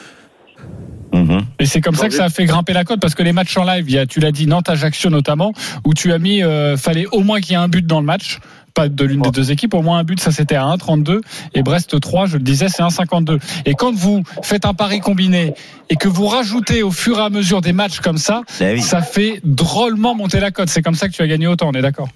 Mhm. 1.13 1.41
Et 1.59 1.65
c'est 1.65 1.81
comme 1.81 1.95
ça 1.95 2.07
que 2.07 2.13
ça 2.13 2.25
a 2.25 2.29
fait 2.29 2.45
grimper 2.45 2.73
la 2.73 2.83
cote 2.83 3.01
parce 3.01 3.15
que 3.15 3.23
les 3.23 3.33
matchs 3.33 3.57
en 3.57 3.65
live, 3.65 3.85
il 3.87 3.95
y 3.95 3.97
a, 3.97 4.05
tu 4.05 4.19
l'as 4.19 4.31
dit, 4.31 4.47
Nantes-Ajaccio 4.47 5.09
notamment, 5.09 5.53
où 5.85 5.93
tu 5.93 6.11
as 6.11 6.19
mis, 6.19 6.41
euh, 6.41 6.77
fallait 6.77 7.05
au 7.11 7.21
moins 7.21 7.41
qu'il 7.41 7.51
y 7.51 7.55
ait 7.55 7.63
un 7.63 7.67
but 7.67 7.85
dans 7.85 7.99
le 7.99 8.05
match. 8.05 8.39
Pas 8.73 8.87
de 8.89 9.03
l'une 9.05 9.21
des 9.21 9.31
deux 9.31 9.51
équipes, 9.51 9.73
au 9.73 9.81
moins 9.81 9.99
un 9.99 10.03
but, 10.03 10.19
ça 10.19 10.31
c'était 10.31 10.55
à 10.55 10.63
1,32 10.63 11.21
et 11.53 11.63
Brest 11.63 11.99
3, 11.99 12.25
je 12.27 12.37
le 12.37 12.43
disais, 12.43 12.67
c'est 12.69 12.83
1,52. 12.83 13.39
Et 13.65 13.73
quand 13.75 13.93
vous 13.93 14.23
faites 14.43 14.65
un 14.65 14.73
pari 14.73 14.99
combiné 14.99 15.53
et 15.89 15.95
que 15.95 16.07
vous 16.07 16.27
rajoutez 16.27 16.83
au 16.83 16.91
fur 16.91 17.17
et 17.19 17.21
à 17.21 17.29
mesure 17.29 17.61
des 17.61 17.73
matchs 17.73 17.99
comme 17.99 18.17
ça, 18.17 18.43
Eh 18.61 18.73
oui. 18.73 18.81
ça 18.81 19.01
fait 19.01 19.41
drôlement 19.43 20.15
monter 20.15 20.39
la 20.39 20.51
cote. 20.51 20.69
C'est 20.69 20.81
comme 20.81 20.95
ça 20.95 21.07
que 21.07 21.13
tu 21.13 21.21
as 21.21 21.27
gagné 21.27 21.47
autant, 21.47 21.69
on 21.69 21.73
est 21.73 21.81
d'accord? 21.81 22.07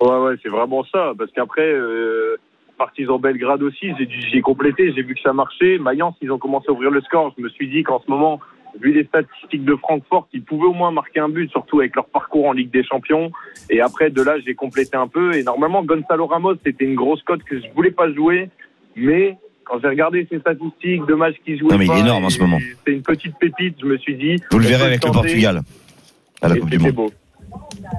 Ouais, 0.00 0.16
ouais, 0.16 0.34
c'est 0.42 0.48
vraiment 0.48 0.82
ça. 0.90 1.12
Parce 1.18 1.30
qu'après, 1.32 1.60
euh, 1.66 2.36
Partizan 2.78 3.18
Belgrade 3.18 3.62
aussi, 3.62 3.88
j'ai 4.32 4.40
complété, 4.40 4.92
j'ai 4.96 5.02
vu 5.02 5.14
que 5.14 5.20
ça 5.22 5.34
marchait. 5.34 5.76
Mayence, 5.78 6.14
ils 6.22 6.30
ont 6.32 6.38
commencé 6.38 6.66
à 6.70 6.72
ouvrir 6.72 6.90
le 6.90 7.02
score. 7.02 7.34
Je 7.36 7.42
me 7.42 7.50
suis 7.50 7.68
dit 7.68 7.82
qu'en 7.82 8.00
ce 8.04 8.10
moment, 8.10 8.40
vu 8.80 8.92
les 8.92 9.04
statistiques 9.04 9.64
de 9.64 9.74
Francfort, 9.76 10.28
ils 10.32 10.42
pouvaient 10.42 10.66
au 10.66 10.72
moins 10.74 10.90
marquer 10.90 11.20
un 11.20 11.28
but, 11.28 11.50
surtout 11.50 11.80
avec 11.80 11.94
leur 11.96 12.06
parcours 12.06 12.46
en 12.46 12.52
Ligue 12.52 12.70
des 12.70 12.84
Champions. 12.84 13.30
Et 13.68 13.80
après, 13.80 14.10
de 14.10 14.22
là, 14.22 14.34
j'ai 14.44 14.54
complété 14.54 14.96
un 14.96 15.08
peu. 15.08 15.34
Et 15.34 15.42
normalement, 15.42 15.82
Gonzalo 15.84 16.26
Ramos, 16.26 16.54
c'était 16.64 16.84
une 16.84 16.94
grosse 16.94 17.22
cote 17.22 17.42
que 17.42 17.60
je 17.60 17.66
voulais 17.74 17.90
pas 17.90 18.12
jouer. 18.12 18.48
Mais 18.96 19.36
quand 19.64 19.78
j'ai 19.80 19.88
regardé 19.88 20.26
ses 20.30 20.40
statistiques 20.40 21.06
de 21.06 21.14
matchs 21.14 21.36
qu'il 21.44 21.58
jouait 21.58 21.70
Non, 21.70 21.78
mais 21.78 21.86
il 21.86 21.90
est 21.90 21.94
pas, 21.94 22.00
énorme 22.00 22.24
en 22.24 22.30
ce 22.30 22.40
moment. 22.40 22.58
C'est 22.86 22.92
une 22.92 23.02
petite 23.02 23.36
pépite, 23.38 23.76
je 23.80 23.86
me 23.86 23.98
suis 23.98 24.16
dit. 24.16 24.36
Vous 24.50 24.58
le 24.58 24.66
verrez 24.66 24.84
avec 24.84 25.04
le. 25.04 25.12
Portugal 25.12 25.62
à 26.42 26.48
la 26.48 26.56
Et 26.56 26.60
Coupe 26.60 26.70
du 26.70 26.78
Monde. 26.78 26.92
beau. 26.92 27.10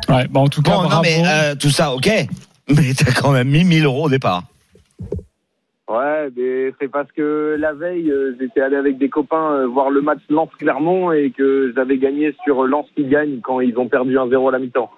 Ouais, 0.09 0.27
bah 0.29 0.39
en 0.39 0.47
tout 0.47 0.61
cas, 0.61 0.71
Bon, 0.71 0.83
non, 0.83 0.87
bravo. 0.87 1.03
mais 1.03 1.23
euh, 1.25 1.55
tout 1.55 1.69
ça, 1.69 1.93
ok. 1.93 2.07
Mais 2.69 2.93
t'as 2.93 3.11
quand 3.11 3.31
même 3.31 3.49
mis 3.49 3.65
1000 3.65 3.83
euros 3.85 4.05
au 4.05 4.09
départ. 4.09 4.43
Ouais, 5.91 6.29
mais 6.37 6.73
c'est 6.79 6.87
parce 6.87 7.11
que 7.11 7.57
la 7.59 7.73
veille, 7.73 8.09
euh, 8.11 8.33
j'étais 8.39 8.61
allé 8.61 8.77
avec 8.77 8.97
des 8.97 9.09
copains 9.09 9.55
euh, 9.55 9.67
voir 9.67 9.89
le 9.89 9.99
match 9.99 10.21
Lens-Clermont 10.29 11.11
et 11.11 11.31
que 11.31 11.73
j'avais 11.75 11.97
gagné 11.97 12.33
sur 12.45 12.63
Lens 12.63 12.87
qui 12.95 13.03
gagne 13.03 13.41
quand 13.41 13.59
ils 13.59 13.77
ont 13.77 13.89
perdu 13.89 14.15
1-0 14.15 14.47
à 14.47 14.51
la 14.53 14.59
mi-temps. 14.59 14.89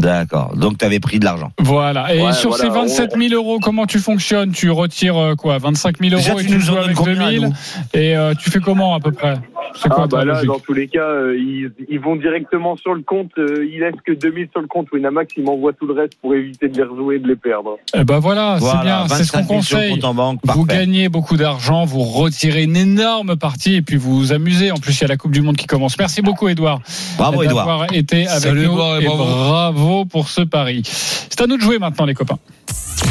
D'accord. 0.00 0.52
Donc 0.56 0.78
t'avais 0.78 1.00
pris 1.00 1.18
de 1.18 1.24
l'argent. 1.24 1.50
Voilà. 1.58 2.14
Et 2.14 2.20
Ouais, 2.22 2.32
sur 2.32 2.50
voilà, 2.50 2.64
ces 2.64 2.70
27 2.70 3.16
000 3.16 3.34
euros, 3.34 3.58
comment 3.60 3.86
tu 3.86 3.98
fonctionnes? 3.98 4.52
Tu 4.52 4.70
retires 4.70 5.16
euh, 5.16 5.34
quoi? 5.34 5.58
25 5.58 5.98
000 5.98 6.16
Déjà, 6.16 6.30
euros 6.30 6.40
et 6.40 6.42
tu 6.42 6.48
tu 6.50 6.54
nous 6.56 6.60
joues 6.60 6.76
avec 6.76 6.96
combien, 6.96 7.14
2000 7.30 7.40
nous? 7.42 7.52
Et 7.94 8.16
euh, 8.16 8.34
tu 8.34 8.50
fais 8.50 8.60
comment 8.60 8.94
à 8.94 9.00
peu 9.00 9.12
près? 9.12 9.34
C'est 9.80 9.88
quoi 9.88 10.04
Ah 10.04 10.06
bah 10.08 10.24
là, 10.24 10.42
dans 10.44 10.58
tous 10.58 10.72
les 10.72 10.88
cas, 10.88 11.00
euh, 11.00 11.36
ils, 11.38 11.70
ils 11.88 12.00
vont 12.00 12.16
directement 12.16 12.76
sur 12.76 12.94
le 12.94 13.02
compte. 13.02 13.30
euh, 13.38 13.64
ils 13.72 13.80
laissent 13.80 13.94
que 14.04 14.12
2000 14.12 14.48
sur 14.52 14.60
le 14.60 14.66
compte. 14.66 14.88
Winamax, 14.92 15.32
ils 15.36 15.44
m'envoient 15.44 15.72
tout 15.72 15.86
le 15.86 15.94
reste 15.94 16.14
pour 16.20 16.34
éviter 16.34 16.68
de 16.68 16.76
les 16.76 16.82
rejouer 16.82 17.16
et 17.16 17.18
de 17.20 17.28
les 17.28 17.36
perdre. 17.36 17.76
Eh 17.94 18.02
ben 18.04 18.18
voilà, 18.18 18.58
c'est 18.60 18.82
bien, 18.82 19.06
c'est 19.08 19.24
ce 19.24 19.32
qu'on 19.32 19.38
25 19.40 19.48
000 19.48 19.62
sur 19.62 19.76
le 19.78 19.82
conseille. 19.84 19.94
compte 20.00 20.04
en 20.04 20.14
banque, 20.14 20.40
Vous 20.44 20.64
gagnez 20.64 21.08
beaucoup 21.08 21.36
d'argent, 21.36 21.84
vous 21.84 22.00
retirez 22.02 22.64
une 22.64 22.76
énorme 22.76 23.36
partie 23.36 23.76
et 23.76 23.82
puis 23.82 23.96
vous 23.96 24.16
vous 24.18 24.32
amusez. 24.32 24.72
En 24.72 24.76
plus, 24.76 24.98
il 24.98 25.02
y 25.02 25.04
a 25.04 25.08
la 25.08 25.16
Coupe 25.16 25.32
du 25.32 25.40
Monde 25.42 25.56
qui 25.56 25.66
commence. 25.66 25.96
Merci 25.98 26.20
beaucoup, 26.22 26.48
Edouard. 26.48 26.80
Bravo 27.16 27.42
Edouard. 27.42 27.66
D'avoir 27.66 27.92
été 27.92 28.26
avec 28.26 28.42
Salut, 28.42 28.66
nous. 28.66 28.72
Edouard, 28.72 29.00
et 29.00 29.04
et 29.04 29.06
bravo. 29.08 29.89
Pour 30.08 30.28
ce 30.28 30.42
pari. 30.42 30.82
C'est 30.86 31.40
à 31.40 31.46
nous 31.46 31.56
de 31.56 31.62
jouer 31.62 31.78
maintenant, 31.78 32.04
les 32.04 32.14
copains. 32.14 32.38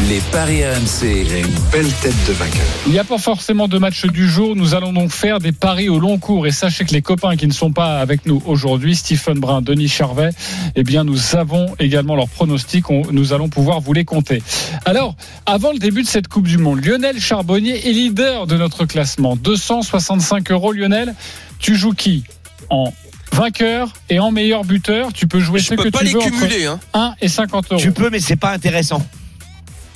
Les 0.08 0.20
paris 0.32 0.64
RMC. 0.64 1.26
Il 1.26 1.34
a 1.34 1.40
une 1.40 1.60
belle 1.72 1.92
tête 2.02 2.16
de 2.28 2.34
vainqueur. 2.34 2.62
Il 2.86 2.92
n'y 2.92 3.00
a 3.00 3.04
pas 3.04 3.18
forcément 3.18 3.68
de 3.68 3.78
match 3.80 4.06
du 4.06 4.30
jour. 4.30 4.56
Nous 4.56 4.76
allons 4.76 4.94
donc 4.94 5.10
faire 5.12 5.40
des 5.40 5.52
paris 5.52 5.90
au 5.90 6.00
long 6.00 6.20
cours. 6.20 6.46
Et 6.48 6.52
sachez 6.52 6.86
que 6.86 6.94
les 6.94 7.02
copains 7.02 7.36
qui 7.36 7.48
ne 7.48 7.52
sont 7.52 7.72
pas 7.72 8.00
avec 8.00 8.26
nous 8.28 8.42
aujourd'hui, 8.46 8.96
Stephen 8.96 9.40
Brun, 9.40 9.62
Denis 9.62 9.88
Charvet, 9.90 10.30
eh 10.76 10.84
bien, 10.84 11.04
nous 11.04 11.36
avons 11.36 11.66
également 11.80 12.16
leurs 12.16 12.30
pronostics. 12.30 12.90
On- 12.90 13.02
nous 13.12 13.34
allons 13.34 13.50
pouvoir 13.50 13.82
vous 13.82 13.94
les 13.94 14.06
compter. 14.06 14.42
Alors, 14.86 15.16
avant 15.48 15.72
le 15.74 15.80
début 15.80 16.04
de 16.04 16.08
cette 16.08 16.28
Coupe 16.28 16.48
du 16.48 16.60
Monde, 16.60 16.86
Lionel 16.86 17.20
Charbonnier 17.20 17.90
est 17.90 17.92
leader 17.94 18.46
de 18.48 18.56
notre 18.58 18.86
classement. 18.86 19.36
265 19.36 20.52
euros, 20.52 20.72
Lionel. 20.72 21.16
Tu 21.58 21.76
joues 21.76 21.94
qui 21.94 22.24
En 22.70 22.94
vainqueur 23.34 23.94
et 24.10 24.20
en 24.20 24.32
meilleur 24.32 24.64
buteur. 24.64 25.14
Tu 25.14 25.28
peux 25.28 25.40
jouer 25.40 25.60
Je 25.60 25.66
ce 25.66 25.74
que 25.76 25.82
peux 25.84 25.92
pas 25.92 26.00
tu 26.00 26.06
les 26.06 26.12
veux 26.14 26.20
entre 26.22 26.30
cumuler, 26.30 26.66
hein. 26.66 26.80
1 26.94 27.16
et 27.22 27.28
50 27.28 27.72
euros. 27.72 27.82
Tu 27.82 27.92
peux, 27.92 28.10
mais 28.10 28.20
c'est 28.20 28.36
pas 28.36 28.52
intéressant. 28.52 29.06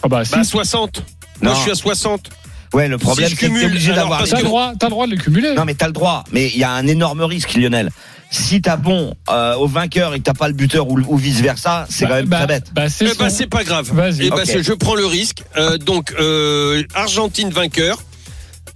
Ah 0.04 0.08
bah, 0.08 0.26
si. 0.26 0.32
Bah 0.34 0.44
60. 0.44 1.04
Moi 1.42 1.52
Non. 1.52 1.58
je 1.58 1.62
suis 1.62 1.72
à 1.72 1.76
60. 1.76 2.30
Ouais, 2.74 2.88
le 2.88 2.98
problème, 2.98 3.30
Si 3.30 3.36
c'est 3.36 3.48
que 3.48 3.54
t'es 3.60 3.66
obligé 3.66 3.94
d'avoir 3.94 4.24
T'as 4.24 4.32
que- 4.38 4.42
le 4.42 4.48
droit, 4.48 4.74
t'as 4.80 4.88
le 4.88 4.92
droit 4.92 5.06
de 5.06 5.12
les 5.12 5.18
cumuler. 5.18 5.54
Non, 5.54 5.64
mais 5.66 5.76
t'as 5.76 5.86
le 5.88 5.94
droit. 5.94 6.24
Mais 6.32 6.48
il 6.48 6.58
y 6.58 6.64
a 6.64 6.72
un 6.72 6.88
énorme 6.88 7.22
risque, 7.22 7.54
Lionel. 7.54 7.92
Si 8.32 8.62
t'as 8.64 8.78
bon 8.78 9.14
euh, 9.30 9.54
au 9.58 9.68
vainqueur 9.68 10.16
et 10.16 10.18
que 10.18 10.24
t'as 10.24 10.34
pas 10.34 10.48
le 10.48 10.56
buteur 10.56 10.88
ou, 10.90 11.00
ou 11.08 11.18
vice 11.18 11.40
versa, 11.42 11.86
c'est 11.88 12.08
quand 12.08 12.16
même 12.16 12.26
Bah, 12.26 12.38
très 12.38 12.48
bête. 12.48 12.72
Bah, 12.74 12.90
c'est 12.90 13.06
Eh 13.06 13.16
ben, 13.16 13.30
son- 13.30 13.36
c'est 13.36 13.46
pas 13.46 13.64
grave. 13.64 13.92
Vas-y. 13.94 14.26
Eh 14.26 14.30
ben, 14.32 14.38
Ok. 14.38 14.46
c'est- 14.48 14.64
je 14.64 14.74
prends 14.74 14.96
le 14.96 15.06
risque. 15.06 15.44
Euh, 15.56 15.78
donc 15.78 16.16
euh, 16.20 16.82
Argentine 16.96 17.52
vainqueur 17.52 18.02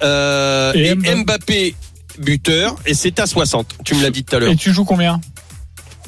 euh, 0.04 0.74
Et 0.76 0.90
et, 0.90 1.16
Mbappé. 1.16 1.74
Buteur 2.20 2.76
et 2.86 2.94
c'est 2.94 3.20
à 3.20 3.26
60. 3.26 3.76
Tu 3.84 3.96
me 3.96 4.02
l'as 4.02 4.10
dit 4.10 4.24
tout 4.24 4.36
à 4.36 4.40
l'heure. 4.40 4.52
Et 4.52 4.56
tu 4.56 4.74
joues 4.74 4.86
combien 4.86 5.20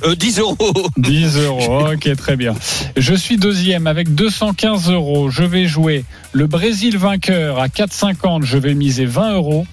Euh, 0.04 0.16
10 0.16 0.40
euros. 0.40 0.58
10 0.98 1.38
euros, 1.40 1.88
ok, 1.94 2.16
très 2.16 2.36
bien. 2.36 2.54
Je 2.96 3.14
suis 3.14 3.38
deuxième 3.38 3.86
avec 3.88 4.14
215 4.16 4.90
euros. 4.92 5.30
Je 5.30 5.44
vais 5.44 5.68
jouer 5.68 6.06
le 6.32 6.48
Brésil 6.48 6.98
vainqueur 6.98 7.60
à 7.60 7.68
4,50. 7.68 8.44
Je 8.44 8.58
vais 8.58 8.74
miser 8.74 9.06
20 9.06 9.34
euros. 9.36 9.68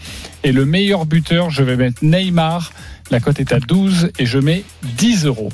Et 0.45 0.53
le 0.53 0.65
meilleur 0.65 1.07
buteur, 1.07 1.51
je 1.51 1.63
vais 1.63 1.77
mettre 1.77 2.05
Neymar. 2.05 2.73
La 3.11 3.21
cote 3.21 3.39
est 3.39 3.53
à 3.53 3.61
12 3.61 4.11
et 4.19 4.27
je 4.27 4.39
mets 4.39 4.65
10 4.99 5.27
euros. 5.27 5.51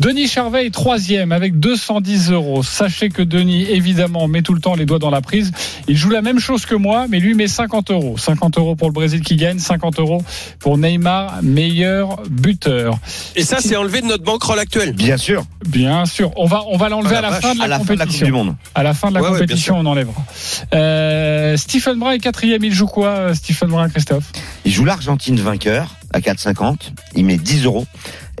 Denis 0.00 0.26
Charvet 0.26 0.66
est 0.66 0.70
troisième 0.74 1.30
avec 1.30 1.58
210 1.60 2.32
euros. 2.32 2.62
Sachez 2.64 3.10
que 3.10 3.22
Denis, 3.22 3.62
évidemment, 3.62 4.26
met 4.26 4.42
tout 4.42 4.52
le 4.52 4.60
temps 4.60 4.74
les 4.74 4.86
doigts 4.86 4.98
dans 4.98 5.10
la 5.10 5.20
prise. 5.20 5.52
Il 5.86 5.96
joue 5.96 6.10
la 6.10 6.20
même 6.20 6.40
chose 6.40 6.66
que 6.66 6.74
moi, 6.74 7.06
mais 7.08 7.20
lui 7.20 7.34
met 7.34 7.46
50 7.46 7.92
euros. 7.92 8.18
50 8.18 8.58
euros 8.58 8.74
pour 8.74 8.88
le 8.88 8.92
Brésil 8.92 9.20
qui 9.20 9.36
gagne, 9.36 9.60
50 9.60 10.00
euros 10.00 10.22
pour 10.58 10.78
Neymar, 10.78 11.38
meilleur 11.42 12.22
buteur. 12.28 12.98
Et 13.36 13.44
ça, 13.44 13.58
c'est 13.60 13.76
enlevé 13.76 14.00
de 14.00 14.06
notre 14.06 14.24
bankroll 14.24 14.58
actuel. 14.58 14.92
Bien 14.94 15.16
sûr. 15.16 15.44
Bien 15.64 16.06
sûr. 16.06 16.32
On 16.36 16.46
va, 16.46 16.62
on 16.68 16.76
va 16.76 16.88
l'enlever 16.88 17.14
à 17.16 17.20
la 17.20 17.30
la 17.30 17.40
fin 17.40 17.54
de 17.54 17.58
la 17.60 17.64
À 17.64 17.68
la 17.68 17.78
fin 17.78 17.94
de 17.94 17.98
la 18.00 18.04
Coupe 18.04 18.08
compétition. 18.08 18.26
du 18.26 18.32
Monde. 18.32 18.56
À 18.74 18.82
la 18.82 18.94
fin 18.94 19.08
de 19.10 19.14
la 19.14 19.22
Ouais, 19.22 19.28
compétition, 19.30 19.76
on 19.78 19.86
enlèvera. 19.86 20.24
Euh, 20.74 21.56
Stephen 21.56 21.98
Brun 22.00 22.12
est 22.12 22.18
quatrième. 22.18 22.64
Il 22.64 22.72
joue 22.74 22.86
quoi, 22.86 23.08
euh, 23.08 23.34
Stephen 23.34 23.68
Brun, 23.68 23.88
Christophe? 23.88 24.24
Il 24.64 24.72
joue 24.72 24.84
l'Argentine 24.84 25.36
vainqueur 25.36 25.94
à 26.12 26.18
4,50. 26.20 26.92
Il 27.14 27.24
met 27.24 27.36
10 27.36 27.64
euros. 27.64 27.86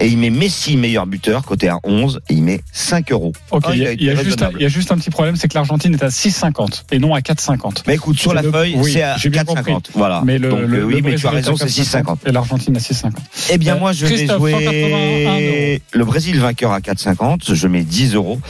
Et 0.00 0.08
il 0.08 0.18
met 0.18 0.30
Messi 0.30 0.76
meilleur 0.76 1.06
buteur, 1.06 1.44
côté 1.44 1.68
à 1.68 1.78
11. 1.84 2.20
Et 2.28 2.34
il 2.34 2.42
met 2.42 2.60
5 2.72 3.12
euros. 3.12 3.32
Ok, 3.50 3.64
il, 3.72 3.78
y 3.82 3.86
a, 3.86 3.92
été 3.92 4.02
il 4.02 4.06
y 4.06 4.10
a 4.10 4.14
juste 4.16 4.26
un, 4.42 4.46
raisonnable. 4.46 4.56
il 4.58 4.62
y 4.62 4.66
a 4.66 4.68
juste 4.68 4.92
un 4.92 4.96
petit 4.98 5.10
problème, 5.10 5.36
c'est 5.36 5.48
que 5.48 5.54
l'Argentine 5.54 5.94
est 5.94 6.02
à 6.02 6.08
6,50 6.08 6.84
et 6.92 6.98
non 6.98 7.14
à 7.14 7.20
4,50. 7.20 7.82
Mais 7.86 7.94
écoute, 7.94 8.18
sur 8.18 8.34
la 8.34 8.42
le- 8.42 8.50
feuille, 8.50 8.74
oui, 8.76 8.92
c'est 8.92 9.02
à 9.02 9.16
j'ai 9.16 9.30
bien 9.30 9.42
4,50. 9.44 9.90
Voilà. 9.94 10.22
Mais 10.24 10.38
le, 10.38 10.48
Donc, 10.48 10.60
le- 10.60 10.84
oui, 10.84 10.94
le 10.96 11.02
mais 11.02 11.14
tu 11.16 11.26
as 11.26 11.30
raison, 11.30 11.56
c'est 11.56 11.66
6,50. 11.68 12.18
Et 12.26 12.32
l'Argentine 12.32 12.76
à 12.76 12.80
6,50. 12.80 13.12
Eh 13.50 13.58
bien, 13.58 13.76
Euh, 13.76 13.78
moi, 13.78 13.92
je 13.92 14.06
vais 14.06 14.14
Christophe, 14.16 14.40
181 14.42 15.38
jouer 15.38 15.82
le 15.92 16.04
Brésil 16.04 16.38
vainqueur 16.40 16.72
à 16.72 16.80
4,50. 16.80 17.54
Je 17.54 17.68
mets 17.68 17.82
10 17.84 18.14
euros. 18.14 18.40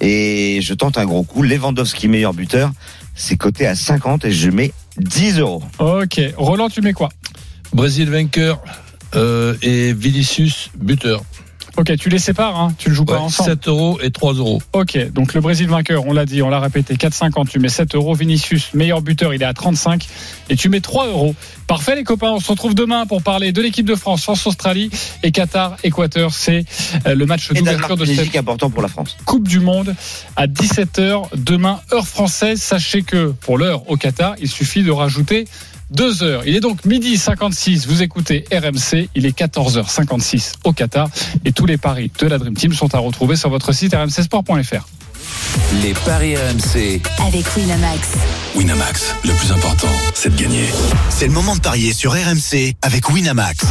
Et 0.00 0.60
je 0.62 0.74
tente 0.74 0.96
un 0.98 1.04
gros 1.04 1.22
coup. 1.22 1.42
Lewandowski 1.42 2.08
meilleur 2.08 2.32
buteur. 2.34 2.72
C'est 3.14 3.36
coté 3.36 3.66
à 3.66 3.74
50 3.74 4.24
et 4.24 4.32
je 4.32 4.50
mets 4.50 4.72
10 4.98 5.38
euros. 5.38 5.62
Ok. 5.78 6.20
Roland, 6.36 6.68
tu 6.68 6.80
mets 6.80 6.92
quoi? 6.92 7.10
Brésil 7.72 8.08
vainqueur 8.10 8.60
euh, 9.14 9.54
et 9.62 9.92
Vinicius 9.92 10.70
buteur. 10.76 11.22
Ok, 11.76 11.96
tu 11.96 12.08
les 12.08 12.20
sépares, 12.20 12.56
hein 12.56 12.72
tu 12.78 12.88
le 12.88 12.94
joues 12.94 13.04
pas 13.04 13.18
ensemble. 13.18 13.50
7 13.50 13.66
euros 13.66 13.98
et 14.00 14.12
3 14.12 14.34
euros. 14.34 14.62
Ok, 14.72 14.96
donc 15.12 15.34
le 15.34 15.40
Brésil 15.40 15.66
vainqueur, 15.66 16.06
on 16.06 16.12
l'a 16.12 16.24
dit, 16.24 16.40
on 16.40 16.48
l'a 16.48 16.60
répété, 16.60 16.94
4,50, 16.94 17.48
tu 17.48 17.58
mets 17.58 17.68
7 17.68 17.96
euros. 17.96 18.14
Vinicius, 18.14 18.74
meilleur 18.74 19.02
buteur, 19.02 19.34
il 19.34 19.42
est 19.42 19.46
à 19.46 19.52
35 19.52 20.06
et 20.50 20.56
tu 20.56 20.68
mets 20.68 20.80
3 20.80 21.08
euros. 21.08 21.34
Parfait 21.66 21.96
les 21.96 22.04
copains, 22.04 22.30
on 22.30 22.38
se 22.38 22.48
retrouve 22.48 22.76
demain 22.76 23.06
pour 23.06 23.22
parler 23.22 23.50
de 23.50 23.60
l'équipe 23.60 23.86
de 23.86 23.96
France, 23.96 24.22
France-Australie 24.22 24.90
et 25.24 25.32
Qatar-Équateur. 25.32 26.32
C'est 26.32 26.64
euh, 27.06 27.16
le 27.16 27.26
match 27.26 27.52
d'ouverture 27.52 27.96
de 27.96 28.04
cette 28.04 28.36
important 28.36 28.70
pour 28.70 28.82
la 28.82 28.88
France. 28.88 29.16
Coupe 29.24 29.48
du 29.48 29.58
Monde 29.58 29.96
à 30.36 30.46
17h 30.46 31.30
demain, 31.34 31.80
heure 31.92 32.06
française. 32.06 32.62
Sachez 32.62 33.02
que 33.02 33.32
pour 33.40 33.58
l'heure 33.58 33.90
au 33.90 33.96
Qatar, 33.96 34.36
il 34.40 34.48
suffit 34.48 34.84
de 34.84 34.92
rajouter 34.92 35.46
deux 35.90 36.22
heures. 36.22 36.42
Il 36.46 36.56
est 36.56 36.60
donc 36.60 36.84
midi 36.84 37.16
56, 37.16 37.86
vous 37.86 38.02
écoutez 38.02 38.44
RMC, 38.52 39.08
il 39.14 39.26
est 39.26 39.38
14h56 39.38 40.54
au 40.64 40.72
Qatar 40.72 41.08
et 41.44 41.52
tous 41.52 41.66
les 41.66 41.76
paris 41.76 42.10
de 42.18 42.26
la 42.26 42.38
Dream 42.38 42.54
Team 42.54 42.72
sont 42.72 42.94
à 42.94 42.98
retrouver 42.98 43.36
sur 43.36 43.50
votre 43.50 43.72
site 43.72 43.94
rmcsport.fr. 43.94 44.86
Les 45.82 45.94
paris 45.94 46.36
RMC. 46.36 47.00
Avec 47.26 47.46
Winamax. 47.56 48.08
Winamax, 48.56 49.14
le 49.24 49.32
plus 49.32 49.52
important, 49.52 49.88
c'est 50.14 50.34
de 50.34 50.40
gagner. 50.40 50.64
C'est 51.10 51.26
le 51.26 51.32
moment 51.32 51.54
de 51.54 51.60
parier 51.60 51.92
sur 51.92 52.12
RMC 52.12 52.74
avec 52.82 53.08
Winamax. 53.10 53.64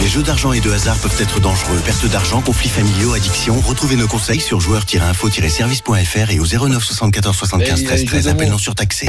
Les 0.00 0.08
jeux 0.08 0.22
d'argent 0.22 0.52
et 0.52 0.60
de 0.60 0.70
hasard 0.70 0.96
peuvent 0.96 1.20
être 1.20 1.40
dangereux. 1.40 1.80
Perte 1.84 2.06
d'argent, 2.06 2.40
conflits 2.40 2.70
familiaux, 2.70 3.12
addiction. 3.12 3.60
Retrouvez 3.60 3.96
nos 3.96 4.08
conseils 4.08 4.40
sur 4.40 4.60
joueurs-info-service.fr 4.60 6.30
et 6.30 6.40
au 6.40 6.46
09 6.46 6.82
74 6.82 7.36
75 7.36 7.84
13 7.84 8.04
13. 8.06 8.28
Appel 8.28 8.50
non 8.50 8.58
surtaxé. 8.58 9.08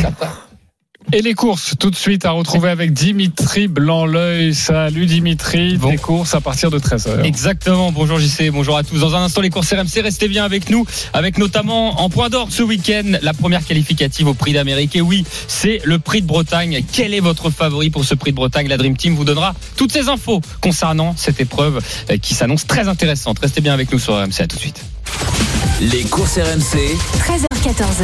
Et 1.15 1.21
les 1.21 1.35
courses, 1.35 1.75
tout 1.79 1.91
de 1.91 1.95
suite 1.95 2.25
à 2.25 2.31
retrouver 2.31 2.71
avec 2.71 2.91
Dimitri 2.91 3.67
Blanc-L'œil. 3.67 4.55
Salut 4.55 5.05
Dimitri, 5.05 5.77
Bon. 5.77 5.91
des 5.91 5.97
courses 5.97 6.33
à 6.33 6.41
partir 6.41 6.71
de 6.71 6.79
13h. 6.79 7.23
Exactement, 7.23 7.91
bonjour 7.91 8.17
JC, 8.17 8.49
bonjour 8.51 8.75
à 8.77 8.83
tous. 8.83 8.97
Dans 8.97 9.13
un 9.15 9.21
instant, 9.25 9.41
les 9.41 9.51
courses 9.51 9.71
RMC, 9.71 10.01
restez 10.01 10.27
bien 10.27 10.43
avec 10.43 10.71
nous, 10.71 10.87
avec 11.13 11.37
notamment 11.37 12.01
en 12.01 12.09
point 12.09 12.29
d'or 12.29 12.47
ce 12.49 12.63
week-end, 12.63 13.03
la 13.21 13.33
première 13.35 13.63
qualificative 13.63 14.27
au 14.27 14.33
prix 14.33 14.53
d'Amérique. 14.53 14.95
Et 14.95 15.01
oui, 15.01 15.23
c'est 15.47 15.81
le 15.83 15.99
prix 15.99 16.23
de 16.23 16.27
Bretagne. 16.27 16.83
Quel 16.91 17.13
est 17.13 17.19
votre 17.19 17.51
favori 17.51 17.91
pour 17.91 18.03
ce 18.05 18.15
prix 18.15 18.31
de 18.31 18.35
Bretagne? 18.37 18.67
La 18.67 18.77
Dream 18.77 18.97
Team 18.97 19.13
vous 19.13 19.23
donnera 19.23 19.53
toutes 19.75 19.91
ces 19.91 20.09
infos 20.09 20.41
concernant 20.61 21.13
cette 21.15 21.39
épreuve 21.39 21.79
euh, 22.09 22.17
qui 22.17 22.33
s'annonce 22.33 22.65
très 22.65 22.87
intéressante. 22.87 23.37
Restez 23.37 23.61
bien 23.61 23.73
avec 23.75 23.91
nous 23.91 23.99
sur 23.99 24.15
RMC, 24.15 24.39
à 24.41 24.47
tout 24.47 24.55
de 24.55 24.61
suite. 24.61 24.81
Les 25.79 26.01
courses 26.05 26.39
RMC. 26.39 26.97
13h, 27.19 27.45
14h. 27.63 28.03